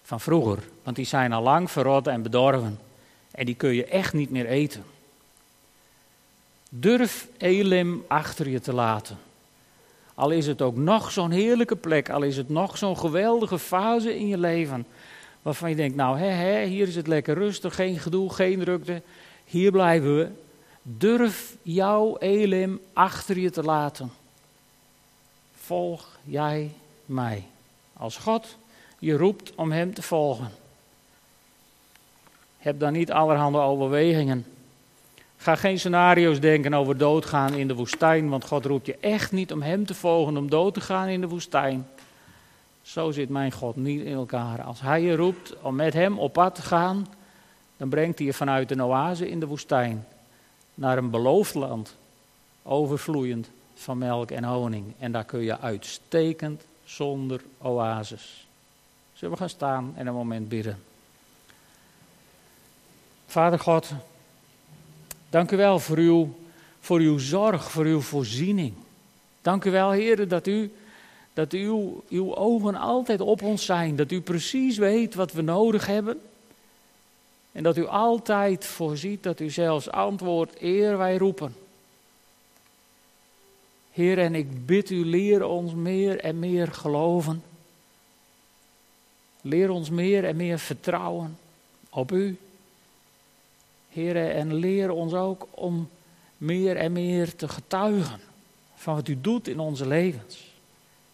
van 0.03 0.19
vroeger, 0.19 0.63
want 0.83 0.95
die 0.95 1.05
zijn 1.05 1.33
al 1.33 1.43
lang 1.43 1.71
verrot 1.71 2.07
en 2.07 2.21
bedorven. 2.21 2.79
En 3.31 3.45
die 3.45 3.55
kun 3.55 3.73
je 3.73 3.85
echt 3.85 4.13
niet 4.13 4.29
meer 4.29 4.45
eten. 4.45 4.83
Durf 6.69 7.27
Elim 7.37 8.03
achter 8.07 8.49
je 8.49 8.59
te 8.59 8.73
laten. 8.73 9.17
Al 10.15 10.29
is 10.29 10.47
het 10.47 10.61
ook 10.61 10.75
nog 10.75 11.11
zo'n 11.11 11.31
heerlijke 11.31 11.75
plek, 11.75 12.09
al 12.09 12.21
is 12.21 12.37
het 12.37 12.49
nog 12.49 12.77
zo'n 12.77 12.97
geweldige 12.97 13.59
fase 13.59 14.17
in 14.19 14.27
je 14.27 14.37
leven. 14.37 14.85
Waarvan 15.41 15.69
je 15.69 15.75
denkt, 15.75 15.95
nou 15.95 16.17
hè, 16.17 16.27
hè, 16.27 16.65
hier 16.65 16.87
is 16.87 16.95
het 16.95 17.07
lekker 17.07 17.33
rustig, 17.33 17.75
geen 17.75 17.99
gedoe, 17.99 18.33
geen 18.33 18.59
drukte. 18.59 19.01
Hier 19.45 19.71
blijven 19.71 20.17
we. 20.17 20.29
Durf 20.81 21.55
jouw 21.61 22.17
Elim 22.17 22.79
achter 22.93 23.39
je 23.39 23.49
te 23.49 23.63
laten. 23.63 24.11
Volg 25.53 26.17
jij 26.23 26.71
mij. 27.05 27.43
Als 27.93 28.17
God 28.17 28.57
je 28.99 29.17
roept 29.17 29.55
om 29.55 29.71
hem 29.71 29.93
te 29.93 30.01
volgen. 30.01 30.51
Heb 32.57 32.79
dan 32.79 32.93
niet 32.93 33.11
allerhande 33.11 33.57
overwegingen 33.57 34.45
Ga 35.43 35.55
geen 35.55 35.79
scenario's 35.79 36.39
denken 36.39 36.73
over 36.73 36.97
doodgaan 36.97 37.53
in 37.53 37.67
de 37.67 37.73
woestijn, 37.73 38.29
want 38.29 38.45
God 38.45 38.65
roept 38.65 38.85
je 38.85 38.97
echt 38.97 39.31
niet 39.31 39.51
om 39.51 39.61
Hem 39.61 39.85
te 39.85 39.93
volgen, 39.93 40.37
om 40.37 40.49
dood 40.49 40.73
te 40.73 40.81
gaan 40.81 41.07
in 41.07 41.21
de 41.21 41.27
woestijn. 41.27 41.87
Zo 42.81 43.11
zit 43.11 43.29
mijn 43.29 43.51
God 43.51 43.75
niet 43.75 44.01
in 44.01 44.13
elkaar. 44.13 44.61
Als 44.61 44.81
Hij 44.81 45.01
je 45.01 45.15
roept 45.15 45.61
om 45.61 45.75
met 45.75 45.93
Hem 45.93 46.19
op 46.19 46.33
pad 46.33 46.55
te 46.55 46.61
gaan, 46.61 47.07
dan 47.77 47.89
brengt 47.89 48.17
Hij 48.17 48.27
je 48.27 48.33
vanuit 48.33 48.71
een 48.71 48.83
oase 48.83 49.29
in 49.29 49.39
de 49.39 49.45
woestijn 49.45 50.05
naar 50.73 50.97
een 50.97 51.09
beloofd 51.09 51.53
land, 51.53 51.95
overvloeiend 52.61 53.49
van 53.73 53.97
melk 53.97 54.31
en 54.31 54.43
honing. 54.43 54.93
En 54.99 55.11
daar 55.11 55.25
kun 55.25 55.41
je 55.41 55.59
uitstekend 55.59 56.61
zonder 56.83 57.41
oases. 57.61 58.47
Zullen 59.13 59.33
we 59.33 59.39
gaan 59.39 59.49
staan 59.49 59.93
en 59.95 60.07
een 60.07 60.13
moment 60.13 60.49
bidden? 60.49 60.83
Vader 63.25 63.59
God, 63.59 63.91
Dank 65.33 65.51
u 65.51 65.57
wel 65.57 65.79
voor 65.79 65.97
uw, 65.97 66.35
voor 66.79 66.99
uw 66.99 67.17
zorg, 67.17 67.71
voor 67.71 67.85
uw 67.85 68.01
voorziening. 68.01 68.73
Dank 69.41 69.65
u 69.65 69.71
wel, 69.71 69.91
heren, 69.91 70.29
dat, 70.29 70.47
u, 70.47 70.71
dat 71.33 71.51
uw, 71.51 72.03
uw 72.09 72.35
ogen 72.35 72.75
altijd 72.75 73.21
op 73.21 73.41
ons 73.41 73.65
zijn. 73.65 73.95
Dat 73.95 74.11
u 74.11 74.21
precies 74.21 74.77
weet 74.77 75.15
wat 75.15 75.31
we 75.31 75.41
nodig 75.41 75.85
hebben. 75.85 76.21
En 77.51 77.63
dat 77.63 77.77
u 77.77 77.85
altijd 77.87 78.65
voorziet 78.65 79.23
dat 79.23 79.39
u 79.39 79.49
zelfs 79.49 79.89
antwoordt 79.89 80.61
eer 80.61 80.97
wij 80.97 81.17
roepen. 81.17 81.55
Heer, 83.91 84.19
en 84.19 84.35
ik 84.35 84.65
bid 84.65 84.89
u, 84.89 85.05
leer 85.05 85.45
ons 85.45 85.73
meer 85.73 86.19
en 86.19 86.39
meer 86.39 86.67
geloven. 86.67 87.43
Leer 89.41 89.69
ons 89.69 89.89
meer 89.89 90.25
en 90.25 90.35
meer 90.35 90.59
vertrouwen 90.59 91.37
op 91.89 92.11
u. 92.11 92.37
Heer, 93.93 94.31
en 94.31 94.53
leer 94.53 94.91
ons 94.91 95.13
ook 95.13 95.47
om 95.51 95.89
meer 96.37 96.75
en 96.75 96.91
meer 96.91 97.35
te 97.35 97.47
getuigen 97.47 98.19
van 98.75 98.95
wat 98.95 99.07
u 99.07 99.21
doet 99.21 99.47
in 99.47 99.59
onze 99.59 99.87
levens. 99.87 100.51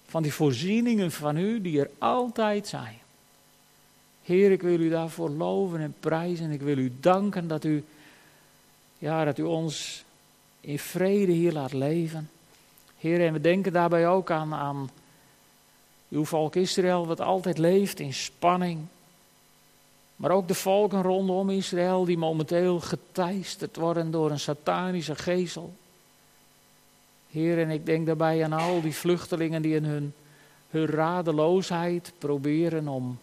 Van 0.05 0.23
die 0.23 0.34
voorzieningen 0.34 1.11
van 1.11 1.38
u 1.38 1.61
die 1.61 1.80
er 1.80 1.89
altijd 1.97 2.67
zijn. 2.67 2.97
Heer, 4.23 4.51
ik 4.51 4.61
wil 4.61 4.80
u 4.80 4.89
daarvoor 4.89 5.30
loven 5.30 5.80
en 5.80 5.95
prijzen. 5.99 6.51
Ik 6.51 6.61
wil 6.61 6.77
u 6.77 6.91
danken 6.99 7.47
dat 7.47 7.63
u, 7.63 7.84
ja, 8.97 9.23
dat 9.23 9.38
u 9.38 9.43
ons 9.43 10.03
in 10.61 10.80
vrede 10.80 11.32
hier 11.32 11.51
laat 11.51 11.73
leven. 11.73 12.30
Heer, 12.97 13.25
en 13.25 13.34
we 13.34 13.41
denken 13.41 13.73
daarbij 13.73 14.07
ook 14.07 14.32
aan, 14.32 14.53
aan 14.53 14.89
uw 16.09 16.25
volk 16.25 16.55
Israël, 16.55 17.07
wat 17.07 17.21
altijd 17.21 17.57
leeft 17.57 17.99
in 17.99 18.13
spanning. 18.13 18.80
Maar 20.20 20.32
ook 20.32 20.47
de 20.47 20.55
volken 20.55 21.01
rondom 21.01 21.49
Israël, 21.49 22.05
die 22.05 22.17
momenteel 22.17 22.80
geteisterd 22.80 23.76
worden 23.76 24.11
door 24.11 24.32
een 24.32 24.39
satanische 24.39 25.15
gezel. 25.15 25.74
Heer, 27.32 27.59
en 27.59 27.70
ik 27.70 27.86
denk 27.86 28.05
daarbij 28.05 28.43
aan 28.43 28.53
al 28.53 28.82
die 28.82 28.95
vluchtelingen 28.95 29.61
die 29.61 29.76
in 29.76 29.84
hun, 29.84 30.13
hun 30.70 30.86
radeloosheid 30.86 32.13
proberen 32.17 32.88
om 32.88 33.20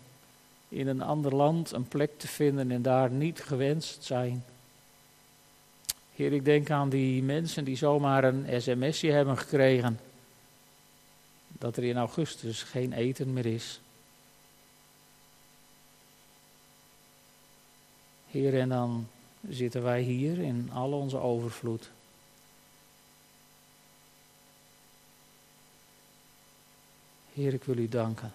in 0.69 0.87
een 0.87 1.03
ander 1.03 1.35
land 1.35 1.73
een 1.73 1.89
plek 1.89 2.19
te 2.19 2.29
vinden 2.29 2.71
en 2.71 2.83
daar 2.83 3.11
niet 3.11 3.43
gewenst 3.43 4.05
zijn. 4.05 4.45
Heer, 6.15 6.33
ik 6.33 6.45
denk 6.45 6.71
aan 6.71 6.89
die 6.89 7.23
mensen 7.23 7.65
die 7.65 7.77
zomaar 7.77 8.25
een 8.25 8.63
sms'je 8.63 9.13
hebben 9.13 9.39
gekregen 9.39 10.01
dat 11.49 11.77
er 11.77 11.85
in 11.85 11.97
augustus 11.97 12.63
geen 12.63 12.93
eten 12.93 13.33
meer 13.33 13.47
is. 13.47 13.81
Heer, 18.31 18.61
en 18.61 18.69
dan 18.69 19.09
zitten 19.49 19.83
wij 19.83 20.03
hier 20.03 20.39
in 20.39 20.71
al 20.73 20.93
onze 20.93 21.19
overvloed. 21.19 21.91
Heer, 27.33 27.55
ik 27.55 27.65
wil 27.65 27.77
u 27.77 27.89
danken 27.89 28.33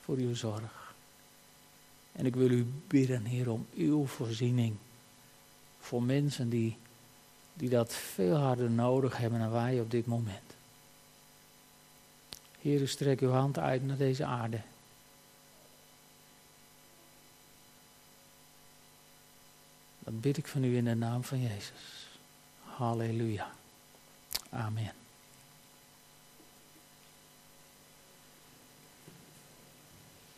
voor 0.00 0.16
uw 0.16 0.34
zorg. 0.34 0.94
En 2.12 2.26
ik 2.26 2.36
wil 2.36 2.50
u 2.50 2.66
bidden, 2.86 3.24
Heer, 3.24 3.50
om 3.50 3.66
uw 3.74 4.06
voorziening 4.06 4.76
voor 5.80 6.02
mensen 6.02 6.48
die, 6.48 6.76
die 7.54 7.68
dat 7.68 7.94
veel 7.94 8.36
harder 8.36 8.70
nodig 8.70 9.16
hebben 9.16 9.38
dan 9.38 9.50
wij 9.50 9.80
op 9.80 9.90
dit 9.90 10.06
moment. 10.06 10.54
Heer, 12.60 12.88
strek 12.88 13.20
uw 13.20 13.30
hand 13.30 13.58
uit 13.58 13.86
naar 13.86 13.96
deze 13.96 14.24
aarde. 14.24 14.60
Dat 20.08 20.20
bid 20.20 20.36
ik 20.36 20.46
van 20.46 20.64
u 20.64 20.76
in 20.76 20.84
de 20.84 20.94
naam 20.94 21.24
van 21.24 21.40
Jezus. 21.40 22.08
Halleluja. 22.62 23.50
Amen. 24.50 24.97